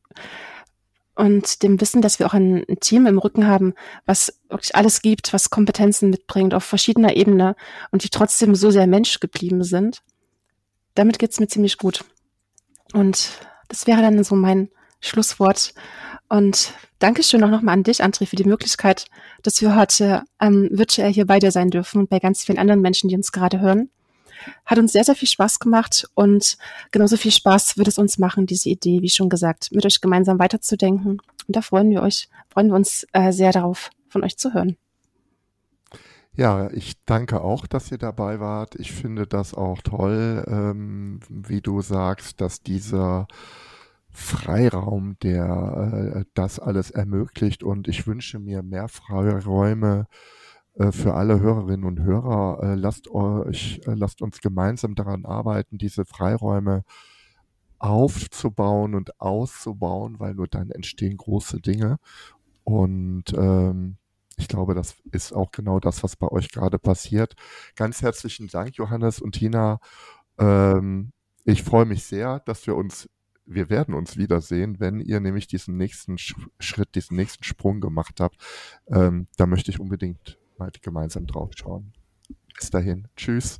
und 1.16 1.64
dem 1.64 1.80
Wissen, 1.80 2.00
dass 2.00 2.20
wir 2.20 2.26
auch 2.26 2.34
ein, 2.34 2.64
Team 2.78 3.08
im 3.08 3.18
Rücken 3.18 3.48
haben, 3.48 3.74
was 4.06 4.38
wirklich 4.50 4.76
alles 4.76 5.02
gibt, 5.02 5.32
was 5.32 5.50
Kompetenzen 5.50 6.10
mitbringt 6.10 6.54
auf 6.54 6.62
verschiedener 6.62 7.16
Ebene 7.16 7.56
und 7.90 8.04
die 8.04 8.08
trotzdem 8.08 8.54
so 8.54 8.70
sehr 8.70 8.86
Mensch 8.86 9.18
geblieben 9.18 9.64
sind, 9.64 10.04
damit 10.94 11.18
geht's 11.18 11.40
mir 11.40 11.48
ziemlich 11.48 11.76
gut. 11.76 12.04
Und 12.92 13.30
das 13.68 13.86
wäre 13.86 14.02
dann 14.02 14.22
so 14.24 14.34
mein 14.34 14.70
Schlusswort. 15.00 15.74
Und 16.28 16.72
Dankeschön 16.98 17.44
auch 17.44 17.50
nochmal 17.50 17.74
an 17.74 17.84
dich, 17.84 18.02
André, 18.02 18.26
für 18.26 18.36
die 18.36 18.44
Möglichkeit, 18.44 19.06
dass 19.42 19.60
wir 19.62 19.76
heute 19.76 20.24
ähm, 20.40 20.68
virtuell 20.72 21.12
hier 21.12 21.26
bei 21.26 21.38
dir 21.38 21.52
sein 21.52 21.70
dürfen 21.70 22.00
und 22.00 22.10
bei 22.10 22.18
ganz 22.18 22.44
vielen 22.44 22.58
anderen 22.58 22.80
Menschen, 22.80 23.08
die 23.08 23.14
uns 23.14 23.32
gerade 23.32 23.60
hören. 23.60 23.90
Hat 24.66 24.78
uns 24.78 24.92
sehr, 24.92 25.04
sehr 25.04 25.14
viel 25.14 25.28
Spaß 25.28 25.58
gemacht 25.58 26.08
und 26.14 26.58
genauso 26.90 27.16
viel 27.16 27.32
Spaß 27.32 27.76
wird 27.76 27.88
es 27.88 27.98
uns 27.98 28.18
machen, 28.18 28.46
diese 28.46 28.68
Idee, 28.68 29.02
wie 29.02 29.08
schon 29.08 29.28
gesagt, 29.28 29.70
mit 29.72 29.84
euch 29.86 30.00
gemeinsam 30.00 30.38
weiterzudenken. 30.38 31.20
Und 31.46 31.56
da 31.56 31.62
freuen 31.62 31.90
wir 31.90 32.02
euch, 32.02 32.28
freuen 32.48 32.68
wir 32.68 32.74
uns 32.74 33.06
äh, 33.12 33.32
sehr 33.32 33.52
darauf, 33.52 33.90
von 34.08 34.24
euch 34.24 34.36
zu 34.36 34.54
hören. 34.54 34.76
Ja, 36.38 36.70
ich 36.70 37.04
danke 37.04 37.40
auch, 37.40 37.66
dass 37.66 37.90
ihr 37.90 37.98
dabei 37.98 38.38
wart. 38.38 38.76
Ich 38.76 38.92
finde 38.92 39.26
das 39.26 39.54
auch 39.54 39.82
toll, 39.82 40.44
ähm, 40.46 41.18
wie 41.28 41.60
du 41.60 41.82
sagst, 41.82 42.40
dass 42.40 42.62
dieser 42.62 43.26
Freiraum, 44.10 45.18
der 45.20 46.14
äh, 46.20 46.24
das 46.34 46.60
alles 46.60 46.92
ermöglicht 46.92 47.64
und 47.64 47.88
ich 47.88 48.06
wünsche 48.06 48.38
mir 48.38 48.62
mehr 48.62 48.86
Freiräume 48.86 50.06
äh, 50.74 50.92
für 50.92 51.14
alle 51.14 51.40
Hörerinnen 51.40 51.84
und 51.84 52.02
Hörer. 52.02 52.60
Äh, 52.62 52.74
lasst 52.76 53.10
euch, 53.10 53.80
äh, 53.86 53.94
lasst 53.94 54.22
uns 54.22 54.40
gemeinsam 54.40 54.94
daran 54.94 55.24
arbeiten, 55.24 55.76
diese 55.76 56.04
Freiräume 56.04 56.84
aufzubauen 57.80 58.94
und 58.94 59.20
auszubauen, 59.20 60.20
weil 60.20 60.34
nur 60.34 60.46
dann 60.48 60.70
entstehen 60.70 61.16
große 61.16 61.60
Dinge. 61.60 61.98
Und 62.64 63.24
ähm, 63.36 63.96
ich 64.38 64.48
glaube, 64.48 64.74
das 64.74 64.94
ist 65.10 65.32
auch 65.32 65.50
genau 65.50 65.80
das, 65.80 66.02
was 66.02 66.16
bei 66.16 66.28
euch 66.28 66.50
gerade 66.50 66.78
passiert. 66.78 67.34
Ganz 67.74 68.02
herzlichen 68.02 68.48
Dank, 68.48 68.76
Johannes 68.76 69.20
und 69.20 69.32
Tina. 69.32 69.80
Ähm, 70.38 71.12
ich 71.44 71.62
freue 71.62 71.84
mich 71.84 72.04
sehr, 72.04 72.40
dass 72.40 72.66
wir 72.66 72.76
uns, 72.76 73.08
wir 73.46 73.68
werden 73.68 73.94
uns 73.94 74.16
wiedersehen, 74.16 74.78
wenn 74.78 75.00
ihr 75.00 75.20
nämlich 75.20 75.48
diesen 75.48 75.76
nächsten 75.76 76.18
Schritt, 76.18 76.94
diesen 76.94 77.16
nächsten 77.16 77.42
Sprung 77.42 77.80
gemacht 77.80 78.20
habt. 78.20 78.36
Ähm, 78.86 79.26
da 79.36 79.46
möchte 79.46 79.70
ich 79.70 79.80
unbedingt 79.80 80.38
mal 80.56 80.70
gemeinsam 80.80 81.26
drauf 81.26 81.50
schauen. 81.56 81.92
Bis 82.56 82.70
dahin. 82.70 83.08
Tschüss. 83.16 83.58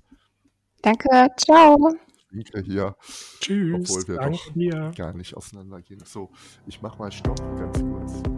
Danke. 0.83 1.29
Ciao. 1.37 1.95
Winke 2.31 2.62
hier. 2.62 2.97
Tschüss. 3.41 3.91
Obwohl 3.91 4.09
wir 4.09 4.16
Danke 4.16 4.39
doch 4.47 4.53
dir. 4.53 4.93
gar 4.97 5.12
nicht 5.12 5.35
auseinandergehen. 5.35 6.03
So, 6.05 6.31
ich 6.66 6.83
mach 6.83 6.99
mal 6.99 7.11
Stopp 7.11 7.39
ganz 7.59 7.81
kurz. 7.81 8.38